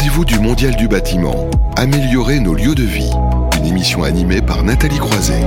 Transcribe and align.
rendez-vous 0.00 0.24
du 0.24 0.38
Mondial 0.38 0.76
du 0.76 0.88
bâtiment. 0.88 1.50
Améliorer 1.76 2.40
nos 2.40 2.54
lieux 2.54 2.74
de 2.74 2.84
vie. 2.84 3.10
Une 3.58 3.66
émission 3.66 4.02
animée 4.02 4.40
par 4.40 4.62
Nathalie 4.62 4.96
Croiset. 4.96 5.42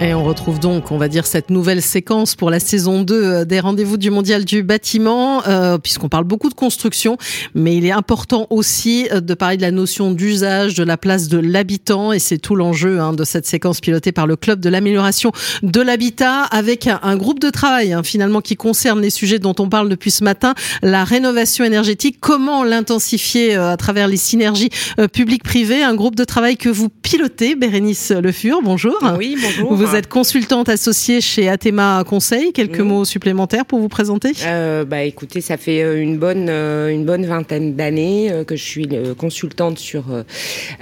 Et 0.00 0.14
on 0.14 0.22
retrouve 0.22 0.60
donc, 0.60 0.92
on 0.92 0.96
va 0.96 1.08
dire, 1.08 1.26
cette 1.26 1.50
nouvelle 1.50 1.82
séquence 1.82 2.36
pour 2.36 2.50
la 2.50 2.60
saison 2.60 3.02
2 3.02 3.14
euh, 3.14 3.44
des 3.44 3.58
rendez-vous 3.58 3.96
du 3.96 4.12
Mondial 4.12 4.44
du 4.44 4.62
bâtiment, 4.62 5.42
euh, 5.48 5.76
puisqu'on 5.76 6.08
parle 6.08 6.22
beaucoup 6.22 6.48
de 6.48 6.54
construction, 6.54 7.16
mais 7.56 7.76
il 7.76 7.84
est 7.84 7.90
important 7.90 8.46
aussi 8.50 9.08
euh, 9.10 9.20
de 9.20 9.34
parler 9.34 9.56
de 9.56 9.62
la 9.62 9.72
notion 9.72 10.12
d'usage, 10.12 10.74
de 10.74 10.84
la 10.84 10.96
place 10.96 11.26
de 11.26 11.38
l'habitant, 11.38 12.12
et 12.12 12.20
c'est 12.20 12.38
tout 12.38 12.54
l'enjeu 12.54 13.00
hein, 13.00 13.12
de 13.12 13.24
cette 13.24 13.44
séquence 13.44 13.80
pilotée 13.80 14.12
par 14.12 14.28
le 14.28 14.36
Club 14.36 14.60
de 14.60 14.68
l'amélioration 14.68 15.32
de 15.64 15.80
l'habitat, 15.80 16.42
avec 16.42 16.86
un, 16.86 17.16
groupe 17.16 17.40
de 17.40 17.50
travail 17.50 17.92
hein, 17.92 18.04
finalement 18.04 18.40
qui 18.40 18.54
concerne 18.54 19.00
les 19.00 19.10
sujets 19.10 19.40
dont 19.40 19.56
on 19.58 19.68
parle 19.68 19.88
depuis 19.88 20.12
ce 20.12 20.22
matin, 20.22 20.54
la 20.80 21.02
rénovation 21.02 21.64
énergétique, 21.64 22.18
comment 22.20 22.62
l'intensifier 22.62 23.56
à 23.56 23.76
travers 23.76 24.06
les 24.06 24.16
synergies 24.16 24.70
publiques-privées, 25.12 25.82
un 25.82 25.96
groupe 25.96 26.14
de 26.14 26.24
travail 26.24 26.56
que 26.56 26.68
vous 26.68 26.88
pilotez, 26.88 27.56
Bérénice 27.56 28.12
Le 28.12 28.30
Fur, 28.30 28.60
bonjour. 28.62 28.96
Oui, 29.18 29.36
bonjour. 29.42 29.74
Vous 29.74 29.87
êtes 29.94 30.08
consultante 30.08 30.68
associée 30.68 31.20
chez 31.20 31.48
Athéma 31.48 32.02
Conseil. 32.06 32.52
Quelques 32.52 32.80
mots 32.80 33.04
supplémentaires 33.04 33.64
pour 33.64 33.78
vous 33.78 33.88
présenter? 33.88 34.32
Euh, 34.44 34.84
Bah 34.84 35.02
écoutez, 35.02 35.40
ça 35.40 35.56
fait 35.56 35.82
euh, 35.82 36.00
une 36.00 36.18
bonne 36.18 36.48
euh, 36.48 36.88
une 36.88 37.04
bonne 37.04 37.24
vingtaine 37.24 37.74
d'années 37.74 38.32
que 38.46 38.56
je 38.56 38.62
suis 38.62 38.88
consultante 39.16 39.78
sur 39.78 40.04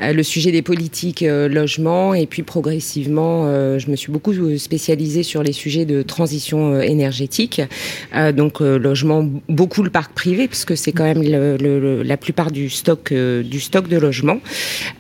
le 0.01 0.23
sujet 0.23 0.53
des 0.53 0.63
politiques 0.63 1.25
logement 1.27 2.15
et 2.15 2.27
puis 2.27 2.43
progressivement, 2.43 3.45
je 3.79 3.91
me 3.91 3.97
suis 3.97 4.13
beaucoup 4.13 4.33
spécialisée 4.59 5.23
sur 5.23 5.43
les 5.43 5.53
sujets 5.53 5.85
de 5.85 6.03
transition 6.03 6.81
énergétique. 6.81 7.61
donc 8.35 8.61
logement, 8.61 9.29
beaucoup 9.49 9.83
le 9.83 9.91
parc 9.91 10.13
privé 10.13 10.49
puisque 10.49 10.77
c'est 10.77 10.93
quand 10.93 11.05
même 11.05 11.23
le, 11.23 12.03
la 12.03 12.17
plupart 12.17 12.51
du 12.51 12.71
stock 12.71 13.13
du 13.13 13.61
stock 13.61 13.89
de 13.89 13.97
logement. 13.97 14.39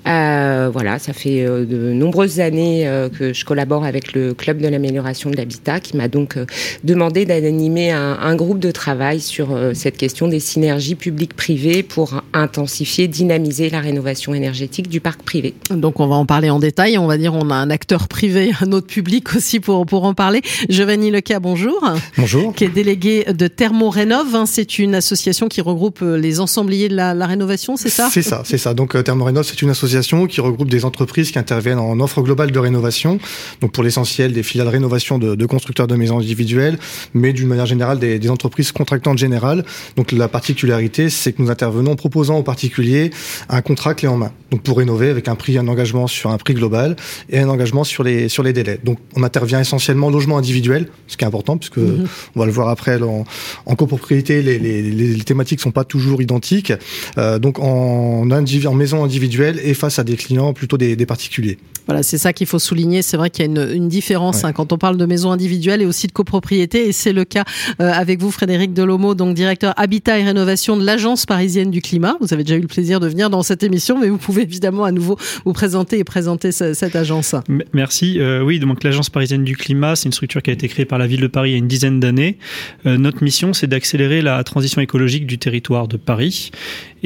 voilà, 0.05 0.99
ça 0.99 1.13
fait 1.13 1.45
de 1.45 1.93
nombreuses 1.93 2.41
années 2.41 2.89
que 3.19 3.33
je 3.33 3.45
collabore 3.45 3.85
avec 3.85 3.96
avec 3.97 4.13
le 4.13 4.35
Club 4.35 4.61
de 4.61 4.69
l'amélioration 4.69 5.31
de 5.31 5.37
l'habitat, 5.37 5.81
qui 5.81 5.97
m'a 5.97 6.09
donc 6.09 6.37
euh, 6.37 6.45
demandé 6.85 7.25
d'animer 7.25 7.93
un, 7.93 8.37
groupe 8.37 8.59
de 8.59 8.71
travail 8.71 9.21
sur 9.21 9.53
euh, 9.53 9.73
cette 9.73 9.97
question 9.97 10.29
des 10.29 10.41
synergies 10.41 10.95
publiques-privées 10.95 11.83
pour 11.83 12.23
intensifier, 12.35 13.09
dynamiser 13.09 13.71
la 13.71 13.81
rénovation 13.81 14.35
énergétique 14.35 14.89
du 14.89 15.01
parc 15.01 15.23
privé. 15.23 15.55
Donc 15.71 16.01
on 16.01 16.07
va 16.07 16.17
en 16.17 16.27
parler 16.27 16.51
en 16.51 16.59
détail. 16.59 16.99
On 16.99 17.07
va 17.07 17.17
dire 17.17 17.33
on 17.33 17.49
a 17.49 17.55
un 17.55 17.71
acteur 17.71 18.09
privé, 18.09 18.53
un 18.61 18.73
autre 18.73 18.87
public 18.87 19.35
aussi 19.35 19.61
pour, 19.61 19.87
pour 19.87 20.05
en 20.05 20.13
parler. 20.13 20.43
Giovanni 20.69 21.11
Leca, 21.11 21.41
bonjour. 21.41 21.83
Bonjour. 22.19 22.55
Qui 22.55 22.65
est 22.65 22.69
délégué 22.69 23.25
de 23.33 23.47
Thermorénov. 23.49 24.35
Hein. 24.35 24.45
C'est 24.45 24.79
une 24.79 24.95
association 24.95 25.49
qui 25.49 25.63
regroupe 25.63 26.01
euh, 26.03 26.19
les 26.19 26.41
ensembliers 26.41 26.91
de 26.91 26.97
la, 26.97 27.27
rénovation, 27.27 27.77
c'est 27.77 27.89
ça? 27.89 28.09
C'est 28.13 28.23
ça, 28.23 28.43
c'est 28.45 28.59
ça. 28.59 28.75
Donc 28.75 29.03
Thermorénov, 29.03 29.47
c'est 29.47 29.63
une 29.63 29.71
association 29.71 30.27
qui 30.27 30.43
regroupe 30.43 30.69
des 30.69 30.85
entreprises 30.85 31.31
qui 31.31 31.39
interviennent 31.39 31.79
en 31.79 31.99
offre 32.01 32.21
globale 32.21 32.51
de 32.51 32.59
rénovation. 32.59 33.19
Donc 33.63 33.73
pour 33.73 33.83
l'essentiel 33.87 34.33
des 34.33 34.43
filiales 34.43 34.69
rénovation 34.69 35.19
de, 35.19 35.35
de, 35.35 35.47
constructeurs 35.47 35.87
de 35.87 35.97
maisons 35.97 36.19
individuelles, 36.19 36.79
mais 37.15 37.33
d'une 37.33 37.49
manière 37.49 37.67
générale 37.67 37.99
des, 37.99 38.19
des, 38.19 38.31
entreprises 38.31 38.73
contractantes 38.73 39.19
générales. 39.19 39.65
Donc 39.97 40.13
la 40.13 40.29
particularité, 40.29 41.09
c'est 41.09 41.33
que 41.33 41.41
nous 41.43 41.51
intervenons 41.51 41.93
en 41.93 41.97
proposant 41.97 42.37
aux 42.39 42.43
particuliers 42.43 43.11
un 43.49 43.63
contrat 43.63 43.95
clé 43.95 44.09
en 44.09 44.17
main. 44.17 44.33
Donc 44.51 44.63
pour 44.63 44.79
rénover 44.79 45.09
avec 45.11 45.29
un 45.29 45.35
prix, 45.35 45.59
un 45.59 45.69
engagement 45.69 46.07
sur 46.07 46.31
un 46.31 46.39
prix 46.39 46.55
global 46.55 46.97
et 47.31 47.39
un 47.39 47.49
engagement 47.49 47.85
sur 47.85 48.03
les 48.05 48.29
sur 48.29 48.43
les 48.43 48.53
délais. 48.53 48.79
Donc 48.85 48.99
on 49.17 49.23
intervient 49.23 49.61
essentiellement 49.61 50.09
en 50.09 50.11
logement 50.11 50.39
individuel, 50.39 50.89
ce 51.09 51.17
qui 51.17 51.25
est 51.25 51.27
important 51.27 51.57
puisque 51.57 51.79
mhm. 51.79 52.07
on 52.35 52.41
va 52.41 52.47
le 52.47 52.53
voir 52.53 52.69
après 52.69 53.01
en, 53.03 53.25
en 53.67 53.75
copropriété, 53.75 54.43
les, 54.43 54.59
les, 54.59 54.83
les, 54.83 55.25
thématiques 55.25 55.61
sont 55.61 55.73
pas 55.73 55.85
toujours 55.85 56.23
identiques. 56.23 56.73
Euh, 57.19 57.39
donc 57.39 57.59
en, 57.59 58.29
en 58.31 58.75
maison 58.75 59.05
individuelle 59.05 59.61
et 59.63 59.75
face 59.75 59.99
à 59.99 60.05
des 60.05 60.17
clients 60.17 60.53
plutôt 60.53 60.79
des, 60.79 60.97
des 60.97 61.07
particuliers. 61.07 61.59
Voilà, 61.87 62.03
c'est 62.03 62.19
ça 62.19 62.33
qu'il 62.33 62.49
faut 62.49 62.59
souligner. 62.59 63.03
C'est 63.03 63.17
vrai 63.17 63.31
qu'il 63.31 63.45
y 63.45 63.49
a 63.49 63.51
une, 63.51 63.76
une 63.77 63.89
différence 63.89 64.45
hein, 64.45 64.53
quand 64.53 64.73
on 64.73 64.79
parle 64.79 64.97
de 64.97 65.07
maisons 65.07 65.31
individuelles 65.31 65.83
et 65.83 65.87
aussi 65.87 66.07
de 66.07 66.13
copropriété. 66.13 66.89
Et 66.89 66.93
c'est 66.93 67.13
le 67.13 67.25
cas 67.25 67.45
euh, 67.81 67.93
avec 67.93 68.21
vous, 68.21 68.31
Frédéric 68.31 68.73
Delomo, 68.75 69.15
donc 69.15 69.35
directeur 69.35 69.75
Habitat 69.77 70.19
et 70.19 70.25
Rénovation 70.25 70.77
de 70.77 70.85
l'Agence 70.85 71.27
parisienne 71.27 71.71
du 71.71 71.81
climat. 71.81 72.17
Vous 72.21 72.33
avez 72.33 72.45
déjà 72.45 72.57
eu 72.57 72.61
le 72.61 72.67
plaisir 72.67 73.01
de 73.01 73.09
venir 73.09 73.31
dans 73.31 73.43
cette 73.43 73.63
émission, 73.63 73.99
mais 73.99 74.09
vous 74.09 74.19
pouvez 74.19 74.43
évidemment 74.43 74.85
à 74.85 74.93
nouveau 74.93 75.19
vous 75.45 75.53
présenter 75.53 75.99
et 75.99 76.05
présenter 76.05 76.53
cette 76.53 76.97
agence. 76.97 77.35
Merci. 77.73 78.19
Euh, 78.19 78.43
oui, 78.43 78.59
donc 78.59 78.83
l'Agence 78.83 79.11
parisienne 79.11 79.45
du 79.45 79.57
climat, 79.57 79.97
c'est 79.97 80.07
une 80.07 80.13
structure 80.13 80.43
qui 80.43 80.51
a 80.51 80.53
été 80.53 80.69
créée 80.69 80.85
par 80.85 80.99
la 80.99 81.07
ville 81.07 81.21
de 81.21 81.27
Paris 81.27 81.51
il 81.51 81.53
y 81.53 81.57
a 81.57 81.59
une 81.59 81.69
dizaine 81.69 82.01
d'années. 82.01 82.39
Euh, 82.87 82.99
notre 82.99 83.23
mission, 83.23 83.53
c'est 83.53 83.67
d'accélérer 83.67 84.23
la 84.23 84.43
transition 84.45 84.81
écologique 84.81 85.27
du 85.27 85.39
territoire 85.39 85.89
de 85.89 85.97
Paris. 85.97 86.51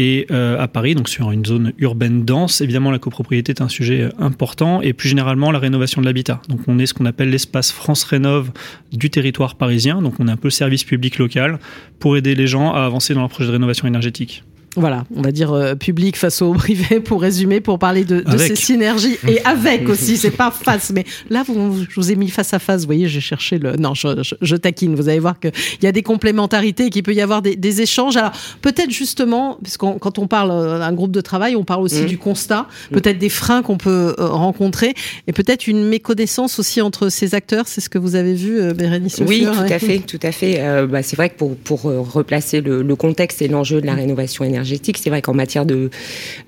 Et 0.03 0.27
euh, 0.31 0.59
à 0.59 0.67
Paris, 0.67 0.95
donc 0.95 1.11
sur 1.11 1.31
une 1.31 1.45
zone 1.45 1.75
urbaine 1.77 2.25
dense, 2.25 2.63
évidemment, 2.63 2.91
la 2.91 2.99
copropriété 2.99 3.53
est 3.53 3.61
un 3.61 3.69
sujet 3.69 4.09
important 4.19 4.81
et 4.81 4.95
plus 4.95 5.11
généralement 5.11 5.51
la 5.51 5.59
rénovation 5.59 6.01
de 6.01 6.07
l'habitat. 6.07 6.41
Donc 6.49 6.61
on 6.69 6.79
est 6.79 6.87
ce 6.87 6.95
qu'on 6.95 7.05
appelle 7.05 7.29
l'espace 7.29 7.71
France 7.71 8.05
Rénove 8.05 8.51
du 8.93 9.11
territoire 9.11 9.57
parisien. 9.57 10.01
Donc 10.01 10.15
on 10.19 10.27
est 10.27 10.31
un 10.31 10.39
peu 10.39 10.47
le 10.47 10.53
service 10.53 10.85
public 10.85 11.19
local 11.19 11.59
pour 11.99 12.17
aider 12.17 12.35
les 12.35 12.47
gens 12.47 12.73
à 12.73 12.81
avancer 12.81 13.13
dans 13.13 13.21
leur 13.21 13.29
projet 13.29 13.49
de 13.49 13.53
rénovation 13.53 13.87
énergétique 13.87 14.43
voilà, 14.77 15.05
on 15.17 15.23
va 15.23 15.33
dire 15.33 15.53
euh, 15.53 15.75
public 15.75 16.17
face 16.17 16.43
au 16.43 16.53
privé 16.55 17.01
pour 17.01 17.21
résumer, 17.21 17.61
pour 17.61 17.79
parler 17.81 18.05
de, 18.05 18.21
de 18.21 18.39
ces 18.39 18.55
synergies 18.55 19.19
et 19.27 19.41
avec 19.45 19.89
aussi, 19.89 20.17
c'est 20.17 20.31
pas 20.31 20.53
face, 20.53 20.93
mais 20.95 21.05
là 21.29 21.43
vous, 21.45 21.85
je 21.89 21.95
vous 21.97 22.13
ai 22.13 22.15
mis 22.15 22.29
face 22.29 22.55
à 22.55 22.61
face, 22.61 22.83
vous 22.83 22.87
voyez, 22.87 23.09
j'ai 23.09 23.21
cherché 23.21 23.59
le, 23.59 23.75
non, 23.77 23.95
je, 23.95 24.23
je, 24.41 24.57
taquine, 24.57 24.95
vous 24.95 25.09
allez 25.09 25.19
voir 25.19 25.41
qu'il 25.41 25.51
y 25.83 25.87
a 25.87 25.93
des 25.93 26.03
complémentarités 26.03 26.87
et 26.87 26.91
qu'il 26.91 27.03
peut 27.03 27.15
y 27.15 27.21
avoir 27.21 27.43
des, 27.43 27.57
des 27.57 27.83
échanges. 27.83 28.17
Alors 28.17 28.31
peut-être 28.63 28.91
justement, 28.91 29.59
parce 29.61 29.77
quand 29.77 30.19
on 30.19 30.29
parle 30.29 30.51
d'un 30.79 30.93
groupe 30.93 31.11
de 31.11 31.21
travail, 31.21 31.57
on 31.57 31.65
parle 31.65 31.83
aussi 31.83 32.03
mmh. 32.03 32.07
du 32.07 32.19
constat, 32.19 32.63
mmh. 32.63 32.95
peut-être 32.95 33.19
des 33.19 33.29
freins 33.29 33.63
qu'on 33.63 33.77
peut 33.77 34.15
euh, 34.19 34.29
rencontrer 34.29 34.95
et 35.27 35.33
peut-être 35.33 35.67
une 35.67 35.85
méconnaissance 35.85 36.61
aussi 36.61 36.81
entre 36.81 37.09
ces 37.09 37.35
acteurs, 37.35 37.67
c'est 37.67 37.81
ce 37.81 37.89
que 37.89 37.99
vous 37.99 38.15
avez 38.15 38.35
vu, 38.35 38.61
euh, 38.61 38.73
Bérénice 38.73 39.21
Oui, 39.27 39.47
tout 39.53 39.73
à 39.73 39.79
fait, 39.81 39.99
tout 39.99 40.21
à 40.23 40.31
fait. 40.31 40.87
bah, 40.87 41.03
c'est 41.03 41.17
vrai 41.17 41.31
que 41.31 41.35
pour, 41.37 41.57
pour 41.57 41.83
replacer 41.83 42.61
le, 42.61 42.83
le 42.83 42.97
contexte 42.97 43.43
et 43.43 43.49
l'enjeu 43.49 43.81
de 43.81 43.87
la 43.87 43.95
rénovation 43.95 44.45
énergétique, 44.45 44.60
c'est 44.65 45.11
vrai 45.11 45.23
qu'en 45.23 45.35
matière 45.35 45.67
de, 45.67 45.91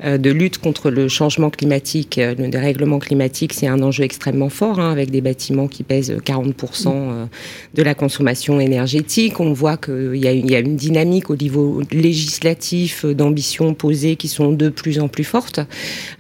euh, 0.05 0.19
de 0.19 0.31
lutte 0.31 0.59
contre 0.59 0.91
le 0.91 1.09
changement 1.09 1.51
climatique, 1.51 2.19
euh, 2.19 2.35
le 2.37 2.49
dérèglement 2.49 2.99
climatique, 2.99 3.53
c'est 3.53 3.67
un 3.67 3.83
enjeu 3.83 4.05
extrêmement 4.05 4.49
fort, 4.49 4.81
hein, 4.81 4.91
avec 4.91 5.11
des 5.11 5.21
bâtiments 5.21 5.69
qui 5.69 5.83
pèsent 5.83 6.17
40% 6.25 6.89
euh, 6.89 7.25
de 7.75 7.83
la 7.83 7.95
consommation 7.95 8.61
énergétique. 8.61 9.41
On 9.41 9.53
voit 9.53 9.77
qu'il 9.77 10.17
y, 10.17 10.27
a 10.27 10.33
une, 10.33 10.49
y 10.49 10.55
a 10.55 10.61
une 10.61 10.77
dynamique 10.77 11.31
au 11.31 11.37
niveau 11.37 11.83
législatif 11.91 13.05
d'ambitions 13.05 13.75
posées 13.75 14.17
qui 14.17 14.29
sont 14.29 14.53
de 14.53 14.69
plus 14.69 14.99
en 14.99 15.09
plus 15.09 15.25
fortes. 15.25 15.61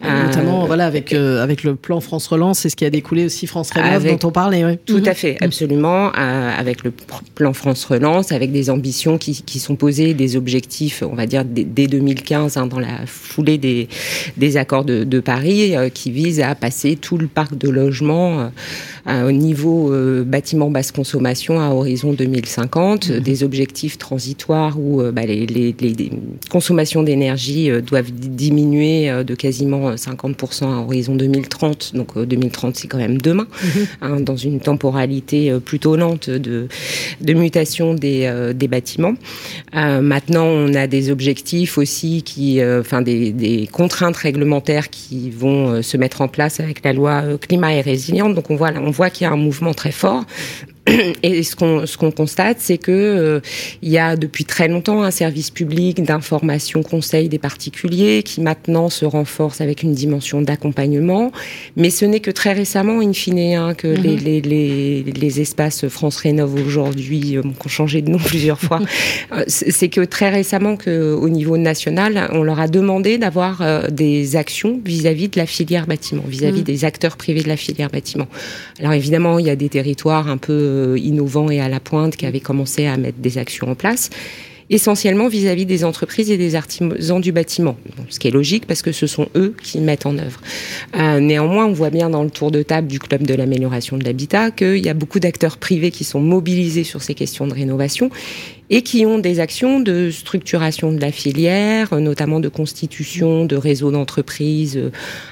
Notamment, 0.03 0.67
voilà, 0.67 0.87
avec, 0.87 1.13
avec 1.13 1.65
le 1.65 1.75
plan 1.75 2.01
France 2.01 2.27
Relance, 2.27 2.61
c'est 2.61 2.69
ce 2.69 2.77
qui 2.77 2.85
a 2.85 2.91
découlé 2.91 3.25
aussi 3.25 3.47
France 3.47 3.71
Relance 3.75 4.05
dont 4.05 4.29
on 4.29 4.33
parlait. 4.33 4.79
Tout 4.85 5.03
à 5.05 5.11
mhm. 5.11 5.15
fait, 5.15 5.37
absolument. 5.41 6.11
avec 6.13 6.85
le 6.85 6.93
plan 7.35 7.53
France 7.53 7.85
Relance, 7.85 8.33
avec 8.33 8.53
des 8.53 8.71
ambitions 8.71 9.19
qui, 9.19 9.43
qui 9.43 9.59
sont 9.59 9.77
posées, 9.77 10.15
des 10.15 10.37
objectifs, 10.37 11.03
on 11.09 11.15
va 11.15 11.27
dire, 11.27 11.45
des, 11.45 11.82
dès 11.83 11.99
2015 11.99 12.57
hein, 12.57 12.67
dans 12.67 12.79
la 12.79 13.07
foulée 13.07 13.59
des, 13.59 13.89
des 14.37 14.57
accords 14.57 14.85
de, 14.85 15.05
de 15.05 15.21
Paris 15.21 15.77
euh, 15.77 15.89
qui 15.89 16.11
visent 16.11 16.41
à 16.41 16.55
passer 16.55 16.97
tout 16.97 17.19
le 17.19 17.27
parc 17.27 17.57
de 17.57 17.69
logements 17.69 18.51
euh, 19.09 19.29
au 19.29 19.33
niveau 19.33 19.93
euh, 19.93 20.23
bâtiment 20.25 20.71
basse 20.71 20.93
consommation 20.93 21.61
à 21.61 21.71
horizon 21.71 22.13
2050, 22.13 23.09
mmh. 23.09 23.19
des 23.19 23.43
objectifs 23.43 23.99
transitoires 23.99 24.79
où 24.79 25.03
bah, 25.13 25.27
les, 25.27 25.47
les, 25.47 25.75
les, 25.81 26.11
consommations 26.51 27.03
d'énergie 27.03 27.71
doivent 27.83 28.13
diminuer 28.13 29.11
de 29.25 29.35
quasiment 29.35 29.95
50% 29.95 30.65
à 30.65 30.81
horizon 30.81 31.15
2030. 31.15 31.93
Donc 31.95 32.19
2030 32.19 32.77
c'est 32.77 32.89
quand 32.89 32.99
même 32.99 33.19
demain, 33.19 33.47
mmh. 33.47 33.67
hein, 34.03 34.21
dans 34.21 34.37
une 34.37 34.61
temporalité 34.61 35.53
plutôt 35.65 35.97
lente 35.97 36.31
de, 36.31 36.69
de 37.21 37.35
mutation 37.35 37.95
des, 37.95 38.53
des 38.55 38.69
bâtiments. 38.69 39.15
maintenant 39.73 40.45
on 40.47 40.75
a 40.75 40.87
des 40.87 41.11
objectifs 41.11 41.72
aussi 41.79 42.23
qui, 42.23 42.61
euh, 42.61 42.83
des, 43.03 43.69
contraintes 43.71 44.17
réglementaires 44.17 44.91
qui 44.91 45.31
vont 45.31 45.69
euh, 45.69 45.83
se 45.83 45.97
mettre 45.97 46.21
en 46.21 46.29
place 46.29 46.61
avec 46.61 46.85
la 46.85 46.93
loi 46.93 47.23
euh, 47.25 47.39
climat 47.39 47.75
et 47.75 47.81
résiliente. 47.81 48.35
Donc 48.35 48.51
on 48.51 48.57
voit 48.57 49.11
qu'il 49.11 49.25
y 49.25 49.29
a 49.29 49.33
un 49.33 49.37
mouvement 49.37 49.75
très 49.75 49.93
fort. 49.93 50.25
Et 51.23 51.45
ce 51.45 51.55
qu'on 51.55 51.87
ce 51.87 51.97
qu'on 51.97 52.11
constate, 52.11 52.57
c'est 52.59 52.79
que 52.79 52.91
euh, 52.91 53.41
il 53.83 53.91
y 53.91 53.99
a 53.99 54.17
depuis 54.17 54.45
très 54.45 54.67
longtemps 54.67 55.05
un 55.05 55.13
service 55.13 55.51
public 55.51 56.03
d'information 56.03 56.83
conseil 56.83 57.29
des 57.29 57.39
particuliers 57.39 58.25
qui 58.25 58.41
maintenant 58.41 58.91
se 58.91 59.05
renforce 59.05 59.61
avec 59.61 59.85
une 59.85 59.93
dimension 59.95 60.43
d'accompagnement. 60.43 61.31
Mais 61.77 61.91
ce 61.91 62.05
n'est 62.05 62.19
que 62.19 62.33
très 62.33 62.53
récemment, 62.53 63.01
in 63.01 63.13
fine, 63.13 63.39
hein, 63.55 63.75
que 63.75 63.87
les, 63.87 64.17
mhm. 64.17 64.25
les, 64.25 64.41
les, 64.41 65.03
les, 65.05 65.41
espaces 65.41 65.87
France 65.87 66.17
Rénove 66.17 66.55
aujourd'hui 66.55 67.37
euh, 67.37 67.43
ont 67.43 67.69
changé 67.69 68.03
de 68.03 68.11
nom 68.11 68.19
plusieurs 68.25 68.61
fois. 68.61 68.81
Euh, 69.33 69.45
c'est 69.47 69.89
que 69.89 70.01
très 70.01 70.31
récemment, 70.31 70.77
que 70.77 71.15
au 71.15 71.29
niveau 71.29 71.57
national, 71.57 72.29
on 72.33 72.43
leur 72.43 72.61
a 72.61 72.69
demandé 72.69 73.19
d'avoir 73.19 73.63
euh, 73.63 73.89
des 73.89 74.37
actions 74.37 74.81
vis-à-vis 74.85 75.29
de 75.29 75.39
la 75.39 75.47
filière 75.47 75.87
bâtiment, 75.87 76.23
vis-à-vis 76.27 76.59
-vis 76.59 76.61
mhm. 76.61 76.65
des 76.65 76.85
acteurs 76.85 77.17
privés 77.17 77.43
de 77.43 77.49
la 77.49 77.57
filière 77.57 77.89
bâtiment. 77.89 78.27
Alors 78.79 78.93
évidemment, 78.93 79.39
il 79.39 79.47
y 79.47 79.51
a 79.51 79.57
des 79.57 79.69
territoires 79.69 80.29
un 80.29 80.39
peu 80.39 80.72
euh, 80.73 80.99
innovant 80.99 81.51
et 81.51 81.61
à 81.61 81.69
la 81.69 81.81
pointe 81.81 82.17
qui 82.17 82.27
avait 82.27 82.41
commencé 82.41 82.87
à 82.87 82.97
mettre 82.97 83.19
des 83.19 83.39
actions 83.39 83.71
en 83.71 83.75
place. 83.75 84.11
essentiellement 84.71 85.29
vis-à-vis 85.29 85.67
des 85.67 85.85
entreprises 85.85 86.31
et 86.31 86.39
des 86.39 86.55
artisans 86.55 87.21
du 87.21 87.31
bâtiment. 87.31 87.77
ce 88.09 88.19
qui 88.19 88.29
est 88.29 88.31
logique 88.31 88.67
parce 88.67 88.81
que 88.81 88.93
ce 88.93 89.07
sont 89.07 89.29
eux 89.35 89.55
qui 89.63 89.81
mettent 89.81 90.07
en 90.07 90.17
œuvre. 90.17 90.41
Euh, 90.97 91.21
néanmoins, 91.21 91.67
on 91.67 91.73
voit 91.73 91.91
bien 91.91 92.09
dans 92.09 92.23
le 92.23 92.31
tour 92.31 92.51
de 92.51 92.63
table 92.63 92.89
du 92.89 92.99
club 92.99 93.27
de 93.27 93.35
l'amélioration 93.35 93.99
de 93.99 94.05
l'habitat 94.05 94.51
qu'il 94.51 94.85
y 94.85 94.89
a 94.89 94.95
beaucoup 94.95 95.21
d'acteurs 95.21 95.59
privés 95.59 95.91
qui 95.91 96.05
sont 96.05 96.21
mobilisés 96.21 96.85
sur 96.85 97.03
ces 97.03 97.15
questions 97.15 97.47
de 97.47 97.55
rénovation 97.55 98.11
et 98.73 98.81
qui 98.81 99.05
ont 99.05 99.19
des 99.19 99.39
actions 99.39 99.81
de 99.81 100.11
structuration 100.11 100.93
de 100.93 100.99
la 100.99 101.13
filière, 101.13 101.95
notamment 102.01 102.41
de 102.41 102.49
constitution 102.49 103.45
de 103.45 103.55
réseaux 103.55 103.91
d'entreprises 103.91 104.79
euh, 104.79 104.91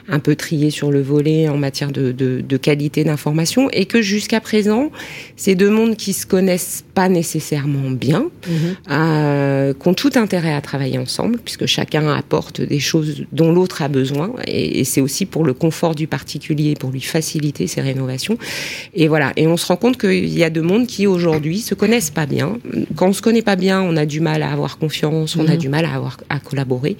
un 0.08 0.18
peu 0.18 0.36
triés 0.36 0.70
sur 0.70 0.90
le 0.90 1.00
volet 1.00 1.48
en 1.48 1.56
matière 1.56 1.90
de, 1.90 2.12
de, 2.12 2.42
de 2.46 2.56
qualité 2.58 3.02
d'information, 3.02 3.70
et 3.70 3.86
que 3.86 4.02
jusqu'à 4.02 4.40
présent, 4.40 4.92
ces 5.36 5.54
deux 5.54 5.70
mondes 5.70 5.96
qui 5.96 6.12
se 6.12 6.26
connaissent 6.26 6.84
pas 6.94 7.08
nécessairement 7.08 7.90
bien, 7.90 8.24
mmh. 8.46 8.52
euh, 8.90 9.72
qui 9.72 9.88
ont 9.88 9.94
tout 9.94 10.12
intérêt 10.16 10.52
à 10.52 10.60
travailler 10.60 10.98
ensemble, 10.98 11.38
puisque 11.42 11.64
chacun 11.64 12.08
apporte 12.08 12.60
des 12.60 12.78
choses 12.78 13.24
dont 13.32 13.52
l'autre 13.52 13.80
a 13.80 13.88
besoin, 13.88 14.34
et, 14.46 14.80
et 14.80 14.84
c'est 14.84 15.00
aussi 15.00 15.24
pour 15.24 15.44
le 15.44 15.54
confort 15.54 15.94
du 15.94 16.06
particulier, 16.06 16.74
pour 16.74 16.90
lui 16.90 17.00
faciliter 17.00 17.66
ses 17.66 17.80
rénovations. 17.80 18.36
Et 18.92 19.08
voilà, 19.08 19.32
et 19.36 19.46
on 19.46 19.56
se 19.56 19.66
rend 19.66 19.76
compte 19.76 19.96
qu'il 19.98 20.28
y 20.28 20.44
a 20.44 20.50
deux 20.50 20.60
mondes 20.60 20.86
qui 20.86 21.06
aujourd'hui 21.06 21.60
se 21.60 21.74
connaissent 21.74 22.10
pas 22.10 22.26
bien. 22.26 22.58
Quand 22.96 23.08
on 23.08 23.12
se 23.14 23.22
connaît 23.30 23.42
pas 23.42 23.54
bien, 23.54 23.80
on 23.80 23.96
a 23.96 24.06
du 24.06 24.18
mal 24.18 24.42
à 24.42 24.50
avoir 24.50 24.76
confiance, 24.76 25.36
on 25.36 25.46
a 25.46 25.52
mhm. 25.52 25.56
du 25.56 25.68
mal 25.68 25.84
à 25.84 25.94
avoir 25.94 26.16
à 26.28 26.40
collaborer. 26.40 26.96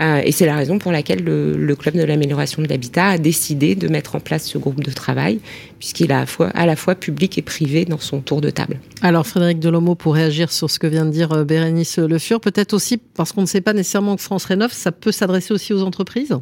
Euh, 0.00 0.22
et 0.24 0.30
c'est 0.30 0.46
la 0.46 0.54
raison 0.54 0.78
pour 0.78 0.92
laquelle 0.92 1.24
le, 1.24 1.56
le 1.56 1.74
club 1.74 1.96
de 1.96 2.04
l'amélioration 2.04 2.62
de 2.62 2.68
l'habitat 2.68 3.06
a 3.08 3.18
décidé 3.18 3.74
de 3.74 3.88
mettre 3.88 4.14
en 4.14 4.20
place 4.20 4.46
ce 4.46 4.56
groupe 4.56 4.84
de 4.84 4.92
travail, 4.92 5.40
puisqu'il 5.80 6.12
a 6.12 6.20
à, 6.20 6.26
fois, 6.26 6.50
à 6.50 6.64
la 6.64 6.76
fois 6.76 6.94
public 6.94 7.38
et 7.38 7.42
privé 7.42 7.86
dans 7.86 7.98
son 7.98 8.20
tour 8.20 8.40
de 8.40 8.50
table. 8.50 8.78
Alors 9.02 9.26
Frédéric 9.26 9.58
Delomo, 9.58 9.96
pour 9.96 10.14
réagir 10.14 10.52
sur 10.52 10.70
ce 10.70 10.78
que 10.78 10.86
vient 10.86 11.06
de 11.06 11.10
dire 11.10 11.32
euh, 11.32 11.42
Bérénice 11.42 11.98
Le 11.98 12.18
Fur, 12.20 12.40
peut-être 12.40 12.72
aussi 12.72 12.96
parce 12.96 13.32
qu'on 13.32 13.42
ne 13.42 13.46
sait 13.46 13.60
pas 13.60 13.72
nécessairement 13.72 14.14
que 14.14 14.22
France 14.22 14.44
Rénov, 14.44 14.72
ça 14.72 14.92
peut 14.92 15.10
s'adresser 15.10 15.52
aussi 15.52 15.72
aux 15.72 15.82
entreprises? 15.82 16.38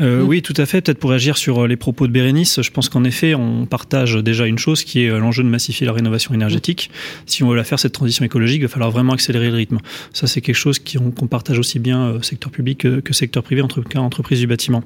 Euh, 0.00 0.22
oui, 0.22 0.42
tout 0.42 0.54
à 0.56 0.66
fait. 0.66 0.80
Peut-être 0.80 0.98
pour 0.98 1.10
réagir 1.10 1.36
sur 1.36 1.64
euh, 1.64 1.66
les 1.66 1.76
propos 1.76 2.06
de 2.06 2.12
Bérénice, 2.12 2.62
je 2.62 2.70
pense 2.70 2.88
qu'en 2.88 3.04
effet, 3.04 3.34
on 3.34 3.66
partage 3.66 4.16
déjà 4.16 4.46
une 4.46 4.58
chose 4.58 4.84
qui 4.84 5.04
est 5.04 5.08
euh, 5.08 5.18
l'enjeu 5.18 5.42
de 5.42 5.48
massifier 5.48 5.86
la 5.86 5.92
rénovation 5.92 6.34
énergétique. 6.34 6.90
Si 7.26 7.42
on 7.42 7.48
veut 7.48 7.56
la 7.56 7.64
faire, 7.64 7.78
cette 7.78 7.92
transition 7.92 8.24
écologique, 8.24 8.58
il 8.58 8.62
va 8.62 8.68
falloir 8.68 8.90
vraiment 8.90 9.12
accélérer 9.12 9.50
le 9.50 9.56
rythme. 9.56 9.78
Ça, 10.12 10.26
c'est 10.26 10.40
quelque 10.40 10.56
chose 10.56 10.78
qu'on 10.78 11.26
partage 11.26 11.58
aussi 11.58 11.78
bien 11.78 12.18
secteur 12.22 12.50
public 12.50 12.78
que, 12.78 13.00
que 13.00 13.12
secteur 13.12 13.42
privé, 13.42 13.62
en 13.62 13.68
tout 13.68 13.82
cas 13.82 14.00
entreprise 14.00 14.40
du 14.40 14.46
bâtiment. 14.46 14.82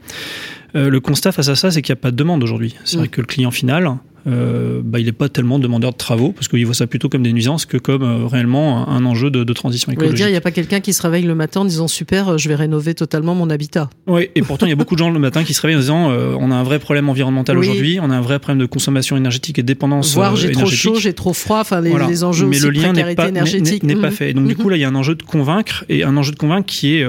le 0.75 0.99
constat 0.99 1.33
face 1.33 1.49
à 1.49 1.57
ça, 1.57 1.71
c'est 1.71 1.83
qu'il 1.83 1.93
n'y 1.93 1.99
a 1.99 2.03
pas 2.03 2.11
de 2.11 2.17
demande 2.17 2.43
aujourd'hui. 2.43 2.75
C'est 2.85 2.97
vrai 2.97 3.09
que 3.09 3.21
le 3.21 3.27
client 3.27 3.51
final, 3.51 3.99
euh, 4.27 4.81
bah, 4.83 5.01
il 5.01 5.07
n'est 5.07 5.13
pas 5.13 5.29
tellement 5.29 5.59
demandeur 5.59 5.93
de 5.93 5.97
travaux 5.97 6.33
parce 6.33 6.49
qu'il 6.49 6.65
voit 6.65 6.75
ça 6.75 6.87
plutôt 6.87 7.09
comme 7.09 7.23
des 7.23 7.33
nuisances 7.33 7.67
que 7.67 7.77
comme 7.77 8.03
euh, 8.03 8.27
réellement 8.27 8.89
un, 8.89 9.05
enjeu 9.05 9.31
de, 9.31 9.45
de, 9.45 9.53
transition 9.53 9.93
écologique. 9.93 10.17
dire, 10.17 10.29
il 10.29 10.33
n'y 10.33 10.37
a 10.37 10.41
pas 10.41 10.51
quelqu'un 10.51 10.81
qui 10.81 10.93
se 10.93 11.03
réveille 11.03 11.25
le 11.25 11.35
matin 11.35 11.61
en 11.61 11.65
disant 11.65 11.89
super, 11.89 12.31
euh, 12.31 12.39
je 12.39 12.49
vais 12.49 12.55
rénover 12.55 12.95
totalement 12.95 13.35
mon 13.35 13.51
habitat. 13.51 13.91
Oui, 14.07 14.31
et 14.35 14.43
pourtant 14.43 14.67
il 14.67 14.71
y 14.71 14.73
a 14.73 14.77
beaucoup 14.77 14.95
de 14.95 15.01
gens 15.01 15.11
le 15.11 15.19
matin 15.19 15.45
qui 15.45 15.53
se 15.53 15.61
réveillent 15.61 15.77
en 15.77 15.81
disant 15.81 16.11
euh, 16.11 16.35
on 16.39 16.51
a 16.51 16.55
un 16.55 16.63
vrai 16.63 16.79
problème 16.79 17.09
environnemental 17.09 17.59
aujourd'hui, 17.59 17.99
on 18.01 18.11
a 18.11 18.17
un 18.17 18.23
vrai 18.23 18.39
problème 18.39 18.61
de 18.61 18.67
consommation 18.67 19.17
énergétique 19.17 19.59
et 19.59 19.63
de 19.63 19.67
dépendance 19.67 20.15
Voire 20.15 20.37
j'ai 20.37 20.53
trop 20.53 20.67
chaud, 20.67 20.95
j'ai 20.95 21.13
trop 21.13 21.35
froid, 21.35 21.61
enfin 21.61 21.81
les, 21.81 21.95
les 22.09 22.25
enjeux 22.25 22.47
Mais 22.47 22.57
aussi 22.57 22.67
le 22.67 22.71
lien 22.71 22.93
n'est 22.93 23.15
pas, 23.15 23.31
n'est 23.31 23.97
pas 23.97 24.11
fait. 24.11 24.33
donc 24.33 24.47
du 24.47 24.57
coup 24.57 24.69
là 24.69 24.77
il 24.77 24.81
y 24.81 24.85
a 24.85 24.89
un 24.89 24.95
enjeu 24.95 25.15
de 25.15 25.23
convaincre 25.23 25.85
et 25.89 26.03
un 26.03 26.17
enjeu 26.17 26.33
de 26.33 26.39
convaincre 26.39 26.67
qui 26.67 26.97
est 26.97 27.07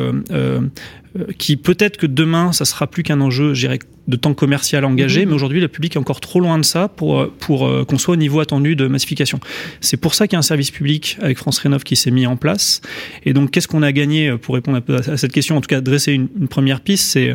qui 1.38 1.58
peut-être 1.58 1.98
que 1.98 2.08
demain 2.08 2.52
ça 2.52 2.66
sera 2.66 2.88
plus 2.88 3.04
qu'un 3.04 3.22
enjeu, 3.22 3.54
j'irais 3.54 3.80
de 4.08 4.16
temps 4.16 4.34
commercial 4.34 4.86
engagé, 4.86 5.22
mhm. 5.22 5.30
mais 5.30 5.36
aujourd'hui 5.36 5.62
le 5.62 5.68
public 5.68 5.96
est 5.96 6.00
encore 6.00 6.20
trop 6.20 6.40
loin 6.40 6.60
de 6.60 6.66
ça 6.66 6.88
pour, 6.88 7.20
euh, 7.20 7.34
pour 7.40 7.68
euh, 7.68 7.86
qu'on 7.86 7.98
soit 7.98 8.14
au 8.14 8.18
niveau 8.18 8.40
attendu 8.40 8.76
de 8.76 8.88
massification. 8.88 9.40
C'est 9.82 9.98
pour 9.98 10.14
ça 10.14 10.28
qu'il 10.28 10.36
y 10.36 10.38
a 10.38 10.40
un 10.40 10.44
service 10.44 10.72
public 10.72 11.18
avec 11.22 11.38
France 11.38 11.58
Rénov 11.60 11.84
qui 11.84 11.96
s'est 11.96 12.12
mis 12.12 12.28
en 12.28 12.38
place. 12.38 12.82
Et 13.26 13.34
donc 13.34 13.52
qu'est-ce 13.52 13.68
qu'on 13.68 13.82
a 13.82 13.92
gagné 13.92 14.30
euh, 14.30 14.38
pour 14.38 14.56
répondre 14.56 14.78
un 14.78 14.82
peu 14.82 14.96
à 14.96 15.18
cette 15.18 15.32
question 15.32 15.58
En 15.58 15.62
tout 15.62 15.68
cas, 15.68 15.82
dresser 15.82 16.14
une, 16.14 16.28
une 16.40 16.48
première 16.48 16.82
piste, 16.82 17.10
c'est 17.10 17.34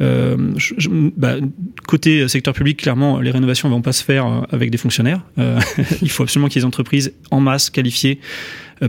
euh, 0.00 0.36
bah, 1.16 1.36
côté 1.86 2.28
secteur 2.28 2.54
public, 2.54 2.78
clairement, 2.78 3.20
les 3.20 3.30
rénovations 3.30 3.68
ne 3.68 3.74
vont 3.74 3.82
pas 3.82 3.92
se 3.92 4.04
faire 4.04 4.46
avec 4.50 4.70
des 4.70 4.78
fonctionnaires. 4.78 5.22
Euh, 5.38 5.58
il 6.02 6.10
faut 6.10 6.22
absolument 6.22 6.48
qu'il 6.48 6.56
y 6.56 6.58
ait 6.60 6.62
des 6.62 6.66
entreprises 6.66 7.12
en 7.30 7.40
masse 7.40 7.70
qualifiées 7.70 8.20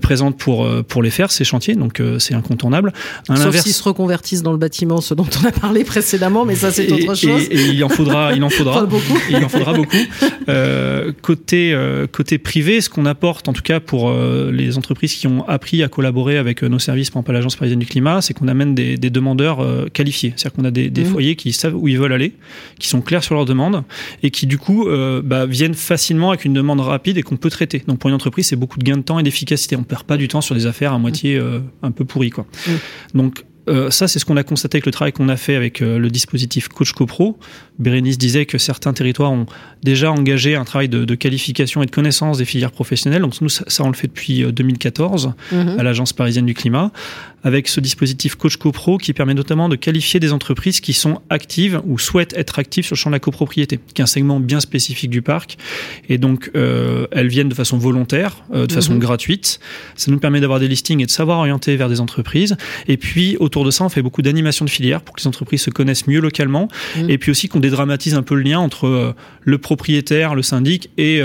présentes 0.02 0.38
pour 0.38 0.68
pour 0.86 1.02
les 1.04 1.10
faire 1.10 1.32
ces 1.32 1.44
chantiers, 1.44 1.76
donc 1.76 2.02
c'est 2.20 2.34
incontournable. 2.34 2.94
Sauf 3.36 3.56
s'ils 3.58 3.74
se 3.74 3.84
reconvertissent 3.84 4.44
dans 4.44 4.52
le 4.52 4.58
bâtiment, 4.58 5.02
ce 5.02 5.14
dont 5.14 5.28
on 5.42 5.48
a 5.48 5.52
parlé 5.52 5.84
précédemment, 5.84 6.46
mais 6.46 6.56
ça 6.56 6.72
c'est 6.72 6.92
autre 6.92 7.26
et, 7.26 7.56
et, 7.56 7.68
il 7.70 7.84
en 7.84 7.90
faudra, 7.90 8.34
il 8.34 8.44
en 8.44 8.50
faudra 8.50 8.86
beaucoup. 8.86 9.20
Il 9.30 9.44
en 9.44 9.50
faudra 9.50 9.74
beaucoup. 9.74 9.98
Euh, 10.50 11.12
côté 11.22 11.74
euh, 11.74 12.08
côté 12.08 12.38
privé, 12.38 12.80
ce 12.80 12.90
qu'on 12.90 13.06
apporte, 13.06 13.50
en 13.50 13.54
tout 13.54 13.62
cas 13.62 13.80
pour 13.80 14.10
euh, 14.10 14.52
les 14.52 14.78
entreprises 14.78 15.16
qui 15.16 15.28
ont 15.28 15.48
appris 15.48 15.84
à 15.84 15.88
collaborer 15.88 16.38
avec 16.38 16.64
euh, 16.64 16.68
nos 16.68 16.80
services, 16.80 17.10
par 17.10 17.20
exemple 17.20 17.34
l'agence 17.34 17.56
parisienne 17.56 17.80
du 17.80 17.86
climat, 17.86 18.22
c'est 18.22 18.34
qu'on 18.34 18.48
amène 18.48 18.76
des, 18.76 18.98
des 18.98 19.10
demandeurs 19.10 19.60
euh, 19.62 19.88
qualifiés. 19.92 20.34
C'est-à-dire 20.36 20.56
qu'on 20.56 20.66
a 20.66 20.72
des, 20.72 20.90
des 20.90 21.04
mmh. 21.04 21.06
foyers 21.06 21.36
qui 21.36 21.54
savent 21.54 21.76
où 21.76 21.88
ils 21.88 21.98
veulent 21.98 22.14
aller, 22.14 22.34
qui 22.80 22.88
sont 22.88 23.02
clairs 23.02 23.24
sur 23.24 23.36
leurs 23.36 23.46
demandes 23.46 23.84
et 24.24 24.32
qui 24.32 24.48
du 24.48 24.58
coup 24.58 24.88
bah, 25.24 25.46
viennent 25.46 25.74
facilement 25.74 26.30
avec 26.30 26.46
une 26.46 26.54
demande 26.54 26.80
rapide 26.80 27.18
et 27.18 27.24
qu'on 27.24 27.38
peut 27.38 27.50
traiter. 27.50 27.84
Donc 27.88 28.00
pour 28.00 28.10
une 28.10 28.16
entreprise, 28.16 28.48
c'est 28.48 28.56
beaucoup 28.56 28.80
de 28.80 28.84
gains 28.84 28.98
de 28.98 29.02
temps 29.02 29.20
et 29.20 29.24
d'efficacité. 29.24 29.77
On 29.78 29.84
perd 29.84 30.04
pas 30.04 30.18
du 30.18 30.28
temps 30.28 30.42
sur 30.42 30.56
des 30.56 30.66
affaires 30.66 30.94
à 30.94 31.00
moitié 31.00 31.42
un 31.84 31.92
peu 31.92 32.06
pourries, 32.06 32.32
quoi. 32.32 32.46
Mmh. 32.68 32.72
Donc 33.18 33.44
euh, 33.68 33.92
ça, 33.92 34.08
c'est 34.08 34.20
ce 34.20 34.26
qu'on 34.26 34.38
a 34.38 34.44
constaté 34.44 34.78
avec 34.78 34.86
le 34.86 34.92
travail 34.92 35.12
qu'on 35.12 35.30
a 35.30 35.36
fait 35.36 35.56
avec 35.56 35.82
euh, 35.82 36.00
le 36.00 36.10
dispositif 36.10 36.70
Coach 36.70 36.94
CoPro. 36.94 37.38
Bérénice 37.80 38.18
disait 38.18 38.46
que 38.46 38.58
certains 38.58 38.94
territoires 38.94 39.32
ont 39.32 39.46
déjà 39.84 40.12
engagé 40.12 40.56
un 40.56 40.64
travail 40.64 40.90
de, 40.90 41.06
de 41.06 41.16
qualification 41.16 41.84
et 41.84 41.86
de 41.86 41.92
connaissance 41.92 42.38
des 42.38 42.46
filières 42.46 42.72
professionnelles. 42.72 43.22
Donc 43.22 43.40
nous, 43.42 43.50
ça, 43.50 43.66
ça 43.68 43.84
on 43.84 43.90
le 43.90 43.96
fait 43.96 44.08
depuis 44.08 44.44
2014 44.44 45.34
euh, 45.54 45.64
mmh. 45.64 45.80
à 45.80 45.84
l'Agence 45.84 46.14
parisienne 46.14 46.46
du 46.46 46.54
climat 46.54 46.92
avec 47.48 47.70
ce 47.70 47.80
dispositif 47.80 48.36
Coach 48.36 48.58
CoPro 48.58 48.98
qui 48.98 49.14
permet 49.14 49.34
notamment 49.34 49.70
de 49.70 49.78
qualifier 49.78 50.20
des 50.20 50.34
entreprises 50.34 50.82
qui 50.82 50.92
sont 50.92 51.22
actives 51.30 51.82
ou 51.86 51.98
souhaitent 51.98 52.34
être 52.34 52.60
actives 52.60 52.86
sur 52.86 52.96
le 52.96 52.98
champ 52.98 53.10
de 53.10 53.16
la 53.16 53.20
copropriété, 53.20 53.80
qui 53.94 54.02
est 54.02 54.04
un 54.04 54.06
segment 54.06 54.42
bien 54.42 54.60
spécifique 54.60 55.10
du 55.10 55.22
parc. 55.22 55.58
Et 56.10 56.18
donc, 56.18 56.52
euh, 56.56 57.08
elles 57.12 57.30
viennent 57.30 57.48
de 57.48 57.56
façon 57.56 57.78
volontaire, 57.78 58.44
euh, 58.54 58.68
de 58.68 58.74
façon 58.74 58.96
mmh. 58.96 59.00
gratuite. 59.00 59.60
Ça 59.96 60.12
nous 60.12 60.20
permet 60.20 60.42
d'avoir 60.42 60.60
des 60.60 60.68
listings 60.68 61.02
et 61.02 61.06
de 61.06 61.12
savoir 61.12 61.40
orienter 61.40 61.78
vers 61.78 61.88
des 61.88 62.02
entreprises. 62.02 62.58
Et 62.90 62.98
puis, 62.98 63.38
autour 63.40 63.64
de 63.64 63.72
ça, 63.72 63.86
on 63.86 63.90
fait 63.90 64.02
beaucoup 64.02 64.22
d'animation 64.22 64.66
de 64.66 64.70
filières 64.70 65.02
pour 65.02 65.16
que 65.16 65.22
les 65.22 65.28
entreprises 65.28 65.62
se 65.62 65.70
connaissent 65.70 66.06
mieux 66.06 66.20
localement. 66.20 66.68
Mmh. 66.98 67.10
Et 67.10 67.18
puis 67.18 67.32
aussi 67.32 67.48
qu'on 67.48 67.62
dédramatise 67.62 68.16
un 68.16 68.24
peu 68.24 68.36
le 68.36 68.42
lien 68.42 68.60
entre 68.60 68.88
euh, 68.88 69.14
le 69.42 69.58
propriétaire, 69.58 70.36
le 70.36 70.42
syndic 70.42 70.90
et, 70.98 71.20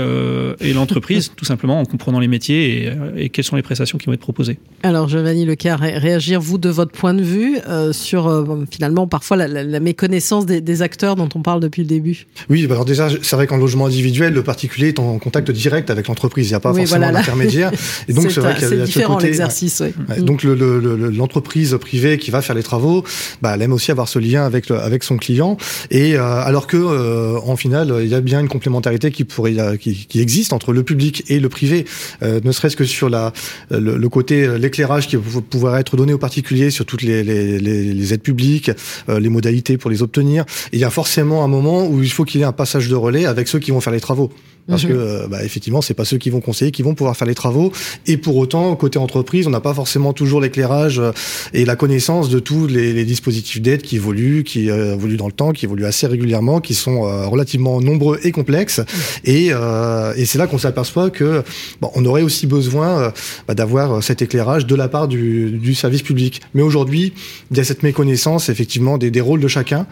et 0.61 0.73
l'entreprise, 0.73 1.33
tout 1.35 1.43
simplement 1.43 1.81
en 1.81 1.83
comprenant 1.83 2.21
les 2.21 2.29
métiers 2.29 2.87
et, 3.17 3.25
et, 3.25 3.29
quelles 3.29 3.43
sont 3.43 3.57
les 3.57 3.61
prestations 3.61 3.97
qui 3.97 4.05
vont 4.05 4.13
être 4.13 4.21
proposées. 4.21 4.59
Alors, 4.81 5.09
Giovanni 5.09 5.45
Lecar, 5.45 5.83
réagir, 6.13 6.41
vous, 6.41 6.57
de 6.57 6.69
votre 6.69 6.91
point 6.91 7.13
de 7.13 7.23
vue, 7.23 7.57
euh, 7.67 7.91
sur 7.91 8.27
euh, 8.27 8.65
finalement 8.69 9.07
parfois 9.07 9.37
la, 9.37 9.47
la, 9.47 9.63
la 9.63 9.79
méconnaissance 9.79 10.45
des, 10.45 10.61
des, 10.61 10.81
acteurs 10.81 11.15
dont 11.15 11.29
on 11.35 11.41
parle 11.41 11.59
depuis 11.59 11.81
le 11.81 11.87
début? 11.87 12.27
Oui, 12.49 12.67
bah 12.67 12.75
alors 12.75 12.85
déjà, 12.85 13.09
c'est 13.21 13.35
vrai 13.35 13.47
qu'en 13.47 13.57
logement 13.57 13.87
individuel, 13.87 14.33
le 14.33 14.43
particulier 14.43 14.89
est 14.89 14.99
en 14.99 15.17
contact 15.17 15.49
direct 15.51 15.89
avec 15.89 16.07
l'entreprise. 16.07 16.47
Il 16.47 16.51
n'y 16.51 16.55
a 16.55 16.59
pas 16.59 16.71
oui, 16.71 16.81
forcément 16.81 17.05
voilà, 17.05 17.19
d'intermédiaire. 17.19 17.71
Et 18.07 18.13
donc, 18.13 18.31
c'est 18.31 18.41
vrai 18.41 18.55
qu'il 18.55 18.77
y 18.77 18.81
a, 18.81 18.85
différent 18.85 19.17
l'exercice. 19.17 19.79
Ouais. 19.79 19.93
Ouais. 20.09 20.21
Donc, 20.21 20.43
l'entreprise 20.43 21.71
le, 21.71 21.75
le, 21.75 21.79
privée 21.79 22.17
qui 22.17 22.31
va 22.31 22.41
faire 22.41 22.55
les 22.55 22.63
travaux, 22.63 23.03
bah, 23.41 23.53
elle 23.55 23.61
aime 23.61 23.73
aussi 23.73 23.91
avoir 23.91 24.07
ce 24.07 24.19
lien 24.19 24.45
avec, 24.45 24.69
avec 24.69 25.03
son 25.03 25.17
client. 25.17 25.57
Et 25.89 26.15
euh, 26.15 26.21
alors 26.23 26.67
que, 26.67 27.37
en 27.37 27.55
final, 27.55 27.93
il 28.01 28.09
y 28.09 28.15
a 28.15 28.21
bien 28.21 28.39
une 28.39 28.49
complémentarité 28.49 29.11
qui 29.11 29.23
pourrait, 29.23 29.55
qui, 29.79 30.05
qui 30.07 30.21
existe 30.21 30.53
entre 30.53 30.73
le 30.73 30.83
public 30.83 31.23
et 31.29 31.39
le 31.39 31.49
privé, 31.49 31.85
ne 32.21 32.51
serait-ce 32.51 32.75
que 32.75 32.85
sur 32.85 33.09
la, 33.09 33.33
le, 33.71 33.97
le 33.97 34.09
côté, 34.09 34.57
l'éclairage 34.57 35.07
qui 35.07 35.15
va 35.15 35.41
pouvoir 35.41 35.77
être 35.77 35.92
donné 35.97 36.13
aux 36.13 36.17
particuliers 36.17 36.71
sur 36.71 36.85
toutes 36.85 37.01
les, 37.01 37.23
les, 37.23 37.59
les, 37.59 37.93
les 37.93 38.13
aides 38.13 38.21
publiques, 38.21 38.71
euh, 39.09 39.19
les 39.19 39.29
modalités 39.29 39.77
pour 39.77 39.89
les 39.89 40.01
obtenir. 40.01 40.43
Et 40.71 40.77
il 40.77 40.79
y 40.79 40.85
a 40.85 40.89
forcément 40.89 41.43
un 41.43 41.47
moment 41.47 41.87
où 41.87 42.01
il 42.01 42.11
faut 42.11 42.25
qu'il 42.25 42.41
y 42.41 42.43
ait 42.43 42.47
un 42.47 42.51
passage 42.51 42.89
de 42.89 42.95
relais 42.95 43.25
avec 43.25 43.47
ceux 43.47 43.59
qui 43.59 43.71
vont 43.71 43.81
faire 43.81 43.93
les 43.93 44.01
travaux 44.01 44.31
parce 44.67 44.83
mmh. 44.83 44.87
que 44.87 44.93
euh, 44.93 45.27
bah, 45.27 45.43
effectivement 45.43 45.81
c'est 45.81 45.93
pas 45.93 46.05
ceux 46.05 46.17
qui 46.17 46.29
vont 46.29 46.41
conseiller 46.41 46.71
qui 46.71 46.83
vont 46.83 46.95
pouvoir 46.95 47.17
faire 47.17 47.27
les 47.27 47.35
travaux 47.35 47.71
et 48.07 48.17
pour 48.17 48.37
autant 48.37 48.75
côté 48.75 48.97
entreprise 48.97 49.47
on 49.47 49.49
n'a 49.49 49.59
pas 49.59 49.73
forcément 49.73 50.13
toujours 50.13 50.41
l'éclairage 50.41 50.99
euh, 50.99 51.11
et 51.53 51.65
la 51.65 51.75
connaissance 51.75 52.29
de 52.29 52.39
tous 52.39 52.67
les, 52.67 52.93
les 52.93 53.05
dispositifs 53.05 53.61
d'aide 53.61 53.81
qui 53.81 53.97
évoluent 53.97 54.43
qui 54.43 54.69
euh, 54.69 54.93
évoluent 54.93 55.17
dans 55.17 55.27
le 55.27 55.33
temps 55.33 55.51
qui 55.51 55.65
évoluent 55.65 55.85
assez 55.85 56.07
régulièrement 56.07 56.61
qui 56.61 56.73
sont 56.73 57.05
euh, 57.05 57.25
relativement 57.27 57.81
nombreux 57.81 58.19
et 58.23 58.31
complexes 58.31 58.79
mmh. 58.79 58.83
et, 59.25 59.47
euh, 59.51 60.13
et 60.15 60.25
c'est 60.25 60.37
là 60.37 60.47
qu'on 60.47 60.57
s'aperçoit 60.57 61.09
que 61.09 61.43
bon, 61.81 61.91
on 61.95 62.05
aurait 62.05 62.21
aussi 62.21 62.47
besoin 62.47 63.11
bah, 63.47 63.55
d'avoir 63.55 64.01
cet 64.01 64.21
éclairage 64.21 64.65
de 64.65 64.75
la 64.75 64.87
part 64.87 65.07
du, 65.07 65.51
du 65.51 65.75
service 65.83 66.01
public 66.01 66.41
mais 66.53 66.61
aujourd'hui 66.61 67.13
il 67.51 67.57
y 67.57 67.59
a 67.59 67.63
cette 67.63 67.83
méconnaissance 67.83 68.49
effectivement 68.49 68.97
des, 68.97 69.11
des 69.11 69.21
rôles 69.21 69.39
de 69.39 69.47
chacun 69.47 69.85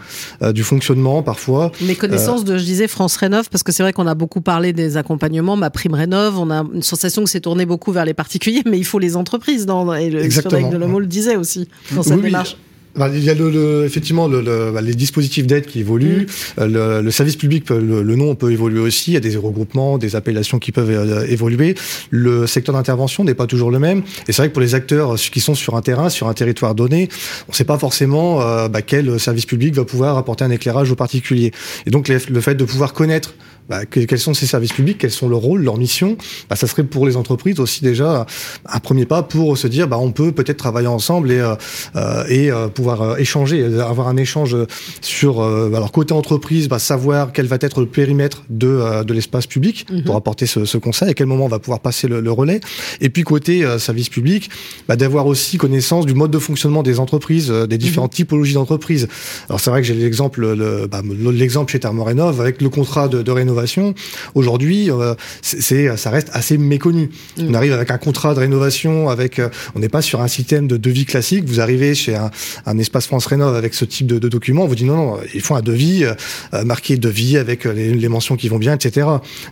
du 0.53 0.63
fonctionnement 0.63 1.21
parfois 1.23 1.71
méconnaissance 1.81 2.43
de 2.43 2.57
je 2.57 2.63
disais 2.63 2.87
France 2.87 3.15
Rénov 3.17 3.49
parce 3.49 3.63
que 3.63 3.71
c'est 3.71 3.83
vrai 3.83 3.93
qu'on 3.93 4.07
a 4.07 4.15
beaucoup 4.15 4.41
parlé 4.41 4.73
des 4.73 4.97
accompagnements, 4.97 5.55
ma 5.55 5.69
prime 5.69 5.93
rénov, 5.93 6.37
on 6.37 6.49
a 6.51 6.63
une 6.73 6.83
sensation 6.83 7.23
que 7.23 7.29
c'est 7.29 7.41
tourné 7.41 7.65
beaucoup 7.65 7.91
vers 7.91 8.05
les 8.05 8.13
particuliers, 8.13 8.61
mais 8.69 8.77
il 8.77 8.85
faut 8.85 8.99
les 8.99 9.15
entreprises. 9.15 9.65
Dans, 9.65 9.93
et 9.93 10.09
le 10.09 10.29
Frédéric 10.29 10.69
Delomo 10.69 10.99
le 10.99 11.07
disait 11.07 11.35
aussi 11.35 11.67
dans 11.91 12.03
cette 12.03 12.17
oui, 12.17 12.23
démarche. 12.23 12.53
bah, 12.53 12.70
il 12.97 13.23
y 13.23 13.29
a 13.29 13.33
le, 13.33 13.83
effectivement 13.85 14.27
le, 14.27 14.71
bah, 14.71 14.81
les 14.81 14.93
dispositifs 14.93 15.47
d'aide 15.47 15.65
qui 15.65 15.79
évoluent. 15.79 16.27
Mm. 16.57 16.61
Euh, 16.61 17.01
le, 17.01 17.11
service 17.11 17.35
public, 17.35 17.69
le, 17.69 18.15
nom 18.15 18.35
peut 18.35 18.51
évoluer 18.51 18.79
aussi. 18.79 19.11
Il 19.11 19.13
y 19.13 19.17
a 19.17 19.21
des 19.21 19.35
regroupements, 19.37 19.97
des 19.97 20.15
appellations 20.15 20.59
qui 20.59 20.71
peuvent 20.71 20.89
euh, 20.89 21.25
évoluer. 21.27 21.75
Le 22.09 22.47
secteur 22.47 22.75
d'intervention 22.75 23.23
n'est 23.23 23.33
pas 23.33 23.47
toujours 23.47 23.71
le 23.71 23.79
même. 23.79 23.99
Et 24.27 24.33
c'est 24.33 24.41
vrai 24.41 24.49
que 24.49 24.53
pour 24.53 24.61
les 24.61 24.75
acteurs 24.75 25.15
qui 25.15 25.39
sont 25.39 25.55
sur 25.55 25.75
un 25.75 25.81
terrain, 25.81 26.09
sur 26.09 26.27
un 26.27 26.33
territoire 26.33 26.75
donné, 26.75 27.09
on 27.47 27.51
ne 27.51 27.55
sait 27.55 27.63
pas 27.63 27.77
forcément 27.77 28.39
bah, 28.67 28.81
quel 28.81 29.19
service 29.19 29.45
public 29.45 29.73
va 29.73 29.85
pouvoir 29.85 30.17
apporter 30.17 30.43
un 30.43 30.51
éclairage 30.51 30.91
aux 30.91 30.95
particuliers. 30.95 31.51
Et 31.85 31.89
donc 31.89 32.07
le 32.07 32.41
fait 32.41 32.55
de 32.55 32.63
pouvoir 32.63 32.93
connaître 32.93 33.33
bah, 33.69 33.85
quels 33.85 34.19
sont 34.19 34.33
ces 34.33 34.45
services 34.45 34.73
publics, 34.73 34.97
quels 34.97 35.11
sont 35.11 35.29
leurs 35.29 35.39
rôles, 35.39 35.63
leurs 35.63 35.77
missions, 35.77 36.17
bah, 36.49 36.55
ça 36.55 36.67
serait 36.67 36.83
pour 36.83 37.07
les 37.07 37.15
entreprises 37.15 37.59
aussi 37.59 37.83
déjà 37.83 38.25
un 38.65 38.79
premier 38.79 39.05
pas 39.05 39.23
pour 39.23 39.57
se 39.57 39.67
dire 39.67 39.87
bah, 39.87 39.97
on 39.97 40.11
peut 40.11 40.31
peut-être 40.31 40.57
travailler 40.57 40.87
ensemble 40.87 41.31
et, 41.31 41.39
euh, 41.39 41.55
euh 41.95 42.23
et 42.27 42.51
euh, 42.51 42.67
pouvoir 42.67 43.01
euh, 43.01 43.15
échanger, 43.17 43.63
avoir 43.79 44.07
un 44.07 44.17
échange 44.17 44.55
sur 45.01 45.41
alors 45.41 45.91
côté 45.91 46.13
entreprise, 46.13 46.67
bah, 46.67 46.79
savoir 46.79 47.31
quel 47.31 47.45
va 47.45 47.57
être 47.61 47.79
le 47.81 47.85
périmètre 47.85 48.43
de, 48.49 49.03
de 49.03 49.13
l'espace 49.13 49.47
public 49.47 49.85
mhm. 49.89 50.03
pour 50.03 50.15
apporter 50.15 50.45
ce, 50.45 50.65
ce, 50.65 50.77
conseil, 50.77 51.09
à 51.09 51.13
quel 51.13 51.27
moment 51.27 51.45
on 51.45 51.49
va 51.49 51.59
pouvoir 51.59 51.79
passer 51.79 52.07
le, 52.07 52.19
le 52.19 52.31
relais, 52.31 52.59
et 52.99 53.09
puis 53.09 53.23
côté 53.23 53.65
service 53.79 54.09
public, 54.09 54.49
bah, 54.87 54.95
d'avoir 54.95 55.27
aussi 55.27 55.57
connaissance 55.57 56.05
du 56.05 56.13
mode 56.13 56.31
de 56.31 56.39
fonctionnement 56.39 56.83
des 56.83 56.99
entreprises, 56.99 57.49
des 57.49 57.77
différentes 57.77 58.11
mhm. 58.11 58.17
typologies 58.17 58.53
d'entreprises. 58.53 59.07
Alors 59.49 59.59
c'est 59.59 59.69
vrai 59.69 59.81
que 59.81 59.87
j'ai 59.87 59.93
l'exemple 59.93 60.45
l'exemple 61.31 61.71
chez 61.71 61.79
Thermorénov 61.79 62.41
avec 62.41 62.61
le 62.61 62.69
contrat 62.69 63.07
de, 63.07 63.21
de 63.21 63.31
rénovation 63.31 63.50
Aujourd'hui, 64.35 64.91
euh, 64.91 65.15
c'est 65.41 65.95
ça 65.97 66.09
reste 66.09 66.29
assez 66.33 66.57
méconnu. 66.57 67.09
Mm. 67.37 67.47
On 67.49 67.53
arrive 67.53 67.73
avec 67.73 67.91
un 67.91 67.97
contrat 67.97 68.33
de 68.33 68.39
rénovation, 68.39 69.09
avec 69.09 69.39
euh, 69.39 69.49
on 69.75 69.79
n'est 69.79 69.89
pas 69.89 70.01
sur 70.01 70.21
un 70.21 70.27
système 70.27 70.67
de 70.67 70.77
devis 70.77 71.05
classique. 71.05 71.45
Vous 71.45 71.59
arrivez 71.59 71.95
chez 71.95 72.15
un, 72.15 72.31
un 72.65 72.77
espace 72.77 73.07
France 73.07 73.25
Rénov 73.25 73.55
avec 73.55 73.73
ce 73.73 73.85
type 73.85 74.07
de, 74.07 74.19
de 74.19 74.29
document, 74.29 74.63
on 74.63 74.67
vous 74.67 74.75
dit 74.75 74.85
non, 74.85 74.95
non, 74.95 75.17
il 75.33 75.41
faut 75.41 75.55
un 75.55 75.61
devis 75.61 76.03
euh, 76.05 76.63
marqué 76.63 76.97
devis 76.97 77.37
avec 77.37 77.65
les, 77.65 77.93
les, 77.93 78.09
mentions 78.09 78.35
qui 78.35 78.49
vont 78.49 78.57
bien, 78.57 78.73
etc. 78.73 79.07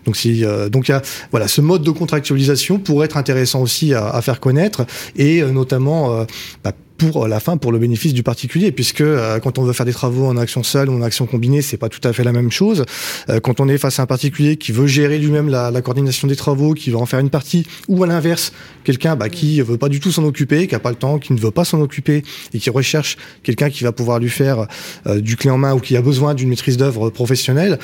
Donc 0.06 0.18
si 0.18 0.44
donc 0.72 0.88
il 0.88 0.92
y 0.92 0.94
a 0.94 1.02
voilà 1.32 1.48
ce 1.48 1.62
mode 1.62 1.84
de 1.84 1.92
contractualisation 1.92 2.80
pourrait 2.80 3.06
être 3.06 3.18
intéressant 3.18 3.62
aussi 3.62 3.94
à, 3.94 4.10
à 4.10 4.22
faire 4.22 4.40
connaître 4.40 4.86
et 5.16 5.42
notamment 5.42 6.26
bah, 6.64 6.74
pour 7.00 7.28
la 7.28 7.40
fin, 7.40 7.58
pour 7.58 7.72
le 7.72 7.80
bénéfice 7.80 8.14
du 8.14 8.24
particulier, 8.24 8.72
puisque 8.74 9.02
euh, 9.02 9.40
quand 9.40 9.58
on 9.58 9.64
veut 9.64 9.72
faire 9.72 9.86
des 9.86 9.94
travaux 9.94 10.28
en 10.28 10.36
action 10.36 10.64
seule 10.64 10.90
ou 10.90 10.94
en 10.94 11.02
action 11.02 11.26
combinée, 11.26 11.62
c'est 11.62 11.78
pas 11.78 11.88
tout 11.88 12.06
à 12.06 12.12
fait 12.12 12.26
la 12.26 12.34
même 12.34 12.52
chose. 12.52 12.86
Euh, 13.30 13.40
quand 13.40 13.62
on 13.62 13.70
est 13.70 13.78
face 13.78 14.00
à 14.00 14.04
un 14.04 14.06
particulier 14.06 14.58
qui 14.58 14.74
veut 14.74 14.86
gérer 14.86 15.18
lui-même 15.18 15.48
la, 15.48 15.72
la, 15.72 15.82
coordination 15.82 16.28
des 16.28 16.36
travaux, 16.36 16.74
qui 16.74 16.92
veut 16.92 16.98
en 16.98 17.06
faire 17.06 17.20
une 17.20 17.30
partie, 17.30 17.66
ou 17.88 18.04
à 18.04 18.08
l'inverse, 18.08 18.52
quelqu'un 18.84 19.16
bah, 19.16 19.30
qui 19.30 19.62
veut 19.62 19.78
pas 19.78 19.88
du 19.88 20.02
tout 20.02 20.12
s'en 20.12 20.26
occuper, 20.26 20.68
qui 20.68 20.76
a 20.76 20.80
pas 20.80 20.90
le 20.90 20.98
temps, 20.98 21.20
qui 21.20 21.32
ne 21.32 21.40
veut 21.40 21.52
pas 21.52 21.64
s'en 21.64 21.80
occuper 21.80 22.22
et 22.54 22.60
qui 22.60 22.70
recherche 22.70 23.18
quelqu'un 23.44 23.70
qui 23.70 23.86
va 23.86 23.94
pouvoir 23.94 24.20
lui 24.20 24.30
faire 24.30 24.68
euh, 25.08 25.22
du 25.22 25.38
clé 25.38 25.50
en 25.50 25.58
main 25.58 25.74
ou 25.74 25.80
qui 25.80 25.96
a 25.96 26.02
besoin 26.02 26.34
d'une 26.34 26.50
maîtrise 26.50 26.76
d'œuvre 26.76 27.10
professionnelle, 27.10 27.80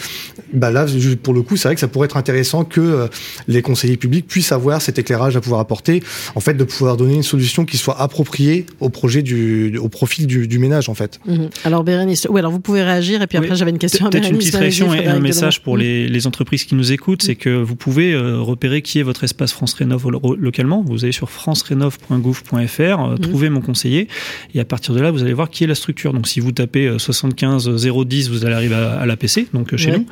bah 0.52 0.72
là, 0.72 0.86
pour 1.24 1.34
le 1.34 1.42
coup, 1.42 1.56
c'est 1.56 1.70
vrai 1.70 1.76
que 1.76 1.82
ça 1.82 1.88
pourrait 1.88 2.06
être 2.06 2.18
intéressant 2.18 2.66
que 2.66 3.10
les 3.48 3.62
conseillers 3.62 3.98
publics 3.98 4.28
puissent 4.28 4.52
avoir 4.52 4.82
cet 4.82 5.00
éclairage 5.00 5.38
à 5.38 5.42
pouvoir 5.42 5.62
apporter, 5.62 6.04
en 6.36 6.42
fait, 6.42 6.54
de 6.54 6.64
pouvoir 6.66 6.98
donner 6.98 7.16
une 7.16 7.24
solution 7.24 7.66
qui 7.66 7.78
soit 7.78 8.00
appropriée 8.00 8.66
au 8.80 8.90
projet 8.90 9.05
du, 9.08 9.78
au 9.78 9.90
profil 9.90 10.28
du, 10.28 10.60
ménage 10.60 10.90
en 10.90 10.94
fait. 10.94 11.20
Mhm. 11.26 11.50
Alors 11.64 11.84
Bérénice, 11.84 12.28
oui, 12.30 12.40
alors 12.40 12.52
vous 12.52 12.60
pouvez 12.60 12.84
réagir 12.84 13.22
et 13.22 13.28
puis 13.28 13.38
après 13.38 13.56
j'avais 13.56 13.72
une 13.72 13.78
question. 13.78 14.10
Peut-être 14.10 14.30
une 14.30 14.38
petite 14.38 14.56
réaction 14.56 14.94
et 14.94 15.08
un 15.08 15.20
message 15.20 15.62
pour 15.62 15.78
les, 15.78 16.08
les, 16.08 16.28
entreprises 16.28 16.64
qui 16.64 16.76
nous 16.76 16.92
écoutent, 16.92 17.22
c'est 17.22 17.36
que 17.36 17.50
vous 17.50 17.76
pouvez 17.76 18.14
euh, 18.14 18.40
repérer 18.40 18.82
qui 18.82 19.00
est 19.00 19.04
votre 19.04 19.24
espace 19.24 19.52
France 19.52 19.74
Rénov 19.74 20.10
localement. 20.38 20.84
Vous 20.86 21.04
allez 21.04 21.12
sur 21.12 21.30
francerénov.gouv.fr, 21.30 22.80
euh, 22.80 23.12
mhm. 23.12 23.20
trouver 23.20 23.50
mon 23.50 23.62
conseiller 23.62 24.08
et 24.54 24.60
à 24.60 24.66
partir 24.66 24.94
de 24.96 25.02
là 25.02 25.12
vous 25.12 25.22
allez 25.22 25.34
voir 25.34 25.50
qui 25.50 25.64
est 25.64 25.68
la 25.68 25.76
structure. 25.76 26.14
Donc 26.14 26.28
si 26.28 26.40
vous 26.40 26.52
tapez 26.52 26.98
75 26.98 27.68
euh, 27.68 28.04
010, 28.04 28.30
vous 28.30 28.46
allez 28.46 28.56
arriver 28.56 28.76
à, 28.76 29.06
l'APC, 29.06 29.48
donc 29.54 29.76
chez 29.76 29.92
nous. 29.92 30.06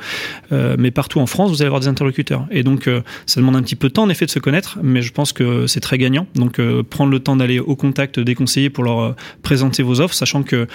mais 0.78 0.90
partout 0.90 1.20
en 1.20 1.26
France, 1.26 1.50
vous 1.50 1.62
allez 1.62 1.66
avoir 1.66 1.80
des 1.80 1.88
interlocuteurs. 1.88 2.46
Et 2.50 2.62
donc 2.62 2.88
ça 3.26 3.40
demande 3.40 3.56
un 3.56 3.62
petit 3.62 3.76
peu 3.76 3.88
de 3.88 3.92
temps 3.92 4.04
en 4.04 4.08
effet 4.08 4.26
de 4.26 4.30
se 4.30 4.38
connaître, 4.38 4.78
mais 4.82 5.02
je 5.02 5.12
pense 5.12 5.32
que 5.32 5.66
c'est 5.66 5.80
très 5.80 5.98
gagnant. 5.98 6.26
Donc 6.34 6.60
prendre 6.90 7.10
le 7.10 7.18
temps 7.18 7.36
d'aller 7.36 7.58
au 7.58 7.76
contact 7.76 8.20
des 8.20 8.34
conseillers 8.34 8.70
pour 8.70 8.83
leur 8.84 9.00
euh, 9.00 9.12
présenter 9.42 9.82
vos 9.82 10.00
offres, 10.00 10.14
sachant 10.14 10.42
que 10.42 10.66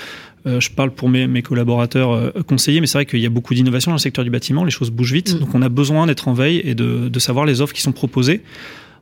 euh, 0.46 0.60
je 0.60 0.72
parle 0.72 0.92
pour 0.92 1.10
mes, 1.10 1.28
mes 1.28 1.42
collaborateurs 1.42 2.12
euh, 2.12 2.32
conseillers, 2.48 2.82
mais 2.82 2.88
c'est 2.88 2.98
vrai 2.98 3.06
qu'il 3.06 3.20
y 3.20 3.26
a 3.26 3.30
beaucoup 3.30 3.54
d'innovation 3.54 3.92
dans 3.92 3.96
le 3.96 4.02
secteur 4.02 4.24
du 4.24 4.32
bâtiment, 4.32 4.64
les 4.64 4.72
choses 4.72 4.92
bougent 4.92 5.14
vite, 5.14 5.36
mm. 5.36 5.40
donc 5.40 5.56
on 5.56 5.62
a 5.62 5.70
besoin 5.70 6.08
d'être 6.08 6.28
en 6.28 6.34
veille 6.34 6.62
et 6.64 6.76
de, 6.76 7.10
de 7.10 7.20
savoir 7.20 7.46
les 7.46 7.62
offres 7.62 7.74
qui 7.74 7.82
sont 7.82 7.92
proposées 7.92 8.42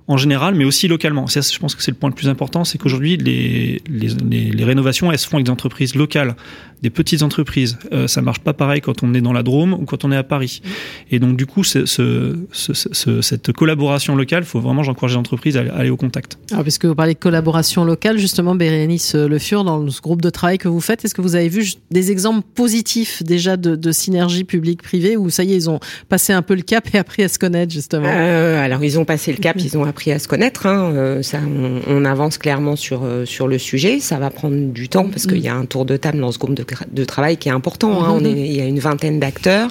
en 0.08 0.18
général, 0.18 0.56
mais 0.56 0.66
aussi 0.66 0.88
localement. 0.88 1.28
Ça, 1.28 1.42
je 1.42 1.60
pense 1.60 1.76
que 1.76 1.84
c'est 1.84 1.92
le 1.92 1.98
point 1.98 2.10
le 2.10 2.16
plus 2.16 2.30
important, 2.30 2.64
c'est 2.64 2.78
qu'aujourd'hui, 2.78 3.18
les, 3.18 3.82
les, 3.90 4.52
les, 4.52 4.64
rénovations, 4.64 5.12
elles 5.12 5.20
se 5.20 5.28
font 5.28 5.38
avec 5.38 5.46
des 5.46 5.52
entreprises 5.52 5.96
locales 5.96 6.36
des 6.82 6.90
petites 6.90 7.24
entreprises. 7.24 7.78
Euh, 7.92 8.08
ça 8.08 8.22
marche 8.22 8.40
pas 8.40 8.54
pareil 8.54 8.82
quand 8.82 9.04
on 9.04 9.14
est 9.14 9.22
dans 9.22 9.34
la 9.34 9.44
Drôme 9.44 9.74
ou 9.74 9.86
quand 9.86 10.06
on 10.06 10.12
est 10.12 10.18
à 10.18 10.24
Paris. 10.24 10.62
Et 11.10 11.20
donc 11.20 11.38
du 11.38 11.46
coup, 11.46 11.64
ce, 11.64 11.86
ce, 11.86 12.36
ce, 12.52 13.22
cette 13.22 13.52
collaboration 13.52 14.16
locale, 14.16 14.44
faut 14.44 14.60
vraiment 14.60 14.84
j'encourage 14.84 15.12
les 15.12 15.18
entreprises 15.18 15.58
à, 15.58 15.62
aller 15.76 15.90
au 15.90 15.98
contact. 15.98 16.38
Alors, 16.52 16.64
puisque 16.64 16.86
vous 16.86 16.96
parlez 16.96 17.14
de 17.14 17.20
collaboration 17.20 17.84
locale, 17.84 18.18
justement, 18.18 18.56
Bérénice 18.56 19.16
Le 19.16 19.40
Fur, 19.40 19.64
dans 19.64 19.90
ce 19.90 20.02
groupe 20.02 20.22
de 20.22 20.30
travail 20.30 20.58
que 20.58 20.68
vous 20.68 20.82
faites, 20.82 21.04
est-ce 21.04 21.16
que 21.16 21.22
vous 21.22 21.36
avez 21.36 21.50
vu 21.50 21.66
des 21.92 22.12
exemples 22.12 22.46
positifs 22.56 23.24
déjà 23.24 23.58
de, 23.58 23.76
de 23.76 23.92
synergie 23.92 24.44
publique-privée 24.44 25.18
où 25.18 25.30
ça 25.30 25.44
y 25.44 25.54
est, 25.54 25.58
ils 25.58 25.70
ont 25.70 25.80
passé 26.10 26.34
un 26.34 26.42
peu 26.42 26.56
le 26.56 26.62
cap 26.62 26.88
et 26.94 26.98
appris 26.98 27.24
à 27.24 27.28
se 27.28 27.40
connaître 27.40 27.74
justement? 27.74 28.08
Euh, 28.08 28.64
Alors 28.64 28.84
ils 28.84 29.00
ont 29.00 29.06
passé 29.06 29.32
le 29.32 29.40
cap, 29.40 29.58
ils 29.64 29.78
ont 29.78 29.84
appris 29.84 29.97
à 30.08 30.20
se 30.20 30.28
connaître. 30.28 30.66
Hein. 30.66 30.92
Euh, 30.94 31.22
ça, 31.22 31.40
on, 31.46 31.82
on, 31.88 32.06
avance 32.06 32.38
clairement 32.38 32.76
sur 32.76 33.04
euh, 33.04 33.26
sur 33.26 33.48
le 33.48 33.58
sujet. 33.58 34.00
Ça 34.00 34.18
va 34.18 34.30
prendre 34.30 34.56
du 34.56 34.90
temps 34.90 35.10
parce 35.10 35.26
qu'il 35.26 35.40
y 35.40 35.48
a 35.48 35.56
un 35.56 35.66
tour 35.66 35.86
de 35.86 35.98
table 35.98 36.20
dans 36.20 36.32
ce 36.32 36.40
groupe 36.40 36.54
de 36.54 36.66
de 36.90 37.06
travail 37.06 37.38
qui 37.38 37.50
est 37.50 37.52
important. 37.52 38.04
Hein. 38.04 38.12
On 38.12 38.24
est, 38.24 38.32
il 38.32 38.54
y 38.54 38.62
a 38.62 38.66
une 38.66 38.80
vingtaine 38.80 39.20
d'acteurs. 39.20 39.70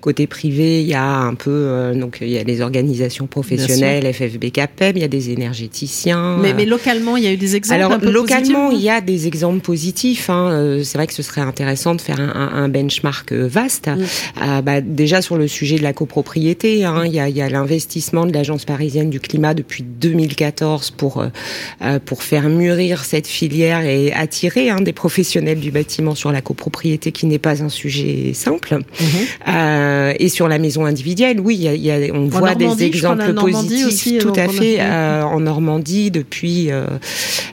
Côté 0.00 0.26
privé, 0.26 0.82
il 0.82 0.86
y 0.86 0.94
a 0.94 1.18
un 1.18 1.34
peu, 1.34 1.50
euh, 1.50 1.94
donc 1.94 2.18
il 2.20 2.28
y 2.28 2.38
a 2.38 2.42
les 2.42 2.60
organisations 2.60 3.26
professionnelles, 3.26 4.12
FFB, 4.12 4.50
CAPEB, 4.50 4.96
il 4.96 5.00
y 5.00 5.04
a 5.04 5.08
des 5.08 5.30
énergéticiens. 5.30 6.38
Mais, 6.38 6.54
mais 6.54 6.66
localement, 6.66 7.16
il 7.16 7.24
y 7.24 7.26
a 7.26 7.32
eu 7.32 7.36
des 7.36 7.56
exemples. 7.56 7.80
Alors 7.80 7.92
un 7.92 7.98
peu 7.98 8.10
localement, 8.10 8.70
il 8.70 8.80
y 8.80 8.90
a 8.90 9.00
des 9.00 9.26
exemples 9.26 9.60
positifs. 9.60 10.30
Hein. 10.30 10.50
Euh, 10.50 10.82
c'est 10.84 10.98
vrai 10.98 11.06
que 11.06 11.14
ce 11.14 11.22
serait 11.22 11.40
intéressant 11.40 11.94
de 11.94 12.00
faire 12.00 12.20
un, 12.20 12.50
un 12.54 12.68
benchmark 12.68 13.32
euh, 13.32 13.48
vaste. 13.48 13.88
Mm. 13.88 14.60
bah, 14.62 14.80
déjà 14.80 15.22
sur 15.22 15.36
le 15.36 15.48
sujet 15.48 15.76
de 15.76 15.82
la 15.82 15.92
copropriété, 15.92 16.84
hein, 16.84 17.04
il 17.06 17.14
y 17.14 17.20
a, 17.20 17.28
il 17.28 17.36
y 17.36 17.42
a 17.42 17.48
l'investissement 17.48 18.26
de 18.26 18.32
l'agence 18.32 18.64
parisienne 18.64 19.10
du 19.10 19.20
climat 19.20 19.54
depuis 19.54 19.82
2014 19.82 20.90
pour 20.92 21.24
euh, 21.82 21.98
pour 22.04 22.22
faire 22.22 22.48
mûrir 22.48 23.04
cette 23.04 23.26
filière 23.26 23.84
et 23.84 24.12
attirer 24.12 24.70
hein, 24.70 24.80
des 24.80 24.92
professionnels 24.92 25.60
du 25.60 25.70
bâtiment 25.70 26.14
sur 26.14 26.32
la 26.32 26.40
copropriété, 26.40 27.12
qui 27.12 27.26
n'est 27.26 27.38
pas 27.38 27.62
un 27.62 27.68
sujet 27.68 28.32
simple. 28.34 28.78
Euh, 29.46 29.85
et 30.18 30.28
sur 30.28 30.48
la 30.48 30.58
maison 30.58 30.84
individuelle, 30.84 31.40
oui, 31.40 31.56
y 31.56 31.68
a, 31.68 31.74
y 31.74 31.90
a, 31.90 32.14
on 32.14 32.26
voit 32.26 32.54
des 32.54 32.84
exemples 32.84 33.32
positifs, 33.34 33.86
aussi, 33.86 34.18
tout 34.18 34.32
à 34.36 34.48
fait, 34.48 34.80
euh, 34.80 35.22
en 35.22 35.40
Normandie 35.40 36.10
depuis, 36.10 36.70
euh, 36.70 36.86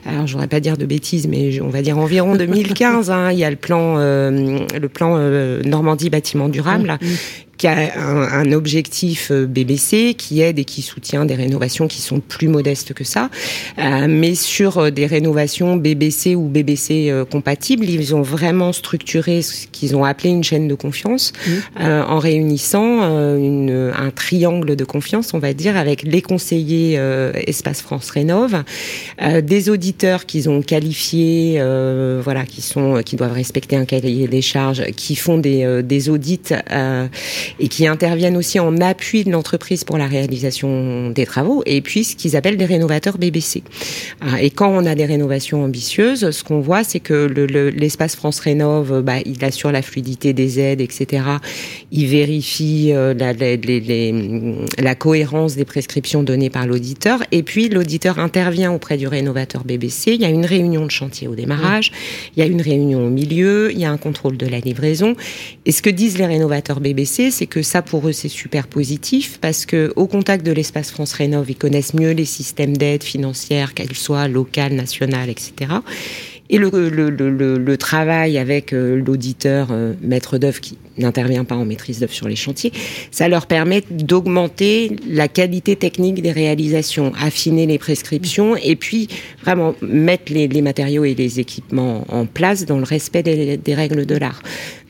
alors 0.06 0.26
j'aurais 0.26 0.48
pas 0.48 0.60
dire 0.60 0.76
de 0.76 0.86
bêtises, 0.86 1.26
mais 1.28 1.60
on 1.60 1.68
va 1.68 1.82
dire 1.82 1.98
environ 1.98 2.34
2015. 2.34 3.10
hein, 3.10 3.32
il 3.32 3.38
y 3.38 3.44
a 3.44 3.50
le 3.50 3.56
plan, 3.56 3.96
euh, 3.98 4.58
le 4.80 4.88
plan 4.88 5.18
Normandie 5.64 6.10
bâtiment 6.10 6.48
durable, 6.48 6.98
qui 7.56 7.66
a 7.66 7.98
un, 7.98 8.52
objectif 8.52 9.30
euh, 9.30 9.46
BBC 9.46 10.14
qui 10.16 10.40
aide 10.40 10.58
et 10.58 10.64
qui 10.64 10.82
soutient 10.82 11.24
des 11.24 11.34
rénovations 11.34 11.88
qui 11.88 12.00
sont 12.00 12.20
plus 12.20 12.48
modestes 12.48 12.92
que 12.92 13.04
ça. 13.04 13.30
Euh, 13.78 14.06
mais 14.08 14.34
sur 14.34 14.78
euh, 14.78 14.90
des 14.90 15.06
rénovations 15.06 15.76
BBC 15.76 16.34
ou 16.34 16.48
BBC 16.48 17.12
compatibles, 17.30 17.84
ils 17.88 18.14
ont 18.14 18.22
vraiment 18.22 18.72
structuré 18.72 19.42
ce 19.42 19.66
qu'ils 19.66 19.96
ont 19.96 20.04
appelé 20.04 20.30
une 20.30 20.44
chaîne 20.44 20.68
de 20.68 20.74
confiance 20.74 21.32
mmh. 21.46 21.82
en 21.84 22.18
réunissant 22.18 23.02
une, 23.36 23.92
un 23.96 24.10
triangle 24.10 24.76
de 24.76 24.84
confiance, 24.84 25.34
on 25.34 25.38
va 25.38 25.52
dire, 25.52 25.76
avec 25.76 26.02
les 26.02 26.22
conseillers 26.22 26.98
Espace 27.46 27.80
France 27.80 28.10
Rénove, 28.10 28.62
des 29.42 29.68
auditeurs 29.70 30.26
qu'ils 30.26 30.48
ont 30.48 30.62
qualifiés, 30.62 31.60
voilà, 32.22 32.44
qui 32.44 32.62
sont 32.62 33.02
qui 33.04 33.16
doivent 33.16 33.32
respecter 33.32 33.76
un 33.76 33.84
cahier 33.84 34.28
des 34.28 34.42
charges, 34.42 34.84
qui 34.92 35.16
font 35.16 35.38
des, 35.38 35.82
des 35.82 36.08
audits 36.08 36.52
et 37.58 37.68
qui 37.68 37.86
interviennent 37.86 38.36
aussi 38.36 38.58
en 38.60 38.76
appui 38.78 39.24
de 39.24 39.30
l'entreprise 39.30 39.84
pour 39.84 39.98
la 39.98 40.06
réalisation 40.06 41.10
des 41.10 41.26
travaux, 41.26 41.62
et 41.66 41.80
puis 41.80 42.04
ce 42.04 42.16
qu'ils 42.16 42.36
appellent 42.36 42.56
des 42.56 42.64
rénovateurs 42.64 43.18
BBC. 43.18 43.62
Ah, 44.20 44.42
et 44.42 44.50
quand 44.50 44.70
on 44.70 44.86
a 44.86 44.94
des 44.94 45.04
rénovations 45.04 45.64
ambitieuses, 45.64 46.30
ce 46.30 46.44
qu'on 46.44 46.60
voit, 46.60 46.84
c'est 46.84 47.00
que 47.00 47.26
l'espace 47.76 48.16
France 48.16 48.40
Rénove, 48.40 49.02
bah, 49.02 49.20
il 49.24 49.44
assure 49.44 49.72
la 49.72 49.82
fluidité 49.82 50.32
des 50.32 50.60
aides, 50.60 50.80
etc. 50.80 51.22
Il 51.92 52.06
vérifie 52.06 52.92
euh, 52.92 53.14
la, 53.14 53.32
la 54.78 54.94
cohérence 54.94 55.56
des 55.56 55.64
prescriptions 55.64 56.22
données 56.22 56.50
par 56.50 56.66
l'auditeur, 56.66 57.22
et 57.32 57.42
puis 57.42 57.68
l'auditeur 57.68 58.18
intervient 58.18 58.72
auprès 58.72 58.96
du 58.96 59.06
rénovateur 59.06 59.64
BBC. 59.64 60.12
Il 60.12 60.20
y 60.20 60.24
a 60.24 60.30
une 60.30 60.46
réunion 60.46 60.84
de 60.86 60.90
chantier 60.90 61.28
au 61.28 61.34
démarrage, 61.34 61.92
il 62.36 62.40
y 62.40 62.42
a 62.42 62.46
une 62.46 62.62
réunion 62.62 63.06
au 63.06 63.10
milieu, 63.10 63.72
il 63.72 63.78
y 63.78 63.84
a 63.84 63.90
un 63.90 63.96
contrôle 63.96 64.36
de 64.36 64.46
la 64.46 64.60
livraison. 64.60 65.14
Et 65.66 65.72
ce 65.72 65.82
que 65.82 65.90
disent 65.90 66.18
les 66.18 66.26
rénovateurs 66.26 66.80
BBC, 66.80 67.30
c'est 67.34 67.46
que 67.46 67.62
ça 67.62 67.82
pour 67.82 68.08
eux 68.08 68.12
c'est 68.12 68.28
super 68.28 68.68
positif 68.68 69.38
parce 69.40 69.66
que 69.66 69.92
au 69.96 70.06
contact 70.06 70.46
de 70.46 70.52
l'espace 70.52 70.90
France 70.90 71.12
Rénov, 71.12 71.50
ils 71.50 71.56
connaissent 71.56 71.94
mieux 71.94 72.12
les 72.12 72.24
systèmes 72.24 72.76
d'aide 72.76 73.02
financière, 73.02 73.74
qu'elles 73.74 73.96
soient 73.96 74.28
locales, 74.28 74.72
nationales, 74.74 75.28
etc. 75.28 75.72
Et 76.50 76.58
le, 76.58 76.68
le, 76.68 77.08
le, 77.08 77.58
le 77.58 77.76
travail 77.78 78.36
avec 78.36 78.72
l'auditeur 78.72 79.68
maître 80.02 80.36
d'œuvre 80.36 80.60
qui 80.60 80.76
n'intervient 80.98 81.44
pas 81.44 81.54
en 81.54 81.64
maîtrise 81.64 82.00
d'œuvre 82.00 82.12
sur 82.12 82.28
les 82.28 82.36
chantiers, 82.36 82.70
ça 83.10 83.28
leur 83.28 83.46
permet 83.46 83.82
d'augmenter 83.90 84.94
la 85.08 85.26
qualité 85.26 85.74
technique 85.74 86.20
des 86.20 86.32
réalisations, 86.32 87.12
affiner 87.18 87.66
les 87.66 87.78
prescriptions 87.78 88.56
et 88.56 88.76
puis 88.76 89.08
vraiment 89.42 89.74
mettre 89.80 90.32
les, 90.32 90.46
les 90.46 90.60
matériaux 90.60 91.04
et 91.04 91.14
les 91.14 91.40
équipements 91.40 92.04
en 92.08 92.26
place 92.26 92.66
dans 92.66 92.78
le 92.78 92.84
respect 92.84 93.22
des, 93.22 93.56
des 93.56 93.74
règles 93.74 94.04
de 94.04 94.14
l'art. 94.14 94.42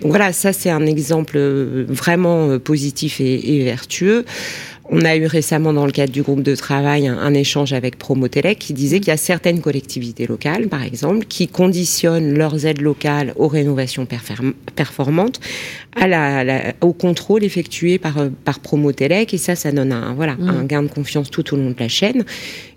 Donc 0.02 0.10
voilà, 0.10 0.32
ça 0.32 0.52
c'est 0.52 0.70
un 0.70 0.84
exemple 0.84 1.38
vraiment 1.88 2.58
positif 2.58 3.20
et 3.20 3.62
vertueux. 3.64 4.24
On 4.90 5.00
a 5.00 5.16
eu 5.16 5.24
récemment 5.24 5.72
dans 5.72 5.86
le 5.86 5.92
cadre 5.92 6.12
du 6.12 6.22
groupe 6.22 6.42
de 6.42 6.54
travail 6.54 7.06
un, 7.06 7.16
un 7.16 7.32
échange 7.32 7.72
avec 7.72 7.96
Promotelec 7.96 8.58
qui 8.58 8.74
disait 8.74 9.00
qu'il 9.00 9.08
y 9.08 9.12
a 9.12 9.16
certaines 9.16 9.62
collectivités 9.62 10.26
locales, 10.26 10.68
par 10.68 10.82
exemple, 10.82 11.24
qui 11.24 11.48
conditionnent 11.48 12.36
leurs 12.36 12.66
aides 12.66 12.82
locales 12.82 13.32
aux 13.36 13.48
rénovations 13.48 14.06
performantes 14.76 15.40
à 15.96 16.06
la, 16.06 16.44
la, 16.44 16.74
au 16.82 16.92
contrôle 16.92 17.44
effectué 17.44 17.98
par, 17.98 18.16
par 18.44 18.60
Promotelec 18.60 19.32
et 19.32 19.38
ça, 19.38 19.54
ça 19.56 19.72
donne 19.72 19.92
un, 19.92 20.12
voilà, 20.12 20.34
mmh. 20.34 20.48
un 20.48 20.64
gain 20.64 20.82
de 20.82 20.88
confiance 20.88 21.30
tout 21.30 21.54
au 21.54 21.56
long 21.56 21.70
de 21.70 21.76
la 21.78 21.88
chaîne 21.88 22.24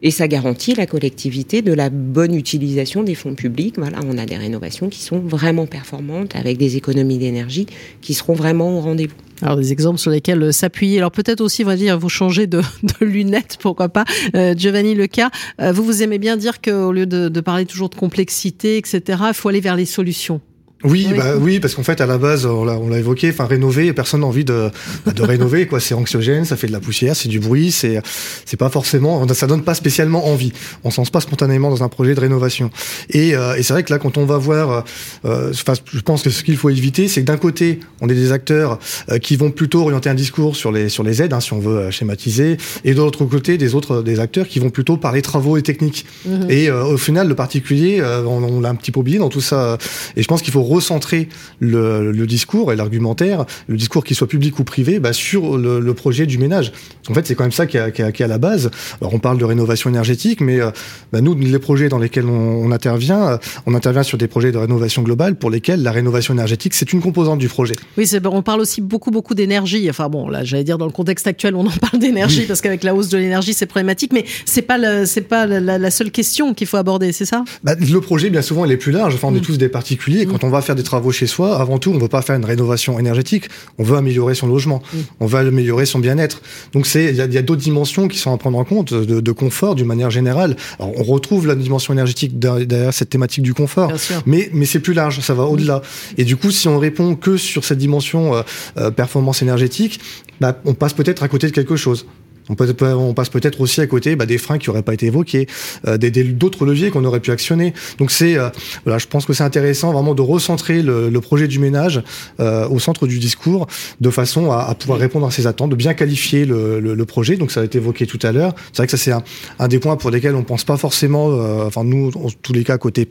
et 0.01 0.11
ça 0.11 0.29
garantit 0.29 0.75
la 0.75 0.85
collectivité 0.85 1.61
de 1.61 1.73
la 1.73 1.89
bonne 1.89 2.35
utilisation 2.35 3.03
des 3.03 3.15
fonds 3.15 3.35
publics. 3.35 3.75
Voilà, 3.77 3.99
on 4.07 4.17
a 4.17 4.25
des 4.25 4.37
rénovations 4.37 4.87
qui 4.87 5.01
sont 5.01 5.19
vraiment 5.19 5.65
performantes 5.65 6.37
avec 6.37 6.57
des 6.57 6.77
économies 6.77 7.17
d'énergie 7.17 7.65
qui 8.01 8.13
seront 8.13 8.33
vraiment 8.33 8.77
au 8.77 8.79
rendez-vous. 8.79 9.15
Alors 9.41 9.55
des 9.55 9.71
exemples 9.71 9.99
sur 9.99 10.11
lesquels 10.11 10.51
s'appuyer. 10.51 10.97
Alors 10.97 11.11
peut-être 11.11 11.41
aussi, 11.41 11.63
on 11.63 11.67
va 11.67 11.75
dire, 11.75 11.97
vous 11.97 12.09
changez 12.09 12.47
de, 12.47 12.61
de 12.83 13.05
lunettes, 13.05 13.57
pourquoi 13.61 13.89
pas. 13.89 14.05
Euh, 14.35 14.53
Giovanni 14.57 14.95
Leca, 14.95 15.29
euh, 15.61 15.71
vous 15.71 15.83
vous 15.83 16.03
aimez 16.03 16.17
bien 16.17 16.37
dire 16.37 16.61
qu'au 16.61 16.91
lieu 16.91 17.05
de, 17.05 17.29
de, 17.29 17.41
parler 17.41 17.65
toujours 17.65 17.89
de 17.89 17.95
complexité, 17.95 18.77
etc., 18.77 19.01
il 19.27 19.33
faut 19.33 19.49
aller 19.49 19.61
vers 19.61 19.75
les 19.75 19.85
solutions. 19.85 20.41
Oui, 20.83 21.07
oui. 21.09 21.17
Bah, 21.17 21.35
oui, 21.39 21.59
parce 21.59 21.73
qu'en 21.73 21.83
fait, 21.83 22.01
à 22.01 22.05
la 22.05 22.19
base, 22.19 22.45
on 22.45 22.63
l'a, 22.63 22.99
évoqué, 22.99 23.31
enfin, 23.31 23.45
rénover, 23.45 23.91
personne 23.93 24.21
n'a 24.21 24.27
envie 24.27 24.45
de, 24.45 24.69
de 25.07 25.23
rénover, 25.23 25.65
quoi. 25.65 25.79
C'est 25.79 25.95
anxiogène, 25.95 26.45
ça 26.45 26.55
fait 26.55 26.67
de 26.67 26.71
la 26.71 26.79
poussière, 26.79 27.15
c'est 27.15 27.29
du 27.29 27.39
bruit, 27.39 27.71
c'est, 27.71 27.99
c'est 28.45 28.57
pas 28.57 28.69
forcément, 28.69 29.27
ça 29.33 29.47
donne 29.47 29.63
pas 29.63 29.73
spécialement 29.73 30.27
envie. 30.27 30.51
On 30.83 30.91
s'en 30.91 31.03
pas 31.05 31.21
spontanément 31.21 31.69
dans 31.69 31.83
un 31.83 31.89
projet 31.89 32.13
de 32.13 32.19
rénovation. 32.19 32.69
Et, 33.09 33.35
euh, 33.35 33.55
et 33.55 33.63
c'est 33.63 33.73
vrai 33.73 33.83
que 33.83 33.91
là, 33.91 33.97
quand 33.97 34.17
on 34.17 34.25
va 34.25 34.37
voir, 34.37 34.85
euh, 35.25 35.51
je 35.53 35.99
pense 36.01 36.21
que 36.21 36.29
ce 36.29 36.43
qu'il 36.43 36.57
faut 36.57 36.69
éviter, 36.69 37.07
c'est 37.07 37.21
que 37.21 37.25
d'un 37.25 37.37
côté, 37.37 37.79
on 38.01 38.09
est 38.09 38.15
des 38.15 38.31
acteurs 38.31 38.79
euh, 39.09 39.17
qui 39.17 39.35
vont 39.35 39.51
plutôt 39.51 39.81
orienter 39.81 40.09
un 40.09 40.15
discours 40.15 40.55
sur 40.55 40.71
les, 40.71 40.89
sur 40.89 41.03
les 41.03 41.21
aides, 41.21 41.33
hein, 41.33 41.39
si 41.39 41.53
on 41.53 41.59
veut 41.59 41.89
schématiser, 41.89 42.57
et 42.83 42.93
de 42.93 42.97
l'autre 42.97 43.25
côté, 43.25 43.57
des 43.57 43.73
autres, 43.73 44.03
des 44.03 44.19
acteurs 44.19 44.47
qui 44.47 44.59
vont 44.59 44.69
plutôt 44.69 44.97
parler 44.97 45.21
travaux 45.21 45.57
et 45.57 45.63
techniques. 45.63 46.05
Mmh. 46.25 46.49
Et 46.49 46.69
au 46.69 46.97
final, 46.97 47.27
le 47.27 47.35
particulier, 47.35 48.01
on, 48.03 48.43
on 48.43 48.61
l'a 48.61 48.69
un 48.69 48.75
petit 48.75 48.91
peu 48.91 48.99
oublié 48.99 49.17
dans 49.17 49.29
tout 49.29 49.41
ça. 49.41 49.77
Et 50.15 50.21
je 50.21 50.27
pense 50.27 50.41
qu'il 50.41 50.53
faut 50.53 50.66
recentrer 50.67 51.29
le, 51.59 52.11
le 52.11 52.27
discours 52.27 52.71
et 52.71 52.75
l'argumentaire, 52.75 53.45
le 53.67 53.77
discours 53.77 54.03
qu'il 54.03 54.15
soit 54.15 54.27
public 54.27 54.59
ou 54.59 54.63
privé, 54.63 54.99
bah, 54.99 55.13
sur 55.13 55.57
le, 55.57 55.79
le, 55.79 55.93
projet 55.93 56.25
du 56.25 56.37
ménage. 56.37 56.71
En 57.09 57.13
fait, 57.13 57.25
c'est 57.25 57.35
quand 57.35 57.43
même 57.43 57.51
ça 57.51 57.65
qui 57.65 57.77
est, 57.77 57.91
qui, 57.91 58.03
qui 58.11 58.23
à 58.23 58.27
la 58.27 58.37
base. 58.37 58.69
Alors, 59.01 59.13
on 59.13 59.19
parle 59.19 59.37
de 59.37 59.45
rénovation 59.45 59.89
énergétique, 59.89 60.41
mais 60.41 60.59
euh, 60.59 60.71
bah, 61.11 61.21
nous, 61.21 61.35
les 61.35 61.59
projets 61.59 61.89
dans 61.89 61.97
lesquels 61.97 62.25
on, 62.25 62.65
on 62.65 62.71
intervient, 62.71 63.27
euh, 63.27 63.37
on 63.65 63.73
intervient 63.73 64.03
sur 64.03 64.17
des 64.17 64.27
projets 64.27 64.51
de 64.51 64.57
rénovation 64.57 65.01
globale 65.01 65.35
pour 65.35 65.49
lesquels 65.49 65.81
la 65.81 65.91
rénovation 65.91 66.33
énergétique, 66.33 66.73
c'est 66.73 66.93
une 66.93 67.01
composante 67.01 67.39
du 67.39 67.47
projet. 67.47 67.75
Oui, 67.97 68.07
on 68.25 68.41
parle 68.41 68.61
aussi 68.61 68.81
beaucoup, 68.81 69.11
beaucoup 69.11 69.33
d'énergie. 69.33 69.89
Enfin 69.89 70.09
bon, 70.09 70.29
là, 70.29 70.43
j'allais 70.43 70.63
dire 70.63 70.77
dans 70.77 70.85
le 70.85 70.91
contexte 70.91 71.27
actuel, 71.27 71.55
on 71.55 71.65
en 71.65 71.71
parle 71.81 71.99
d'énergie 71.99 72.41
oui. 72.41 72.45
parce 72.47 72.61
qu'avec 72.61 72.83
la 72.83 72.93
hausse 72.93 73.09
de 73.09 73.17
l'énergie, 73.17 73.53
c'est 73.53 73.65
problématique, 73.65 74.11
mais 74.13 74.25
c'est 74.45 74.61
pas 74.61 74.77
c'est 75.05 75.21
pas 75.21 75.45
la, 75.45 75.77
la, 75.77 75.91
seule 75.91 76.11
question 76.11 76.53
qu'il 76.53 76.67
faut 76.67 76.77
aborder, 76.77 77.11
c'est 77.11 77.25
ça? 77.25 77.43
Bah, 77.63 77.75
Le 77.79 78.01
projet, 78.01 78.29
bien 78.29 78.41
souvent, 78.41 78.65
il 78.65 78.71
est 78.71 78.77
plus 78.77 78.91
large. 78.91 79.15
Enfin, 79.15 79.29
on 79.31 79.35
est 79.35 79.39
mmh. 79.39 79.41
tous 79.41 79.57
des 79.57 79.69
particuliers. 79.69 80.21
Et 80.21 80.25
quand 80.25 80.43
on 80.43 80.49
va 80.49 80.56
faire 80.61 80.75
des 80.75 80.83
travaux 80.83 81.11
chez 81.11 81.27
soi, 81.27 81.59
avant 81.59 81.77
tout, 81.79 81.91
on 81.91 81.95
ne 81.95 81.99
veut 81.99 82.07
pas 82.07 82.21
faire 82.21 82.35
une 82.35 82.45
rénovation 82.45 82.99
énergétique, 82.99 83.45
on 83.77 83.83
veut 83.83 83.97
améliorer 83.97 84.35
son 84.35 84.47
logement, 84.47 84.81
mmh. 84.81 84.97
on 85.19 85.25
veut 85.25 85.39
améliorer 85.39 85.85
son 85.85 85.99
bien-être. 85.99 86.41
Donc 86.73 86.85
c'est 86.85 87.05
il 87.05 87.15
y 87.15 87.21
a, 87.21 87.23
a 87.23 87.41
d'autres 87.41 87.61
dimensions 87.61 88.07
qui 88.07 88.17
sont 88.17 88.33
à 88.33 88.37
prendre 88.37 88.57
en 88.57 88.63
compte 88.63 88.93
de, 88.93 89.19
de 89.19 89.31
confort 89.31 89.75
d'une 89.75 89.87
manière 89.87 90.11
générale. 90.11 90.55
Alors 90.79 90.93
on 90.97 91.03
retrouve 91.03 91.47
la 91.47 91.55
dimension 91.55 91.93
énergétique 91.93 92.39
derrière 92.39 92.93
cette 92.93 93.09
thématique 93.09 93.43
du 93.43 93.53
confort, 93.53 93.91
mais 94.25 94.49
mais 94.53 94.65
c'est 94.65 94.79
plus 94.79 94.93
large, 94.93 95.19
ça 95.19 95.33
va 95.33 95.43
mmh. 95.43 95.49
au-delà. 95.49 95.81
Et 96.17 96.23
du 96.23 96.35
coup, 96.35 96.51
si 96.51 96.67
on 96.67 96.79
répond 96.79 97.15
que 97.15 97.37
sur 97.37 97.63
cette 97.63 97.77
dimension 97.77 98.35
euh, 98.35 98.41
euh, 98.77 98.91
performance 98.91 99.41
énergétique, 99.41 99.99
bah, 100.41 100.59
on 100.65 100.73
passe 100.73 100.93
peut-être 100.93 101.23
à 101.23 101.27
côté 101.27 101.47
de 101.47 101.51
quelque 101.51 101.75
chose. 101.75 102.05
On, 102.49 102.55
peut, 102.55 102.73
on 102.81 103.13
passe 103.13 103.29
peut-être 103.29 103.61
aussi 103.61 103.81
à 103.81 103.87
côté 103.87 104.15
bah, 104.15 104.25
des 104.25 104.37
freins 104.37 104.57
qui 104.57 104.69
n'auraient 104.69 104.83
pas 104.83 104.93
été 104.93 105.07
évoqués, 105.07 105.47
euh, 105.87 105.97
d'autres 105.97 106.65
leviers 106.65 106.89
qu'on 106.89 107.05
aurait 107.05 107.19
pu 107.19 107.31
actionner. 107.31 107.73
Donc 107.99 108.11
c'est, 108.11 108.37
euh, 108.37 108.49
voilà, 108.85 108.97
je 108.97 109.07
pense 109.07 109.25
que 109.25 109.33
c'est 109.33 109.43
intéressant 109.43 109.91
vraiment 109.91 110.15
de 110.15 110.21
recentrer 110.21 110.81
le, 110.81 111.09
le 111.09 111.21
projet 111.21 111.47
du 111.47 111.59
ménage 111.59 112.01
euh, 112.39 112.67
au 112.69 112.79
centre 112.79 113.07
du 113.07 113.19
discours, 113.19 113.67
de 114.01 114.09
façon 114.09 114.51
à, 114.51 114.59
à, 114.59 114.75
pouvoir 114.75 114.99
répondre 114.99 115.27
à 115.27 115.31
ces 115.31 115.47
attentes, 115.47 115.71
de 115.71 115.75
bien 115.75 115.93
qualifier 115.93 116.45
le, 116.45 116.79
le, 116.79 116.95
le, 116.95 117.05
projet. 117.05 117.37
Donc 117.37 117.51
ça 117.51 117.61
a 117.61 117.63
été 117.63 117.77
évoqué 117.77 118.05
tout 118.05 118.19
à 118.23 118.31
l'heure. 118.31 118.53
C'est 118.71 118.77
vrai 118.77 118.87
que 118.87 118.91
ça 118.91 118.97
c'est 118.97 119.11
un, 119.11 119.23
un, 119.59 119.67
des 119.67 119.79
points 119.79 119.97
pour 119.97 120.11
lesquels 120.11 120.35
on 120.35 120.43
pense 120.43 120.63
pas 120.63 120.77
forcément, 120.77 121.29
euh, 121.31 121.65
enfin 121.65 121.83
nous, 121.83 122.11
en 122.15 122.29
tous 122.41 122.53
les 122.53 122.63
cas 122.63 122.77
côté 122.77 123.09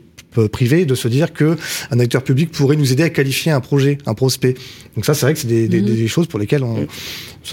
privé, 0.51 0.85
de 0.85 0.93
se 0.93 1.07
dire 1.07 1.33
que 1.33 1.57
un 1.89 1.99
acteur 1.99 2.21
public 2.23 2.51
pourrait 2.51 2.75
nous 2.75 2.91
aider 2.91 3.01
à 3.01 3.09
qualifier 3.09 3.51
un 3.51 3.61
projet, 3.61 3.97
un 4.05 4.13
prospect. 4.13 4.53
Donc 4.95 5.05
ça, 5.05 5.15
c'est 5.15 5.25
vrai 5.25 5.33
que 5.33 5.39
c'est 5.39 5.47
des, 5.47 5.67
mmh. 5.67 5.85
des, 5.85 6.07
choses 6.07 6.27
pour 6.27 6.37
lesquelles 6.37 6.63
on 6.63 6.85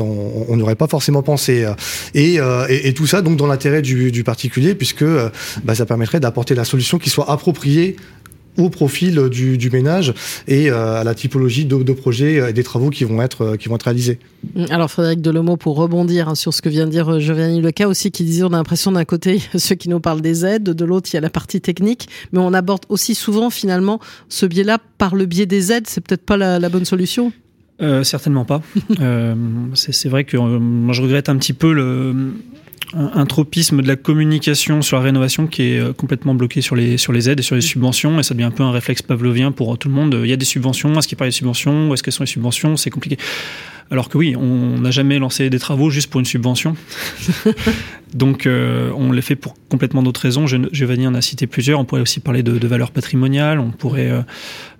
on 0.00 0.56
n'aurait 0.56 0.74
pas 0.74 0.88
forcément 0.88 1.22
pensé. 1.22 1.66
Et, 2.14 2.40
euh, 2.40 2.66
et, 2.68 2.94
tout 2.94 3.06
ça 3.06 3.22
donc 3.22 3.36
dans 3.36 3.46
l'intérêt 3.46 3.82
du, 3.82 4.24
particulier, 4.24 4.74
puisque 4.74 5.02
euh, 5.02 5.30
bah, 5.64 5.74
ça 5.74 5.86
permettrait 5.86 6.20
d'apporter 6.20 6.54
la 6.54 6.64
solution 6.64 6.98
qui 6.98 7.10
soit 7.10 7.30
appropriée 7.30 7.96
au 8.56 8.70
profil 8.70 9.28
du, 9.30 9.70
ménage 9.72 10.14
et 10.46 10.70
euh, 10.70 11.00
à 11.00 11.02
la 11.02 11.16
typologie 11.16 11.64
de, 11.64 11.82
de, 11.82 11.92
projets 11.92 12.50
et 12.50 12.52
des 12.52 12.62
travaux 12.62 12.88
qui 12.90 13.02
vont 13.02 13.20
être 13.20 13.56
qui 13.56 13.68
vont 13.68 13.74
être 13.74 13.82
réalisés. 13.82 14.20
Alors 14.70 14.88
Frédéric 14.92 15.20
Delomo 15.20 15.56
pour 15.56 15.74
rebondir 15.74 16.28
hein, 16.28 16.36
sur 16.36 16.54
ce 16.54 16.62
que 16.62 16.68
vient 16.68 16.86
de 16.86 16.92
dire 16.92 17.18
Giovanni 17.18 17.60
Leca 17.60 17.88
aussi 17.88 18.12
qui 18.12 18.22
disait 18.22 18.44
on 18.44 18.52
a 18.52 18.56
l'impression 18.56 18.92
d'un 18.92 19.04
côté 19.04 19.42
ceux 19.56 19.74
qui 19.74 19.88
nous 19.88 19.98
parlent 19.98 20.20
des 20.20 20.46
aides, 20.46 20.62
de 20.62 20.84
l'autre 20.84 21.08
il 21.12 21.14
y 21.14 21.18
a 21.18 21.20
la 21.20 21.30
partie 21.30 21.60
technique, 21.60 22.08
mais 22.30 22.38
on 22.38 22.54
aborde 22.54 22.84
aussi 22.88 23.16
souvent 23.16 23.50
finalement 23.50 23.98
ce 24.28 24.46
biais-là 24.46 24.78
par 24.98 25.16
le 25.16 25.26
biais 25.26 25.46
des 25.46 25.72
aides, 25.72 25.88
c'est 25.88 26.00
peut-être 26.00 26.24
pas 26.24 26.36
la 26.36 26.68
bonne 26.68 26.84
solution. 26.84 27.32
Euh, 27.82 28.04
certainement 28.04 28.44
pas. 28.44 28.62
euh, 29.00 29.34
c'est 29.74 30.08
vrai 30.08 30.24
que 30.24 30.36
euh, 30.36 30.58
moi 30.58 30.94
je 30.94 31.02
regrette 31.02 31.28
un 31.28 31.36
petit 31.36 31.52
peu 31.52 31.72
le 31.72 32.34
un 32.96 33.26
tropisme 33.26 33.82
de 33.82 33.88
la 33.88 33.96
communication 33.96 34.80
sur 34.80 34.98
la 34.98 35.02
rénovation 35.02 35.48
qui 35.48 35.62
est 35.62 35.96
complètement 35.96 36.32
bloqué 36.32 36.60
sur 36.60 36.76
les, 36.76 36.96
sur 36.96 37.12
les 37.12 37.28
aides 37.28 37.40
et 37.40 37.42
sur 37.42 37.56
les 37.56 37.60
subventions 37.60 38.20
et 38.20 38.22
ça 38.22 38.34
devient 38.34 38.44
un 38.44 38.52
peu 38.52 38.62
un 38.62 38.70
réflexe 38.70 39.02
pavlovien 39.02 39.50
pour 39.50 39.76
tout 39.78 39.88
le 39.88 39.94
monde. 39.94 40.16
Il 40.22 40.30
y 40.30 40.32
a 40.32 40.36
des 40.36 40.44
subventions, 40.44 40.96
est-ce 40.96 41.08
qu'il 41.08 41.18
parle 41.18 41.30
des 41.30 41.34
subventions, 41.34 41.88
où 41.88 41.94
est-ce 41.94 42.04
qu'elles 42.04 42.12
sont 42.12 42.22
les 42.22 42.28
subventions, 42.28 42.76
c'est 42.76 42.90
compliqué. 42.90 43.18
Alors 43.90 44.08
que 44.08 44.16
oui, 44.16 44.36
on 44.36 44.78
n'a 44.78 44.92
jamais 44.92 45.18
lancé 45.18 45.50
des 45.50 45.58
travaux 45.58 45.90
juste 45.90 46.08
pour 46.08 46.20
une 46.20 46.26
subvention. 46.26 46.76
Donc 48.14 48.46
euh, 48.46 48.90
on 48.96 49.12
les 49.12 49.22
fait 49.22 49.36
pour 49.36 49.54
complètement 49.68 50.02
d'autres 50.02 50.20
raisons. 50.20 50.46
Giovanni 50.46 51.06
en 51.06 51.14
a 51.14 51.20
cité 51.20 51.46
plusieurs. 51.46 51.80
On 51.80 51.84
pourrait 51.84 52.00
aussi 52.00 52.20
parler 52.20 52.42
de, 52.42 52.58
de 52.58 52.68
valeurs 52.68 52.92
patrimoniales, 52.92 53.58
on 53.58 53.70
pourrait 53.70 54.10
euh, 54.10 54.20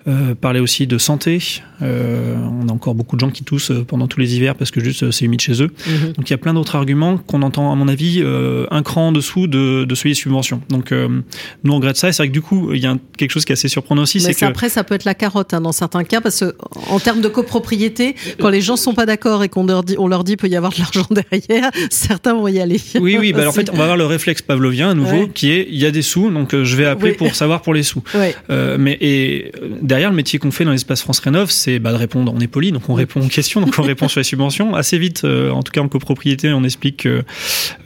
euh, 0.06 0.34
parler 0.36 0.60
aussi 0.60 0.86
de 0.86 0.98
santé. 0.98 1.40
On 1.80 2.68
a 2.68 2.72
encore 2.72 2.94
beaucoup 2.94 3.16
de 3.16 3.20
gens 3.20 3.30
qui 3.30 3.44
toussent 3.44 3.72
pendant 3.88 4.06
tous 4.06 4.20
les 4.20 4.36
hivers 4.36 4.54
parce 4.54 4.70
que 4.70 4.82
juste 4.82 5.10
c'est 5.10 5.24
humide 5.24 5.40
chez 5.40 5.62
eux. 5.62 5.66
Mmh. 5.66 6.12
Donc 6.16 6.30
il 6.30 6.30
y 6.30 6.34
a 6.34 6.38
plein 6.38 6.54
d'autres 6.54 6.76
arguments 6.76 7.18
qu'on 7.18 7.42
entend, 7.42 7.72
à 7.72 7.74
mon 7.74 7.88
avis, 7.88 8.22
un 8.70 8.82
cran 8.82 9.08
en 9.08 9.12
dessous 9.12 9.48
de, 9.48 9.84
de 9.84 9.94
celui 9.94 10.10
des 10.10 10.14
subventions. 10.14 10.62
Donc 10.70 10.92
nous 10.92 11.72
on 11.72 11.76
regrette 11.76 11.96
ça. 11.96 12.08
Et 12.08 12.12
c'est 12.12 12.22
vrai 12.22 12.28
que 12.28 12.32
du 12.32 12.40
coup, 12.40 12.72
il 12.72 12.80
y 12.80 12.86
a 12.86 12.96
quelque 13.18 13.32
chose 13.32 13.44
qui 13.44 13.52
est 13.52 13.54
assez 13.54 13.68
surprenant 13.68 14.02
aussi. 14.02 14.20
c'est 14.20 14.34
que 14.34 14.44
après, 14.44 14.68
ça 14.68 14.84
peut 14.84 14.94
être 14.94 15.04
la 15.04 15.14
carotte 15.14 15.52
hein, 15.52 15.60
dans 15.60 15.72
certains 15.72 16.04
cas 16.04 16.20
parce 16.20 16.40
que 16.40 16.54
en 16.88 17.00
termes 17.00 17.20
de 17.20 17.28
copropriété, 17.28 18.14
quand 18.38 18.50
les 18.50 18.60
gens 18.60 18.76
sont 18.76 18.94
pas 18.94 19.06
d'accord 19.06 19.42
et 19.42 19.48
qu'on 19.48 19.66
leur 19.66 19.82
dit, 19.82 19.96
on 19.98 20.06
leur 20.06 20.24
dit 20.24 20.36
peut 20.36 20.48
y 20.48 20.56
avoir 20.56 20.72
de 20.72 20.78
l'argent 20.78 21.06
derrière, 21.10 21.70
certains 21.90 22.34
vont 22.34 22.48
y 22.48 22.60
aller. 22.60 22.80
Oui, 23.00 23.16
oui. 23.18 23.23
Bah, 23.32 23.48
en 23.48 23.52
fait, 23.52 23.70
on 23.70 23.76
va 23.76 23.84
avoir 23.84 23.96
le 23.96 24.06
réflexe 24.06 24.42
pavlovien 24.42 24.90
à 24.90 24.94
nouveau 24.94 25.22
ouais. 25.22 25.30
qui 25.32 25.50
est 25.50 25.66
il 25.70 25.78
y 25.78 25.86
a 25.86 25.90
des 25.90 26.02
sous, 26.02 26.30
donc 26.30 26.54
je 26.54 26.76
vais 26.76 26.86
appeler 26.86 27.12
oui. 27.12 27.16
pour 27.16 27.34
savoir 27.34 27.62
pour 27.62 27.74
les 27.74 27.82
sous. 27.82 28.02
Ouais. 28.14 28.34
mais 28.78 28.96
et 29.00 29.52
derrière, 29.82 30.10
le 30.10 30.16
métier 30.16 30.38
qu'on 30.38 30.50
fait 30.50 30.64
dans 30.64 30.70
l'espace 30.70 31.02
France 31.02 31.18
Rénov, 31.18 31.50
c'est 31.50 31.78
bah, 31.78 31.92
de 31.92 31.96
répondre. 31.96 32.32
On 32.34 32.40
est 32.40 32.46
poli, 32.46 32.72
donc 32.72 32.88
on 32.88 32.94
répond 32.94 33.20
aux 33.20 33.28
questions, 33.28 33.60
donc 33.60 33.74
on 33.78 33.82
répond 33.82 34.08
sur 34.08 34.20
les 34.20 34.24
subventions. 34.24 34.74
Assez 34.84 34.98
vite, 34.98 35.22
euh, 35.24 35.50
en 35.50 35.62
tout 35.62 35.72
cas 35.72 35.80
en 35.80 35.88
copropriété, 35.88 36.52
on 36.52 36.64
explique 36.64 36.98
que 36.98 37.22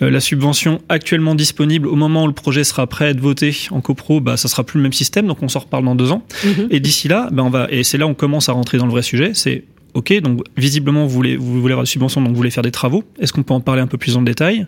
euh, 0.03 0.11
la 0.11 0.21
subvention 0.21 0.81
actuellement 0.89 1.35
disponible 1.35 1.89
au 1.89 1.97
moment 1.97 2.25
où 2.25 2.27
le 2.27 2.33
projet 2.33 2.65
sera 2.65 2.87
prêt 2.87 3.07
à 3.07 3.11
être 3.11 3.21
voté 3.21 3.57
en 3.71 3.81
copro, 3.81 4.21
bah, 4.21 4.37
ça 4.37 4.49
sera 4.49 4.65
plus 4.65 4.79
le 4.79 4.83
même 4.83 4.93
système, 4.93 5.27
donc 5.27 5.43
on 5.43 5.49
s'en 5.49 5.61
reparle 5.61 5.85
dans 5.85 5.95
deux 5.95 6.13
ans. 6.13 6.23
Mm 6.45 6.49
-hmm. 6.49 6.67
Et 6.71 6.81
d'ici 6.81 7.09
là, 7.09 7.29
bah, 7.33 7.43
on 7.45 7.51
va, 7.51 7.67
et 7.71 7.85
c'est 7.85 7.99
là 7.99 8.07
où 8.07 8.11
on 8.11 8.15
commence 8.15 8.49
à 8.49 8.53
rentrer 8.53 8.79
dans 8.79 8.87
le 8.87 8.93
vrai 8.93 9.03
sujet, 9.03 9.31
c'est 9.35 9.65
Ok, 9.95 10.13
donc 10.21 10.43
visiblement 10.57 11.07
vous 11.07 11.15
voulez, 11.15 11.37
vous 11.37 11.61
voulez 11.61 11.73
avoir 11.73 11.85
des 11.85 11.91
subventions, 11.91 12.21
donc 12.21 12.31
vous 12.31 12.37
voulez 12.37 12.51
faire 12.51 12.63
des 12.63 12.71
travaux. 12.71 13.03
Est-ce 13.19 13.33
qu'on 13.33 13.43
peut 13.43 13.55
en 13.55 13.61
parler 13.61 13.83
un 13.83 13.87
peu 13.87 13.99
plus 13.99 14.17
en 14.17 14.23
détail? 14.23 14.67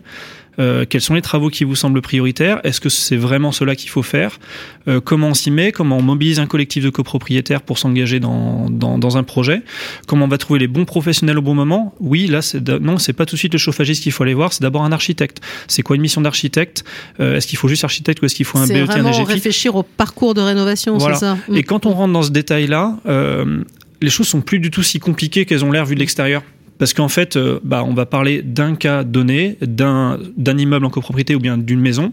Euh, 0.59 0.85
quels 0.87 1.01
sont 1.01 1.13
les 1.13 1.21
travaux 1.21 1.49
qui 1.49 1.63
vous 1.63 1.75
semblent 1.75 2.01
prioritaires? 2.01 2.59
Est-ce 2.63 2.81
que 2.81 2.89
c'est 2.89 3.15
vraiment 3.15 3.51
cela 3.51 3.75
qu'il 3.75 3.89
faut 3.89 4.03
faire? 4.03 4.39
Euh, 4.87 4.99
Comment 4.99 5.29
on 5.29 5.33
s'y 5.33 5.51
met? 5.51 5.71
Comment 5.71 5.97
on 5.97 6.01
mobilise 6.01 6.39
un 6.39 6.47
collectif 6.47 6.83
de 6.83 6.89
copropriétaires 6.89 7.61
pour 7.61 7.77
s'engager 7.77 8.19
dans, 8.19 8.69
dans, 8.69 8.97
dans, 8.97 9.17
un 9.17 9.23
projet? 9.23 9.61
Comment 10.07 10.25
on 10.25 10.27
va 10.27 10.37
trouver 10.37 10.59
les 10.59 10.67
bons 10.67 10.85
professionnels 10.85 11.37
au 11.37 11.41
bon 11.41 11.55
moment? 11.55 11.93
Oui, 11.99 12.27
là, 12.27 12.41
c'est 12.41 12.67
non, 12.69 12.97
c'est 12.97 13.13
pas 13.13 13.25
tout 13.25 13.35
de 13.35 13.39
suite 13.39 13.53
le 13.53 13.59
chauffagiste 13.59 14.03
qu'il 14.03 14.11
faut 14.11 14.23
aller 14.23 14.33
voir, 14.33 14.53
c'est 14.53 14.61
d'abord 14.61 14.83
un 14.83 14.91
architecte. 14.91 15.41
C'est 15.67 15.83
quoi 15.83 15.95
une 15.95 16.01
mission 16.01 16.21
d'architecte? 16.21 16.83
Euh, 17.19 17.37
Est-ce 17.37 17.47
qu'il 17.47 17.57
faut 17.57 17.67
juste 17.67 17.83
architecte 17.83 18.21
ou 18.21 18.25
est-ce 18.25 18.35
qu'il 18.35 18.45
faut 18.45 18.57
un 18.57 18.67
BET 18.67 18.83
vraiment 18.83 19.11
réfléchir 19.23 19.75
au 19.75 19.83
parcours 19.83 20.33
de 20.33 20.41
rénovation, 20.41 20.99
c'est 20.99 21.15
ça? 21.15 21.37
Et 21.53 21.63
quand 21.63 21.85
on 21.85 21.91
rentre 21.91 22.13
dans 22.13 22.23
ce 22.23 22.31
détail-là, 22.31 22.97
euh, 23.07 23.63
les 24.01 24.09
choses 24.09 24.27
sont 24.27 24.41
plus 24.41 24.59
du 24.59 24.71
tout 24.71 24.83
si 24.83 24.99
compliquées 24.99 25.45
qu'elles 25.45 25.63
ont 25.63 25.71
l'air 25.71 25.85
vues 25.85 25.95
de 25.95 25.99
l'extérieur. 25.99 26.43
Parce 26.81 26.93
qu'en 26.93 27.09
fait, 27.09 27.35
euh, 27.35 27.59
bah, 27.63 27.83
on 27.87 27.93
va 27.93 28.07
parler 28.07 28.41
d'un 28.41 28.75
cas 28.75 29.03
donné, 29.03 29.57
d'un 29.61 30.17
immeuble 30.57 30.83
en 30.85 30.89
copropriété 30.89 31.35
ou 31.35 31.39
bien 31.39 31.57
d'une 31.57 31.79
maison 31.79 32.11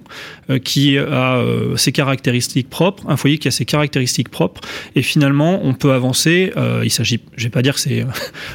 euh, 0.51 0.59
qui 0.59 0.99
a 0.99 1.39
euh, 1.39 1.77
ses 1.77 1.91
caractéristiques 1.91 2.69
propres, 2.69 3.05
un 3.09 3.17
foyer 3.17 3.39
qui 3.39 3.49
a 3.49 3.51
ses 3.51 3.65
caractéristiques 3.65 4.29
propres, 4.29 4.61
et 4.95 5.01
finalement, 5.01 5.61
on 5.65 5.73
peut 5.73 5.93
avancer. 5.93 6.53
il 6.85 6.91
s'agit, 6.91 7.21
je 7.37 7.45
vais 7.45 7.51
pas 7.51 7.63
dire 7.63 7.75
que 7.75 7.81
c'est 7.81 8.05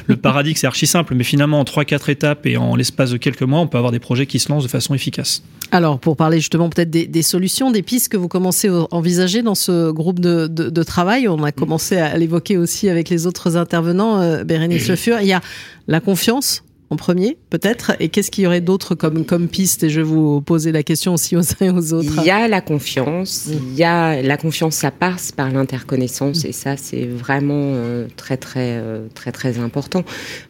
le 0.06 0.16
paradis, 0.16 0.54
que 0.54 0.60
c'est 0.60 0.66
archi 0.66 0.86
simple, 0.86 1.14
mais 1.14 1.24
finalement, 1.24 1.58
en 1.58 1.64
trois, 1.64 1.84
quatre 1.84 2.08
étapes 2.08 2.46
et 2.46 2.56
en 2.56 2.76
l'espace 2.76 3.10
de 3.10 3.16
quelques 3.16 3.42
mois, 3.42 3.58
on 3.58 3.66
peut 3.66 3.78
avoir 3.78 3.92
des 3.92 3.98
projets 3.98 4.26
qui 4.26 4.38
se 4.38 4.50
lancent 4.50 4.64
de 4.64 4.68
façon 4.68 4.94
efficace. 4.94 5.42
Alors, 5.72 5.98
pour 5.98 6.16
parler 6.16 6.38
justement 6.38 6.68
peut-être 6.68 6.90
des, 6.90 7.08
des, 7.08 7.22
solutions, 7.22 7.72
des 7.72 7.82
pistes 7.82 8.08
que 8.08 8.16
vous 8.16 8.28
commencez 8.28 8.68
à 8.68 8.86
envisager 8.92 9.42
dans 9.42 9.56
ce 9.56 9.90
groupe 9.90 10.20
de, 10.20 10.46
de, 10.46 10.70
de 10.70 10.82
travail, 10.84 11.26
on 11.26 11.42
a 11.42 11.50
commencé 11.50 11.96
à 11.96 12.16
l'évoquer 12.16 12.56
aussi 12.56 12.88
avec 12.88 13.08
les 13.08 13.26
autres 13.26 13.56
intervenants, 13.56 14.44
Bérénice 14.44 14.86
Le 14.94 14.96
Fur. 14.96 15.20
Il 15.20 15.26
y 15.26 15.32
a 15.32 15.40
la 15.88 16.00
confiance 16.04 16.63
en 16.94 16.96
premier, 16.96 17.36
peut-être 17.50 17.96
Et 17.98 18.08
qu'est-ce 18.08 18.30
qu'il 18.30 18.44
y 18.44 18.46
aurait 18.46 18.60
d'autre 18.60 18.94
comme, 18.94 19.24
comme 19.24 19.48
piste? 19.48 19.82
Et 19.82 19.90
je 19.90 20.00
vais 20.00 20.06
vous 20.06 20.40
poser 20.40 20.70
la 20.70 20.84
question 20.84 21.14
aussi 21.14 21.34
aux 21.36 21.40
uns 21.40 21.66
et 21.66 21.70
aux 21.70 21.92
autres. 21.92 22.12
Il 22.18 22.24
y 22.24 22.30
a 22.30 22.46
la 22.46 22.60
confiance. 22.60 23.48
Mm. 23.48 23.52
Il 23.72 23.76
y 23.76 23.82
a 23.82 24.22
la 24.22 24.36
confiance, 24.36 24.76
ça 24.76 24.92
passe 24.92 25.32
par 25.32 25.50
l'interconnaissance, 25.50 26.44
mm. 26.44 26.48
et 26.48 26.52
ça, 26.52 26.76
c'est 26.76 27.04
vraiment 27.06 27.72
euh, 27.74 28.06
très, 28.16 28.36
très, 28.36 28.78
euh, 28.78 29.06
très, 29.12 29.32
très 29.32 29.58
important. 29.58 30.04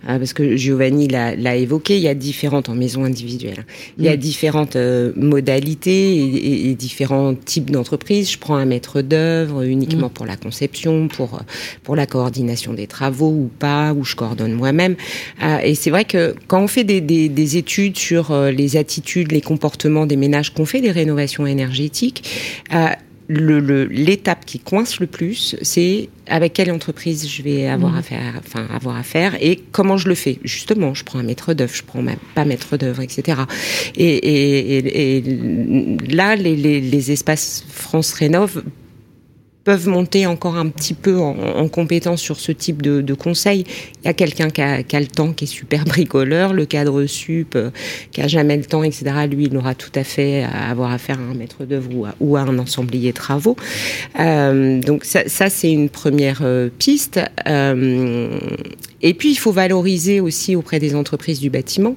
Euh, 0.08 0.18
parce 0.18 0.34
que 0.34 0.56
Giovanni 0.56 1.08
l'a 1.08 1.56
évoqué, 1.56 1.96
il 1.96 2.02
y 2.02 2.08
a 2.08 2.14
différentes 2.14 2.68
en 2.68 2.74
maison 2.74 3.04
individuelle. 3.04 3.64
Il 3.98 4.04
y 4.04 4.08
a 4.08 4.16
mm. 4.16 4.20
différentes 4.20 4.76
modalités 5.16 6.16
et, 6.16 6.70
et, 6.70 6.74
différents 6.74 7.34
types 7.34 7.70
d'entreprises. 7.70 8.30
Je 8.30 8.38
prends 8.38 8.56
un 8.56 8.66
maître 8.66 9.00
d'œuvre 9.00 9.62
uniquement 9.62 10.10
pour 10.10 10.26
la 10.26 10.36
conception, 10.36 11.08
pour 11.08 11.40
pour 11.82 11.96
la 11.96 12.06
coordination 12.06 12.74
des 12.74 12.86
travaux 12.86 13.30
ou 13.30 13.50
pas, 13.58 13.94
ou 13.94 14.04
je 14.04 14.14
coordonne 14.14 14.52
moi-même. 14.52 14.96
et 15.62 15.74
c'est 15.74 15.90
vrai 15.90 16.04
que 16.04 16.33
quand 16.46 16.62
on 16.62 16.68
fait 16.68 16.84
des, 16.84 17.56
études 17.56 17.96
sur 17.96 18.30
euh, 18.30 18.50
les 18.50 18.76
attitudes, 18.76 19.32
les 19.32 19.40
comportements 19.40 20.06
des 20.06 20.16
ménages, 20.16 20.52
qu'on 20.52 20.66
fait 20.66 20.80
des 20.80 20.90
rénovations 20.90 21.46
énergétiques, 21.46 22.28
euh, 22.72 22.88
l'étape 23.28 24.44
qui 24.44 24.58
coince 24.58 25.00
le 25.00 25.06
plus, 25.06 25.56
c'est 25.62 26.10
avec 26.26 26.52
quelle 26.52 26.70
entreprise 26.70 27.26
je 27.28 27.42
vais 27.42 27.66
avoir 27.66 27.92
mmh. 27.92 27.96
affaire, 27.96 28.34
enfin 28.38 28.66
avoir 28.70 28.96
affaire 28.96 29.36
et 29.40 29.62
comment 29.72 29.96
je 29.96 30.08
le 30.08 30.14
fais. 30.14 30.38
Justement, 30.44 30.92
je 30.92 31.04
prends 31.04 31.18
un 31.18 31.22
maître 31.22 31.54
d'œuvre, 31.54 31.72
je 31.74 31.82
prends 31.82 32.02
même 32.02 32.18
pas 32.34 32.44
maître 32.44 32.76
d'œuvre, 32.76 33.00
etc. 33.00 33.42
Et, 33.96 35.22
là, 36.10 36.36
les, 36.36 36.54
les, 36.54 37.12
espaces 37.12 37.64
France 37.68 38.12
Rénov 38.12 38.62
peuvent 39.64 39.88
monter 39.88 40.26
encore 40.26 40.56
un 40.56 40.68
petit 40.68 40.94
peu 40.94 41.18
en, 41.18 41.36
en 41.38 41.68
compétence 41.68 42.20
sur 42.20 42.38
ce 42.38 42.52
type 42.52 42.82
de, 42.82 43.00
de 43.00 43.14
conseils. 43.14 43.64
Il 44.02 44.06
y 44.06 44.08
a 44.08 44.12
quelqu'un 44.12 44.50
qui 44.50 44.60
a, 44.60 44.82
qui 44.82 44.94
a, 44.94 45.00
le 45.00 45.06
temps, 45.06 45.32
qui 45.32 45.44
est 45.44 45.48
super 45.48 45.84
bricoleur, 45.86 46.52
le 46.52 46.66
cadre 46.66 47.06
sup, 47.06 47.54
euh, 47.56 47.70
qui 48.12 48.20
a 48.20 48.28
jamais 48.28 48.56
le 48.56 48.64
temps, 48.64 48.82
etc. 48.82 49.04
Lui, 49.30 49.44
il 49.44 49.56
aura 49.56 49.74
tout 49.74 49.92
à 49.94 50.04
fait 50.04 50.42
à 50.42 50.70
avoir 50.70 50.92
affaire 50.92 51.18
à 51.18 51.22
un 51.22 51.34
maître 51.34 51.64
d'œuvre 51.64 51.90
ou, 51.94 52.06
ou, 52.20 52.36
à 52.36 52.40
un 52.42 52.58
ensemblier 52.58 53.12
travaux. 53.12 53.56
Euh, 54.20 54.80
donc 54.80 55.04
ça, 55.04 55.28
ça 55.28 55.48
c'est 55.48 55.72
une 55.72 55.88
première 55.88 56.40
euh, 56.42 56.68
piste. 56.78 57.20
Et 59.04 59.12
puis, 59.12 59.30
il 59.30 59.36
faut 59.36 59.52
valoriser 59.52 60.18
aussi 60.18 60.56
auprès 60.56 60.80
des 60.80 60.94
entreprises 60.96 61.38
du 61.38 61.50
bâtiment 61.50 61.94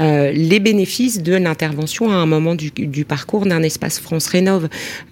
euh, 0.00 0.30
les 0.32 0.60
bénéfices 0.60 1.22
de 1.22 1.34
l'intervention 1.34 2.12
à 2.12 2.14
un 2.14 2.26
moment 2.26 2.54
du, 2.54 2.70
du 2.70 3.04
parcours 3.06 3.46
d'un 3.46 3.62
espace 3.62 3.98
France 3.98 4.26
Rénov. 4.28 4.68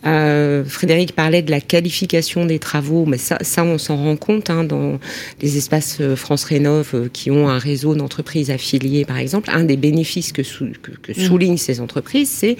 Euh, 0.06 0.64
Frédéric 0.64 1.12
parlait 1.12 1.40
de 1.40 1.50
la 1.50 1.62
qualification 1.62 2.44
des 2.44 2.58
travaux, 2.58 3.06
mais 3.06 3.16
ça, 3.16 3.38
ça 3.40 3.64
on 3.64 3.78
s'en 3.78 3.96
rend 3.96 4.16
compte 4.16 4.50
hein, 4.50 4.64
dans 4.64 5.00
les 5.40 5.56
espaces 5.56 5.96
euh, 6.02 6.14
France 6.14 6.44
Rénov 6.44 7.08
qui 7.10 7.30
ont 7.30 7.48
un 7.48 7.58
réseau 7.58 7.94
d'entreprises 7.94 8.50
affiliées, 8.50 9.06
par 9.06 9.16
exemple. 9.16 9.48
Un 9.50 9.64
des 9.64 9.78
bénéfices 9.78 10.32
que, 10.32 10.42
sou, 10.42 10.66
que, 10.82 10.90
que 10.90 11.18
mmh. 11.18 11.24
soulignent 11.24 11.56
ces 11.56 11.80
entreprises, 11.80 12.28
c'est 12.28 12.58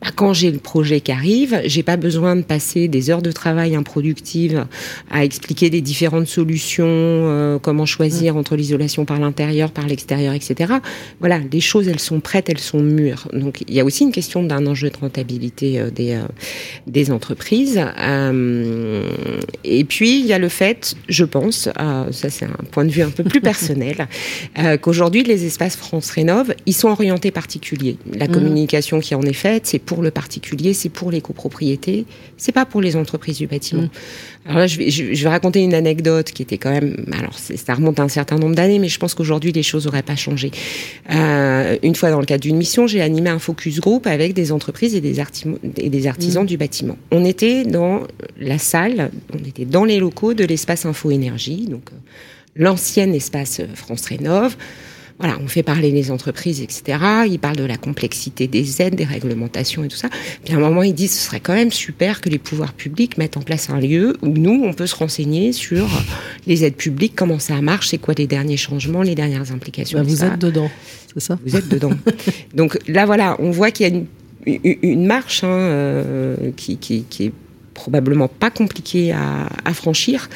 bah, 0.00 0.08
quand 0.16 0.32
j'ai 0.32 0.50
le 0.50 0.58
projet 0.58 1.00
qui 1.00 1.12
arrive, 1.12 1.60
j'ai 1.66 1.82
pas 1.82 1.98
besoin 1.98 2.34
de 2.34 2.42
passer 2.42 2.88
des 2.88 3.10
heures 3.10 3.22
de 3.22 3.30
travail 3.30 3.76
improductives 3.76 4.66
à 5.10 5.22
expliquer 5.22 5.70
les 5.70 5.80
différentes 5.80 6.26
solutions, 6.26 6.86
euh, 6.88 7.58
comment 7.60 7.86
choisir 7.86 8.21
entre 8.30 8.56
l'isolation 8.56 9.04
par 9.04 9.18
l'intérieur, 9.18 9.70
par 9.70 9.86
l'extérieur, 9.86 10.34
etc. 10.34 10.74
Voilà, 11.20 11.38
les 11.38 11.60
choses, 11.60 11.88
elles 11.88 12.00
sont 12.00 12.20
prêtes, 12.20 12.48
elles 12.48 12.58
sont 12.58 12.80
mûres. 12.80 13.28
Donc, 13.32 13.64
il 13.68 13.74
y 13.74 13.80
a 13.80 13.84
aussi 13.84 14.04
une 14.04 14.12
question 14.12 14.42
d'un 14.42 14.66
enjeu 14.66 14.90
de 14.90 14.96
rentabilité 14.96 15.80
euh, 15.80 15.90
des, 15.90 16.12
euh, 16.12 16.22
des 16.86 17.10
entreprises. 17.10 17.80
Euh, 17.98 19.10
et 19.64 19.84
puis, 19.84 20.20
il 20.20 20.26
y 20.26 20.32
a 20.32 20.38
le 20.38 20.48
fait, 20.48 20.94
je 21.08 21.24
pense, 21.24 21.68
ça 22.10 22.30
c'est 22.30 22.44
un 22.44 22.64
point 22.70 22.84
de 22.84 22.90
vue 22.90 23.02
un 23.02 23.10
peu 23.10 23.24
plus 23.24 23.40
personnel, 23.40 24.08
qu'aujourd'hui, 24.82 25.22
les 25.22 25.44
espaces 25.44 25.76
France 25.76 26.10
Rénov, 26.10 26.54
ils 26.66 26.74
sont 26.74 26.88
orientés 26.88 27.30
particuliers. 27.30 27.96
La 28.12 28.26
mmh. 28.26 28.32
communication 28.32 29.00
qui 29.00 29.14
en 29.14 29.22
est 29.22 29.32
faite, 29.32 29.66
c'est 29.66 29.78
pour 29.78 30.02
le 30.02 30.10
particulier, 30.10 30.74
c'est 30.74 30.88
pour 30.88 31.10
les 31.10 31.20
copropriétés, 31.20 32.06
c'est 32.36 32.52
pas 32.52 32.66
pour 32.66 32.80
les 32.80 32.96
entreprises 32.96 33.38
du 33.38 33.46
bâtiment. 33.46 33.82
Mmh. 33.82 33.90
Alors 34.44 34.58
là, 34.58 34.66
je 34.66 34.76
vais, 34.76 34.90
je 34.90 35.22
vais 35.22 35.28
raconter 35.28 35.62
une 35.62 35.74
anecdote 35.74 36.32
qui 36.32 36.42
était 36.42 36.58
quand 36.58 36.72
même, 36.72 36.96
alors 37.12 37.38
ça 37.38 37.74
remonte 37.74 38.00
à 38.00 38.02
un 38.02 38.08
certain 38.08 38.38
nombre 38.38 38.56
d'années, 38.56 38.80
mais 38.80 38.88
je 38.88 38.98
pense 38.98 39.14
qu'aujourd'hui 39.14 39.52
les 39.52 39.62
choses 39.62 39.86
n'auraient 39.86 40.02
pas 40.02 40.16
changé. 40.16 40.50
Euh, 41.10 41.76
une 41.82 41.94
fois 41.94 42.10
dans 42.10 42.18
le 42.18 42.26
cadre 42.26 42.42
d'une 42.42 42.56
mission, 42.56 42.88
j'ai 42.88 43.00
animé 43.02 43.30
un 43.30 43.38
focus 43.38 43.78
group 43.78 44.06
avec 44.06 44.34
des 44.34 44.50
entreprises 44.50 44.96
et 44.96 45.00
des, 45.00 45.20
et 45.76 45.90
des 45.90 46.06
artisans 46.08 46.42
mmh. 46.42 46.46
du 46.46 46.56
bâtiment. 46.56 46.96
On 47.12 47.24
était 47.24 47.62
dans 47.64 48.02
la 48.40 48.58
salle, 48.58 49.12
on 49.32 49.38
était 49.46 49.64
dans 49.64 49.84
les 49.84 50.00
locaux 50.00 50.34
de 50.34 50.44
l'espace 50.44 50.86
Info 50.86 51.12
Énergie, 51.12 51.66
donc 51.68 51.90
euh, 51.92 51.96
l'ancien 52.56 53.12
espace 53.12 53.60
France 53.74 54.06
Rénov. 54.06 54.56
Voilà, 55.18 55.38
on 55.40 55.48
fait 55.48 55.62
parler 55.62 55.90
les 55.90 56.10
entreprises, 56.10 56.60
etc. 56.60 56.98
Ils 57.28 57.38
parlent 57.38 57.56
de 57.56 57.64
la 57.64 57.76
complexité 57.76 58.46
des 58.46 58.82
aides, 58.82 58.94
des 58.94 59.04
réglementations 59.04 59.84
et 59.84 59.88
tout 59.88 59.96
ça. 59.96 60.08
Puis 60.44 60.54
à 60.54 60.56
un 60.56 60.60
moment, 60.60 60.82
ils 60.82 60.94
disent 60.94 61.12
ce 61.12 61.26
serait 61.26 61.40
quand 61.40 61.54
même 61.54 61.70
super 61.70 62.20
que 62.20 62.28
les 62.28 62.38
pouvoirs 62.38 62.72
publics 62.72 63.18
mettent 63.18 63.36
en 63.36 63.42
place 63.42 63.70
un 63.70 63.80
lieu 63.80 64.16
où 64.22 64.28
nous, 64.28 64.62
on 64.64 64.72
peut 64.72 64.86
se 64.86 64.94
renseigner 64.94 65.52
sur 65.52 65.88
les 66.46 66.64
aides 66.64 66.76
publiques, 66.76 67.14
comment 67.14 67.38
ça 67.38 67.60
marche, 67.60 67.88
c'est 67.88 67.98
quoi 67.98 68.14
les 68.16 68.26
derniers 68.26 68.56
changements, 68.56 69.02
les 69.02 69.14
dernières 69.14 69.52
implications. 69.52 69.98
Bah, 69.98 70.04
vous 70.04 70.24
êtes 70.24 70.38
dedans, 70.38 70.70
c'est 71.12 71.20
ça? 71.20 71.38
Vous 71.44 71.56
êtes 71.56 71.68
dedans. 71.68 71.92
Donc 72.54 72.78
là, 72.88 73.06
voilà, 73.06 73.36
on 73.38 73.50
voit 73.50 73.70
qu'il 73.70 73.86
y 73.86 73.90
a 73.90 73.94
une, 73.94 74.06
une 74.82 75.06
marche 75.06 75.44
hein, 75.44 75.48
euh, 75.48 76.50
qui, 76.56 76.78
qui, 76.78 77.04
qui 77.08 77.26
est 77.26 77.32
probablement 77.72 78.28
pas 78.28 78.50
compliqué 78.50 79.12
à, 79.12 79.48
à 79.64 79.74
franchir 79.74 80.28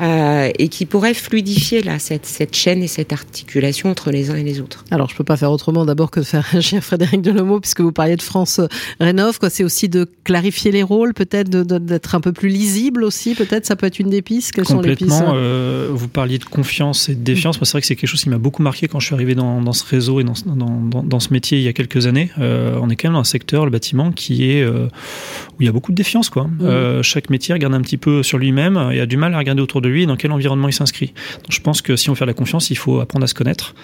euh, 0.00 0.50
et 0.58 0.68
qui 0.68 0.86
pourrait 0.86 1.14
fluidifier 1.14 1.82
là 1.82 1.98
cette, 1.98 2.26
cette 2.26 2.54
chaîne 2.54 2.82
et 2.82 2.86
cette 2.86 3.12
articulation 3.12 3.90
entre 3.90 4.10
les 4.10 4.30
uns 4.30 4.36
et 4.36 4.42
les 4.42 4.60
autres. 4.60 4.84
Alors 4.90 5.08
je 5.08 5.16
peux 5.16 5.24
pas 5.24 5.36
faire 5.36 5.50
autrement. 5.50 5.84
D'abord 5.84 6.10
que 6.10 6.20
de 6.20 6.24
faire 6.24 6.46
cher 6.60 6.82
Frédéric 6.82 7.22
Delomo 7.22 7.60
puisque 7.60 7.80
vous 7.80 7.92
parliez 7.92 8.16
de 8.16 8.22
France 8.22 8.60
Rénov 9.00 9.38
quoi. 9.38 9.50
C'est 9.50 9.64
aussi 9.64 9.88
de 9.88 10.06
clarifier 10.24 10.72
les 10.72 10.82
rôles 10.82 11.14
peut-être 11.14 11.48
d'être 11.48 12.14
un 12.14 12.20
peu 12.20 12.32
plus 12.32 12.48
lisible 12.48 13.04
aussi 13.04 13.34
peut-être. 13.34 13.66
Ça 13.66 13.76
peut 13.76 13.86
être 13.86 13.98
une 13.98 14.10
des 14.10 14.22
pistes. 14.22 14.52
Quelles 14.52 14.66
sont 14.66 14.80
les 14.80 14.96
pistes 14.96 15.22
euh, 15.22 15.88
vous 15.90 16.08
parliez 16.08 16.38
de 16.38 16.44
confiance 16.44 17.08
et 17.08 17.14
de 17.14 17.22
défiance. 17.22 17.58
Moi 17.58 17.66
c'est 17.66 17.72
vrai 17.72 17.80
que 17.80 17.86
c'est 17.86 17.96
quelque 17.96 18.10
chose 18.10 18.22
qui 18.22 18.28
m'a 18.28 18.38
beaucoup 18.38 18.62
marqué 18.62 18.88
quand 18.88 19.00
je 19.00 19.06
suis 19.06 19.14
arrivé 19.14 19.34
dans, 19.34 19.60
dans 19.60 19.72
ce 19.72 19.84
réseau 19.84 20.20
et 20.20 20.24
dans, 20.24 20.34
dans, 20.46 20.54
dans, 20.56 21.02
dans, 21.02 21.20
ce 21.20 21.32
métier 21.32 21.58
il 21.58 21.64
y 21.64 21.68
a 21.68 21.72
quelques 21.72 22.06
années. 22.06 22.30
Euh, 22.38 22.78
on 22.80 22.90
est 22.90 22.96
quand 22.96 23.08
même 23.08 23.14
dans 23.14 23.20
un 23.20 23.24
secteur 23.24 23.64
le 23.64 23.70
bâtiment 23.70 24.12
qui 24.12 24.50
est 24.50 24.62
euh, 24.62 24.86
où 25.52 25.62
il 25.62 25.66
y 25.66 25.68
a 25.68 25.72
beaucoup 25.72 25.92
de 25.92 25.96
défiance 25.96 26.28
quoi. 26.30 26.44
Mmh. 26.44 26.58
Euh, 26.82 27.02
chaque 27.02 27.30
métier 27.30 27.54
regarde 27.54 27.74
un 27.74 27.80
petit 27.80 27.96
peu 27.96 28.22
sur 28.22 28.38
lui-même 28.38 28.90
et 28.92 29.00
a 29.00 29.06
du 29.06 29.16
mal 29.16 29.34
à 29.34 29.38
regarder 29.38 29.62
autour 29.62 29.80
de 29.80 29.88
lui 29.88 30.06
dans 30.06 30.16
quel 30.16 30.32
environnement 30.32 30.68
il 30.68 30.72
s'inscrit. 30.72 31.14
je 31.48 31.60
pense 31.60 31.82
que 31.82 31.96
si 31.96 32.10
on 32.10 32.12
veut 32.12 32.16
faire 32.16 32.26
la 32.26 32.34
confiance, 32.34 32.70
il 32.70 32.76
faut 32.76 33.00
apprendre 33.00 33.24
à 33.24 33.26
se 33.26 33.34
connaître 33.34 33.74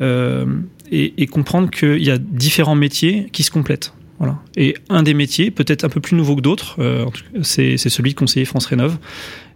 euh, 0.00 0.46
et, 0.90 1.26
comprendre 1.26 1.70
qu'il 1.70 2.04
y 2.04 2.10
a 2.10 2.18
différents 2.18 2.74
métiers 2.74 3.28
qui 3.32 3.42
se 3.42 3.50
complètent. 3.50 3.92
Voilà. 4.18 4.38
Et 4.56 4.76
un 4.88 5.02
des 5.02 5.14
métiers, 5.14 5.50
peut-être 5.50 5.84
un 5.84 5.88
peu 5.88 6.00
plus 6.00 6.16
nouveau 6.16 6.36
que 6.36 6.40
d'autres, 6.40 6.76
euh, 6.78 7.06
c'est 7.42 7.76
celui 7.76 8.10
de 8.10 8.18
conseiller 8.18 8.44
France 8.44 8.66
Rénov. 8.66 8.96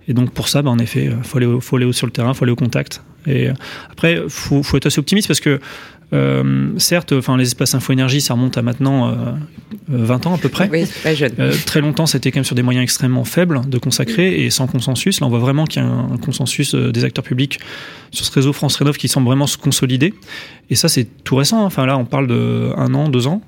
Et 0.09 0.14
donc 0.14 0.33
pour 0.33 0.48
ça, 0.48 0.62
bah, 0.62 0.70
en 0.70 0.79
effet, 0.79 1.11
faut 1.22 1.38
aller, 1.38 1.59
faut 1.61 1.77
aller 1.77 1.92
sur 1.92 2.07
le 2.07 2.12
terrain, 2.12 2.35
faut 2.35 2.44
aller 2.44 2.53
au 2.53 2.57
contact. 2.57 3.03
Et 3.27 3.48
après, 3.90 4.22
faut, 4.29 4.62
faut 4.62 4.77
être 4.77 4.87
assez 4.87 4.98
optimiste 4.98 5.29
parce 5.29 5.40
que 5.40 5.61
Euh, 6.14 6.71
certes, 6.79 7.12
enfin 7.12 7.37
les 7.37 7.44
espaces 7.44 7.75
info-énergie, 7.75 8.21
ça 8.21 8.35
remonte 8.35 8.57
à 8.57 8.62
maintenant 8.62 9.14
20 9.88 10.27
ans 10.27 10.35
à 10.35 10.38
peu 10.38 10.49
près. 10.49 10.68
Oui, 10.73 10.85
pas 11.03 11.14
jeune. 11.14 11.33
très 11.66 11.81
longtemps, 11.81 12.07
c'était 12.07 12.31
quand 12.31 12.38
même 12.38 12.44
sur 12.44 12.55
des 12.55 12.62
moyens 12.62 12.83
extrêmement 12.83 13.25
faibles 13.25 13.61
de 13.68 13.79
consacrer 13.79 14.44
et 14.44 14.51
sans 14.51 14.66
consensus. 14.66 15.21
Là, 15.21 15.27
on 15.27 15.31
voit 15.31 15.38
vraiment 15.38 15.64
qu'il 15.64 15.83
y 15.83 15.85
a 15.85 15.88
un, 15.88 16.16
consensus 16.16 16.75
des 16.75 17.05
acteurs 17.05 17.25
publics 17.25 17.61
sur 18.11 18.25
ce 18.25 18.33
réseau 18.33 18.53
France 18.53 18.77
Rénov 18.77 18.97
qui 18.97 19.09
semble 19.09 19.27
vraiment 19.27 19.47
se 19.47 19.59
consolider. 19.59 20.14
Et 20.71 20.77
ça, 20.77 20.88
c'est 20.88 21.07
tout 21.25 21.37
récent. 21.37 21.62
Hein. 21.62 21.66
Enfin 21.66 21.87
là, 21.87 21.99
on 21.99 22.05
parle 22.05 22.27
de 22.27 22.73
un 22.77 22.94
an, 22.94 23.09
deux 23.09 23.27
ans. 23.27 23.42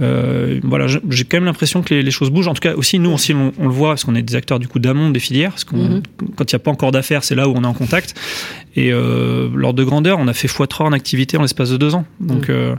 Euh, 0.00 0.60
voilà, 0.62 0.86
j'ai 0.86 1.24
quand 1.24 1.38
même 1.38 1.44
l'impression 1.44 1.82
que 1.82 1.94
les, 1.94 2.10
choses 2.10 2.30
bougent. 2.30 2.48
En 2.48 2.54
tout 2.54 2.60
cas, 2.60 2.74
aussi 2.74 2.98
nous, 2.98 3.10
aussi, 3.10 3.34
on, 3.34 3.52
le 3.58 3.68
voit 3.68 3.90
parce 3.90 4.04
qu'on 4.04 4.14
est 4.14 4.22
des 4.22 4.34
acteurs 4.34 4.58
du 4.58 4.68
coup 4.68 4.78
d'amont 4.78 5.10
des 5.10 5.20
filières. 5.20 5.50
Parce 5.50 5.64
qu'on, 5.64 5.76
mhm. 5.76 6.02
quand 6.36 6.50
il 6.50 6.54
n'y 6.54 6.56
a 6.56 6.60
pas 6.60 6.70
encore 6.70 6.92
d'affaires, 6.92 7.24
c'est 7.24 7.34
là 7.34 7.48
où 7.48 7.54
on 7.56 7.62
est 7.62 7.66
en 7.66 7.74
contact. 7.74 8.14
Et 8.74 8.92
euh, 8.92 9.48
lors 9.54 9.74
de 9.74 9.84
grandeur, 9.84 10.18
on 10.18 10.28
a 10.28 10.34
fait 10.34 10.48
x3 10.48 10.84
en 10.84 10.92
activité 10.92 11.36
en 11.36 11.42
l'espace 11.42 11.70
de 11.70 11.76
deux 11.76 11.94
ans. 11.94 12.04
Donc 12.20 12.48
mhm. 12.48 12.54
euh, 12.54 12.74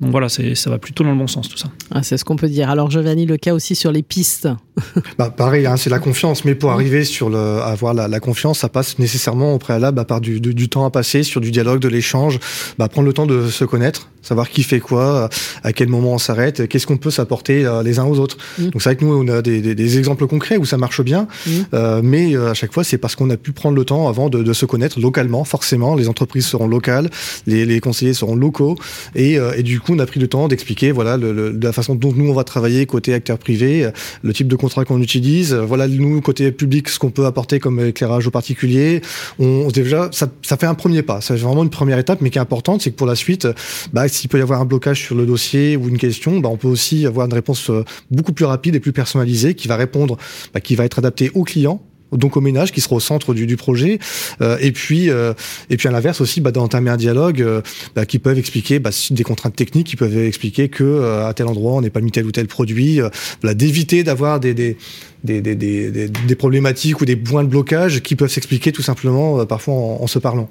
donc 0.00 0.12
voilà, 0.12 0.28
ça 0.30 0.70
va 0.70 0.78
plutôt 0.78 1.04
dans 1.04 1.10
le 1.10 1.16
bon 1.16 1.26
sens 1.26 1.48
tout 1.48 1.58
ça. 1.58 1.68
Ah, 1.90 2.02
c'est 2.02 2.16
ce 2.16 2.24
qu'on 2.24 2.36
peut 2.36 2.48
dire. 2.48 2.70
Alors 2.70 2.90
Giovanni, 2.90 3.26
le 3.26 3.36
cas 3.36 3.52
aussi 3.52 3.74
sur 3.74 3.92
les 3.92 4.02
pistes. 4.02 4.48
bah, 5.18 5.30
pareil, 5.30 5.66
hein, 5.66 5.76
c'est 5.76 5.90
la 5.90 5.98
confiance. 5.98 6.44
Mais 6.46 6.54
pour 6.54 6.70
arriver 6.70 7.04
sur 7.04 7.28
le, 7.28 7.38
avoir 7.38 7.92
la, 7.92 8.08
la, 8.08 8.20
confiance, 8.20 8.60
ça 8.60 8.70
passe 8.70 8.98
nécessairement 8.98 9.54
au 9.54 9.58
préalable 9.58 9.98
à 9.98 10.04
part 10.06 10.22
du, 10.22 10.40
du, 10.40 10.68
temps 10.68 10.86
à 10.86 10.90
passer 10.90 11.22
sur 11.22 11.40
du 11.42 11.50
dialogue, 11.50 11.80
de 11.80 11.88
l'échange, 11.88 12.38
bah, 12.78 12.88
prendre 12.88 13.06
le 13.06 13.12
temps 13.12 13.26
de 13.26 13.48
se 13.48 13.64
connaître, 13.64 14.08
savoir 14.22 14.48
qui 14.48 14.62
fait 14.62 14.80
quoi, 14.80 15.28
à 15.64 15.72
quel 15.72 15.88
moment 15.88 16.14
on 16.14 16.18
s'arrête, 16.18 16.66
qu'est-ce 16.68 16.86
qu'on 16.86 16.96
peut 16.96 17.10
s'apporter 17.10 17.64
euh, 17.64 17.82
les 17.82 17.98
uns 17.98 18.04
aux 18.04 18.18
autres. 18.18 18.38
Mm. 18.58 18.64
Donc 18.64 18.82
c'est 18.82 18.90
vrai 18.90 18.96
que 18.96 19.04
nous, 19.04 19.14
on 19.14 19.28
a 19.28 19.42
des, 19.42 19.60
des, 19.60 19.74
des, 19.74 19.98
exemples 19.98 20.26
concrets 20.26 20.56
où 20.56 20.64
ça 20.64 20.78
marche 20.78 21.02
bien, 21.02 21.26
mm. 21.46 21.50
euh, 21.74 22.00
mais 22.02 22.34
euh, 22.34 22.50
à 22.50 22.54
chaque 22.54 22.72
fois, 22.72 22.84
c'est 22.84 22.98
parce 22.98 23.16
qu'on 23.16 23.30
a 23.30 23.36
pu 23.36 23.52
prendre 23.52 23.76
le 23.76 23.84
temps 23.84 24.08
avant 24.08 24.28
de, 24.28 24.42
de, 24.42 24.52
se 24.52 24.66
connaître 24.66 25.00
localement. 25.00 25.44
Forcément, 25.44 25.94
les 25.94 26.08
entreprises 26.08 26.46
seront 26.46 26.68
locales, 26.68 27.10
les, 27.46 27.66
les 27.66 27.80
conseillers 27.80 28.14
seront 28.14 28.36
locaux, 28.36 28.76
et, 29.14 29.38
euh, 29.38 29.52
et 29.56 29.62
du 29.62 29.80
coup, 29.80 29.89
on 29.94 29.98
a 29.98 30.06
pris 30.06 30.20
le 30.20 30.28
temps 30.28 30.48
d'expliquer 30.48 30.92
voilà 30.92 31.16
le, 31.16 31.50
la 31.50 31.72
façon 31.72 31.94
dont 31.94 32.12
nous 32.12 32.30
on 32.30 32.34
va 32.34 32.44
travailler 32.44 32.86
côté 32.86 33.14
acteur 33.14 33.38
privé, 33.38 33.84
euh, 33.84 33.90
le 34.22 34.32
type 34.32 34.48
de 34.48 34.56
contrat 34.56 34.84
qu'on 34.84 35.00
utilise, 35.00 35.52
euh, 35.52 35.62
voilà 35.62 35.88
nous 35.88 36.20
côté 36.20 36.52
public 36.52 36.88
ce 36.88 36.98
qu'on 36.98 37.10
peut 37.10 37.26
apporter 37.26 37.58
comme 37.58 37.80
éclairage 37.80 38.26
aux 38.26 38.30
particuliers. 38.30 39.02
On, 39.38 39.68
déjà 39.68 40.08
ça, 40.12 40.28
ça 40.42 40.56
fait 40.56 40.66
un 40.66 40.74
premier 40.74 41.02
pas, 41.02 41.20
c'est 41.20 41.36
vraiment 41.36 41.62
une 41.62 41.70
première 41.70 41.98
étape, 41.98 42.20
mais 42.20 42.30
qui 42.30 42.38
est 42.38 42.40
importante, 42.40 42.82
c'est 42.82 42.90
que 42.90 42.96
pour 42.96 43.06
la 43.06 43.14
suite, 43.14 43.48
bah, 43.92 44.08
s'il 44.08 44.28
peut 44.28 44.38
y 44.38 44.42
avoir 44.42 44.60
un 44.60 44.64
blocage 44.64 45.02
sur 45.02 45.14
le 45.14 45.26
dossier 45.26 45.76
ou 45.76 45.88
une 45.88 45.98
question, 45.98 46.40
bah, 46.40 46.48
on 46.50 46.56
peut 46.56 46.68
aussi 46.68 47.06
avoir 47.06 47.26
une 47.26 47.34
réponse 47.34 47.70
euh, 47.70 47.84
beaucoup 48.10 48.32
plus 48.32 48.44
rapide 48.44 48.74
et 48.74 48.80
plus 48.80 48.92
personnalisée 48.92 49.54
qui 49.54 49.68
va 49.68 49.76
répondre, 49.76 50.16
bah, 50.54 50.60
qui 50.60 50.74
va 50.74 50.84
être 50.84 50.98
adaptée 50.98 51.30
au 51.34 51.44
client 51.44 51.82
donc 52.12 52.36
au 52.36 52.40
ménage 52.40 52.72
qui 52.72 52.80
sera 52.80 52.96
au 52.96 53.00
centre 53.00 53.34
du, 53.34 53.46
du 53.46 53.56
projet 53.56 53.98
euh, 54.40 54.56
et 54.60 54.72
puis 54.72 55.10
euh, 55.10 55.32
et 55.68 55.76
puis 55.76 55.88
à 55.88 55.90
l'inverse 55.90 56.20
aussi 56.20 56.40
bah, 56.40 56.52
d'entamer 56.52 56.90
un 56.90 56.96
dialogue 56.96 57.42
euh, 57.42 57.62
bah, 57.94 58.06
qui 58.06 58.18
peuvent 58.18 58.38
expliquer 58.38 58.78
bah, 58.78 58.90
des 59.10 59.22
contraintes 59.22 59.56
techniques 59.56 59.88
qui 59.88 59.96
peuvent 59.96 60.16
expliquer 60.16 60.68
que 60.68 60.84
euh, 60.84 61.26
à 61.26 61.34
tel 61.34 61.46
endroit 61.46 61.72
on 61.72 61.80
n'est 61.80 61.90
pas 61.90 62.00
mis 62.00 62.10
tel 62.10 62.26
ou 62.26 62.32
tel 62.32 62.46
produit 62.46 63.00
voilà, 63.40 63.54
d'éviter 63.54 64.04
d'avoir 64.04 64.40
des, 64.40 64.54
des 64.54 64.76
des, 65.22 65.42
des, 65.42 65.54
des, 65.54 65.90
des, 66.08 66.34
problématiques 66.34 67.02
ou 67.02 67.04
des 67.04 67.16
points 67.16 67.44
de 67.44 67.48
blocage 67.48 68.00
qui 68.00 68.16
peuvent 68.16 68.30
s'expliquer 68.30 68.72
tout 68.72 68.80
simplement 68.80 69.44
parfois 69.44 69.74
en, 69.74 69.98
en 70.00 70.06
se 70.06 70.18
parlant. 70.18 70.48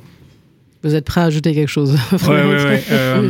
Vous 0.82 0.96
êtes 0.96 1.04
prêt 1.04 1.20
à 1.20 1.26
ajouter 1.26 1.54
quelque 1.54 1.70
chose 1.70 1.92
ouais, 2.12 2.28
ouais, 2.28 2.64
ouais. 2.64 2.84
Euh, 2.90 3.30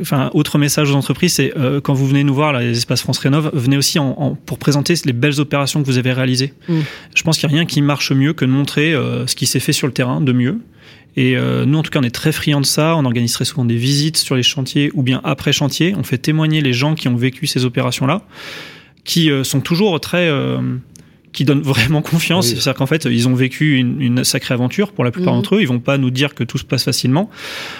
enfin, 0.00 0.30
autre 0.34 0.56
message 0.56 0.90
aux 0.90 0.94
entreprises, 0.94 1.34
c'est 1.34 1.52
euh, 1.56 1.80
quand 1.80 1.94
vous 1.94 2.06
venez 2.06 2.22
nous 2.22 2.34
voir, 2.34 2.52
là, 2.52 2.60
les 2.60 2.76
espaces 2.76 3.02
France 3.02 3.18
Rénov, 3.18 3.50
venez 3.52 3.76
aussi 3.76 3.98
en, 3.98 4.10
en, 4.10 4.34
pour 4.36 4.58
présenter 4.58 4.94
les 5.04 5.12
belles 5.12 5.40
opérations 5.40 5.82
que 5.82 5.86
vous 5.86 5.98
avez 5.98 6.12
réalisées. 6.12 6.54
Mm. 6.68 6.80
Je 7.14 7.22
pense 7.24 7.38
qu'il 7.38 7.48
n'y 7.48 7.54
a 7.54 7.56
rien 7.56 7.66
qui 7.66 7.82
marche 7.82 8.12
mieux 8.12 8.34
que 8.34 8.44
de 8.44 8.50
montrer 8.50 8.94
euh, 8.94 9.26
ce 9.26 9.34
qui 9.34 9.46
s'est 9.46 9.58
fait 9.58 9.72
sur 9.72 9.88
le 9.88 9.92
terrain 9.92 10.20
de 10.20 10.32
mieux. 10.32 10.60
Et 11.16 11.36
euh, 11.36 11.64
nous, 11.64 11.78
en 11.78 11.82
tout 11.82 11.90
cas, 11.90 11.98
on 11.98 12.04
est 12.04 12.14
très 12.14 12.32
friands 12.32 12.60
de 12.60 12.66
ça. 12.66 12.94
On 12.96 13.04
organise 13.04 13.32
très 13.32 13.44
souvent 13.44 13.64
des 13.64 13.76
visites 13.76 14.16
sur 14.16 14.36
les 14.36 14.42
chantiers 14.42 14.90
ou 14.94 15.02
bien 15.02 15.20
après 15.24 15.52
chantier. 15.52 15.94
On 15.98 16.04
fait 16.04 16.18
témoigner 16.18 16.60
les 16.60 16.72
gens 16.72 16.94
qui 16.94 17.08
ont 17.08 17.16
vécu 17.16 17.46
ces 17.46 17.64
opérations-là, 17.64 18.22
qui 19.04 19.30
euh, 19.30 19.42
sont 19.42 19.60
toujours 19.60 19.98
très 20.00 20.30
qui 21.32 21.44
donne 21.44 21.62
vraiment 21.62 22.02
confiance. 22.02 22.48
C'est-à-dire 22.48 22.74
qu'en 22.74 22.86
fait, 22.86 23.04
ils 23.04 23.28
ont 23.28 23.34
vécu 23.34 23.76
une, 23.76 24.00
une, 24.00 24.24
sacrée 24.24 24.54
aventure 24.54 24.92
pour 24.92 25.04
la 25.04 25.10
plupart 25.10 25.34
mhm. 25.34 25.38
d'entre 25.40 25.56
eux. 25.56 25.60
Ils 25.60 25.68
vont 25.68 25.78
pas 25.78 25.98
nous 25.98 26.10
dire 26.10 26.34
que 26.34 26.44
tout 26.44 26.58
se 26.58 26.64
passe 26.64 26.84
facilement. 26.84 27.30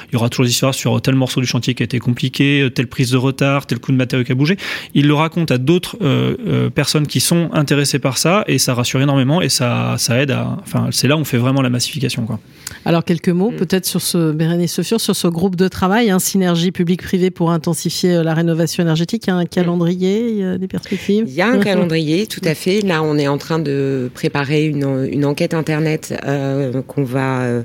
Il 0.08 0.14
y 0.14 0.16
aura 0.16 0.28
toujours 0.28 0.44
des 0.44 0.50
histoires 0.50 0.74
sur 0.74 1.00
tel 1.02 1.14
morceau 1.14 1.40
du 1.40 1.46
chantier 1.46 1.74
qui 1.74 1.82
a 1.82 1.84
été 1.84 1.98
compliqué, 1.98 2.68
telle 2.74 2.86
prise 2.86 3.10
de 3.10 3.16
retard, 3.16 3.66
tel 3.66 3.78
coup 3.78 3.92
de 3.92 3.96
matériau 3.96 4.24
qui 4.24 4.32
a 4.32 4.34
bougé. 4.34 4.56
Ils 4.94 5.06
le 5.06 5.14
racontent 5.14 5.54
à 5.54 5.58
d'autres 5.58 5.96
euh, 6.02 6.36
euh, 6.46 6.70
personnes 6.70 7.06
qui 7.06 7.20
sont 7.20 7.50
intéressées 7.52 7.98
par 7.98 8.18
ça 8.18 8.44
et 8.46 8.58
ça 8.58 8.74
rassure 8.74 9.00
énormément 9.00 9.42
et 9.42 9.48
ça, 9.48 9.96
ça 9.98 10.20
aide 10.20 10.30
à. 10.30 10.56
Enfin, 10.62 10.88
c'est 10.90 11.08
là 11.08 11.16
où 11.16 11.20
on 11.20 11.24
fait 11.24 11.38
vraiment 11.38 11.62
la 11.62 11.70
massification, 11.70 12.26
quoi. 12.26 12.38
Alors 12.84 13.04
quelques 13.04 13.28
mots, 13.28 13.50
mm. 13.50 13.56
peut-être 13.56 13.84
sur 13.84 14.00
ce 14.00 14.32
Bérénice 14.32 14.74
Sofur, 14.74 15.00
sur 15.00 15.16
ce 15.16 15.28
groupe 15.28 15.56
de 15.56 15.68
travail, 15.68 16.10
hein, 16.10 16.18
synergie 16.18 16.70
publique-privée 16.70 17.30
pour 17.30 17.50
intensifier 17.50 18.16
euh, 18.16 18.22
la 18.22 18.34
rénovation 18.34 18.82
énergétique. 18.82 19.24
Il 19.26 19.30
y 19.30 19.32
a 19.32 19.36
un 19.36 19.44
calendrier, 19.44 20.30
il 20.30 20.36
y 20.36 20.44
a 20.44 20.58
des 20.58 20.68
perspectives. 20.68 21.24
Il 21.26 21.34
y 21.34 21.42
a 21.42 21.48
un 21.48 21.58
calendrier, 21.60 22.26
tout 22.26 22.40
à 22.44 22.54
fait. 22.54 22.80
Là, 22.80 23.02
on 23.02 23.18
est 23.18 23.28
en 23.28 23.38
train 23.40 23.59
de 23.59 24.09
préparer 24.14 24.66
une, 24.66 25.09
une 25.11 25.24
enquête 25.24 25.55
internet 25.55 26.14
euh, 26.24 26.83
qu'on 26.83 27.03
va 27.03 27.40
euh, 27.40 27.62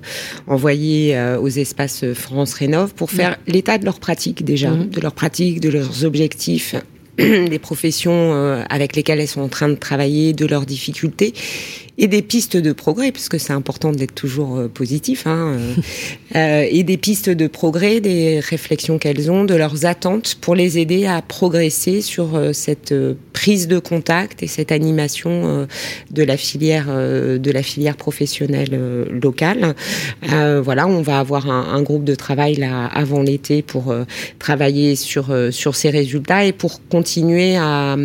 envoyer 0.48 1.16
euh, 1.16 1.40
aux 1.40 1.50
espaces 1.50 2.04
France 2.14 2.56
Rénov 2.56 2.96
pour 2.96 3.12
faire 3.12 3.38
l'état 3.46 3.78
de 3.78 3.86
leurs 3.86 4.00
pratiques 4.00 4.44
déjà, 4.44 4.72
mmh. 4.72 4.90
de 4.90 5.02
leurs 5.02 5.14
pratiques, 5.14 5.60
de 5.62 5.70
leurs 5.70 6.04
objectifs 6.04 6.76
des 7.50 7.60
professions 7.60 8.34
euh, 8.34 8.64
avec 8.70 8.96
lesquelles 8.96 9.20
elles 9.20 9.28
sont 9.28 9.42
en 9.42 9.48
train 9.48 9.70
de 9.70 9.76
travailler, 9.76 10.34
de 10.34 10.46
leurs 10.46 10.66
difficultés 10.66 11.34
et 11.98 12.08
des 12.08 12.22
pistes 12.22 12.58
de 12.58 12.74
progrès, 12.74 13.12
puisque 13.12 13.40
c'est 13.40 13.54
important 13.54 13.92
d'être 13.92 14.14
toujours 14.14 14.58
euh, 14.58 14.68
positif, 14.68 15.28
hein, 15.28 15.58
euh, 15.58 15.74
euh, 16.36 16.68
et 16.70 16.84
des 16.84 16.98
pistes 16.98 17.30
de 17.30 17.48
progrès, 17.48 18.02
des 18.02 18.40
réflexions 18.40 18.98
qu'elles 18.98 19.32
ont, 19.32 19.46
de 19.46 19.56
leurs 19.56 19.86
attentes 19.86 20.36
pour 20.42 20.56
les 20.56 20.78
aider 20.78 21.06
à 21.06 21.22
progresser 21.22 22.02
sur 22.02 22.40
cette 22.54 22.94
prise 23.34 23.68
de 23.68 23.80
contact 23.80 24.44
et 24.44 24.48
cette 24.48 24.72
animation 24.72 25.68
de 26.12 26.24
la 26.24 26.38
filière 26.38 26.88
de 26.88 27.52
la 27.52 27.64
filière 27.64 27.96
professionnelle 27.96 29.08
locale. 29.10 29.76
voilà, 30.22 30.88
on 30.88 31.02
va 31.02 31.20
avoir 31.20 31.50
un, 31.50 31.82
groupe 31.82 32.04
de 32.04 32.16
travail 32.16 32.56
là 32.56 32.86
avant 32.88 33.22
l'été 33.22 33.62
pour 33.62 33.94
travailler 34.40 34.96
sur 34.96 35.34
sur 35.52 35.76
ces 35.76 35.90
résultats 35.90 36.46
et 36.46 36.54
pour 36.54 36.82
à, 37.58 37.96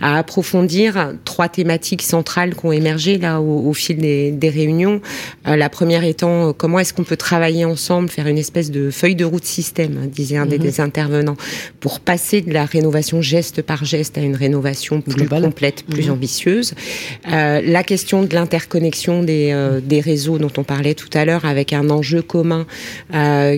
à 0.00 0.18
approfondir 0.18 1.14
trois 1.24 1.48
thématiques 1.48 2.02
centrales 2.02 2.54
qui 2.54 2.66
ont 2.66 2.72
émergé 2.72 3.20
au, 3.38 3.72
fil 3.72 3.98
des, 3.98 4.48
réunions. 4.48 5.00
Euh, 5.46 5.56
la 5.56 5.68
première 5.68 6.04
étant 6.04 6.48
euh, 6.48 6.52
comment 6.52 6.78
est-ce 6.78 6.94
qu'on 6.94 7.04
peut 7.04 7.16
travailler 7.16 7.64
ensemble, 7.64 8.08
faire 8.08 8.26
une 8.26 8.38
espèce 8.38 8.70
de 8.70 8.90
feuille 8.90 9.14
de 9.14 9.24
route 9.24 9.44
système, 9.44 9.98
hein, 10.02 10.08
disait 10.10 10.36
un 10.36 10.46
des, 10.46 10.58
mhm. 10.58 10.72
intervenants, 10.78 11.36
pour 11.80 12.00
passer 12.00 12.40
de 12.40 12.52
la 12.52 12.64
rénovation 12.64 13.22
geste 13.22 13.62
par 13.62 13.84
geste 13.84 14.18
à 14.18 14.20
une 14.20 14.36
rénovation 14.36 15.00
plus 15.00 15.26
complète, 15.28 15.84
plus 15.84 16.06
mhm. 16.06 16.12
ambitieuse. 16.12 16.74
Euh, 17.30 17.60
la 17.64 17.82
question 17.82 18.22
de 18.22 18.34
l'interconnexion 18.34 19.22
des, 19.22 19.54
des 19.82 20.00
réseaux 20.00 20.38
dont 20.38 20.52
on 20.56 20.64
parlait 20.64 20.94
tout 20.94 21.10
à 21.14 21.24
l'heure, 21.24 21.44
avec 21.44 21.72
un 21.72 21.90
enjeu 21.90 22.22
commun 22.22 22.66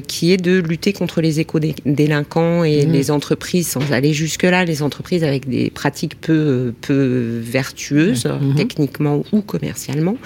qui 0.06 0.32
est 0.32 0.36
de 0.36 0.58
lutter 0.60 0.92
contre 0.92 1.20
les 1.20 1.40
éco-délinquants 1.40 2.64
et 2.64 2.86
mhm. 2.86 2.92
les 2.92 3.10
entreprises, 3.10 3.68
sans 3.68 3.92
aller 3.92 4.12
jusque-là, 4.12 4.64
les 4.64 4.77
entreprises 4.82 5.24
avec 5.24 5.48
des 5.48 5.70
pratiques 5.70 6.20
peu, 6.20 6.72
peu 6.80 7.40
vertueuses, 7.42 8.28
techniquement 8.56 9.22
ou 9.32 9.40
commercialement. 9.40 10.16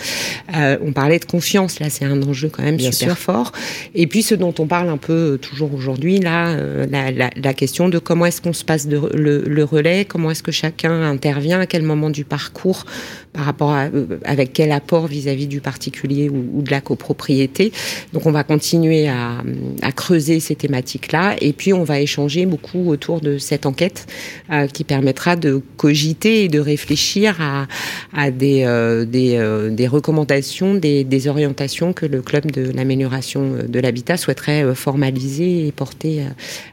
Euh, 0.55 0.77
on 0.83 0.93
parlait 0.93 1.19
de 1.19 1.25
confiance, 1.25 1.81
là, 1.81 1.91
c'est 1.91 2.05
un 2.05 2.23
enjeu 2.23 2.49
quand 2.49 2.63
même 2.63 2.79
super 2.79 3.19
fort. 3.19 3.53
Et 3.95 4.07
puis, 4.07 4.23
ce 4.23 4.35
dont 4.35 4.55
on 4.59 4.67
parle 4.67 4.89
un 4.89 4.97
peu 4.97 5.13
euh, 5.13 5.37
toujours 5.39 5.75
aujourd'hui, 5.75 6.19
là, 6.19 6.51
euh, 6.51 6.87
la, 6.91 7.11
la, 7.11 7.31
la, 7.35 7.55
question 7.55 7.89
de 7.89 7.99
comment 7.99 8.27
est-ce 8.27 8.41
qu'on 8.41 8.53
se 8.53 8.65
passe 8.65 8.87
de, 8.87 9.01
le, 9.15 9.43
le, 9.47 9.65
relais, 9.65 10.05
comment 10.05 10.31
est-ce 10.31 10.43
que 10.43 10.53
chacun 10.53 11.03
intervient, 11.03 11.61
à 11.61 11.67
quel 11.67 11.83
moment 11.83 12.11
du 12.11 12.25
parcours, 12.25 12.85
par 13.33 13.45
rapport 13.45 13.71
à, 13.71 13.89
avec 14.25 14.53
quel 14.53 14.73
apport 14.73 15.07
vis-à-vis 15.07 15.47
du 15.47 15.61
particulier 15.61 16.29
ou, 16.29 16.45
ou, 16.55 16.63
de 16.63 16.71
la 16.71 16.81
copropriété. 16.81 17.73
Donc, 18.13 18.27
on 18.27 18.33
va 18.33 18.45
continuer 18.45 19.09
à, 19.09 19.43
à 19.83 19.93
creuser 19.93 20.41
ces 20.41 20.57
thématiques-là. 20.57 21.37
Et 21.41 21.53
puis, 21.53 21.73
on 21.73 21.85
va 21.85 22.01
échanger 22.01 22.47
beaucoup 22.47 22.89
autour 22.91 23.21
de 23.21 23.39
cette 23.39 23.67
enquête 23.67 24.07
euh, 24.53 24.67
qui 24.67 24.85
permettra 24.85 25.35
de 25.35 25.63
cogiter 25.79 26.45
et 26.45 26.49
de 26.49 26.59
réfléchir 26.59 27.39
à, 27.41 28.31
des, 28.31 28.65
euh, 28.65 29.07
euh, 29.15 29.71
des, 29.71 29.89
recommandations, 29.89 30.75
des, 30.75 31.27
orientations 31.27 31.95
que 31.95 32.05
le 32.05 32.21
club 32.21 32.51
de 32.51 32.71
l'amélioration 32.71 33.53
de 33.67 33.81
l'habitat 33.81 34.19
souhaiterait 34.19 34.75
formaliser 34.75 35.67
et 35.67 35.73
porter 35.73 36.25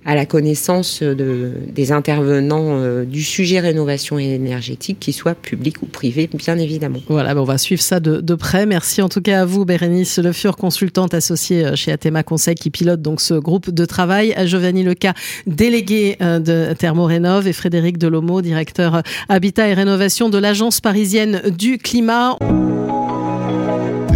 à 0.05 0.15
la 0.15 0.25
connaissance 0.25 1.01
de, 1.01 1.51
des 1.73 1.93
intervenants 1.93 3.03
du 3.05 3.23
sujet 3.23 3.61
rénovation 3.61 4.19
énergétique, 4.19 4.99
qu'ils 4.99 5.13
soient 5.13 5.35
publics 5.35 5.81
ou 5.81 5.85
privés, 5.85 6.29
bien 6.33 6.57
évidemment. 6.57 6.99
Voilà, 7.07 7.33
on 7.35 7.45
va 7.45 7.57
suivre 7.57 7.81
ça 7.81 8.01
de, 8.01 8.35
près. 8.35 8.65
Merci 8.65 9.01
en 9.01 9.07
tout 9.07 9.21
cas 9.21 9.41
à 9.41 9.45
vous, 9.45 9.63
Bérénice 9.63 10.19
Le 10.19 10.33
Fur, 10.33 10.57
consultante 10.57 11.13
associée 11.13 11.75
chez 11.75 11.93
Athéma 11.93 12.23
Conseil, 12.23 12.55
qui 12.55 12.71
pilote 12.71 13.01
donc 13.01 13.21
ce 13.21 13.35
groupe 13.35 13.69
de 13.69 13.85
travail, 13.85 14.33
à 14.33 14.45
Giovanni 14.45 14.83
Leca, 14.83 15.13
délégué 15.47 16.17
de 16.19 16.73
Thermorénov, 16.73 17.47
et 17.47 17.53
Frédéric 17.69 17.99
Delomo, 17.99 18.41
directeur 18.41 19.03
Habitat 19.29 19.67
et 19.67 19.75
Rénovation 19.75 20.29
de 20.29 20.39
l'Agence 20.39 20.81
parisienne 20.81 21.39
du 21.55 21.77
climat. 21.77 22.35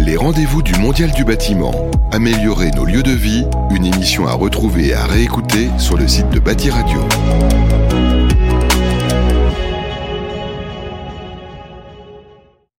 Les 0.04 0.16
rendez-vous 0.16 0.60
du 0.60 0.74
Mondial 0.80 1.12
du 1.12 1.22
bâtiment. 1.22 1.72
Améliorer 2.10 2.72
nos 2.72 2.84
lieux 2.84 3.04
de 3.04 3.12
vie, 3.12 3.44
une 3.70 3.86
émission 3.86 4.26
à 4.26 4.32
retrouver 4.32 4.88
et 4.88 4.94
à 4.94 5.06
réécouter 5.06 5.68
sur 5.78 5.96
le 5.96 6.08
site 6.08 6.30
de 6.30 6.40
Bâti 6.40 6.68
Radio. 6.68 6.98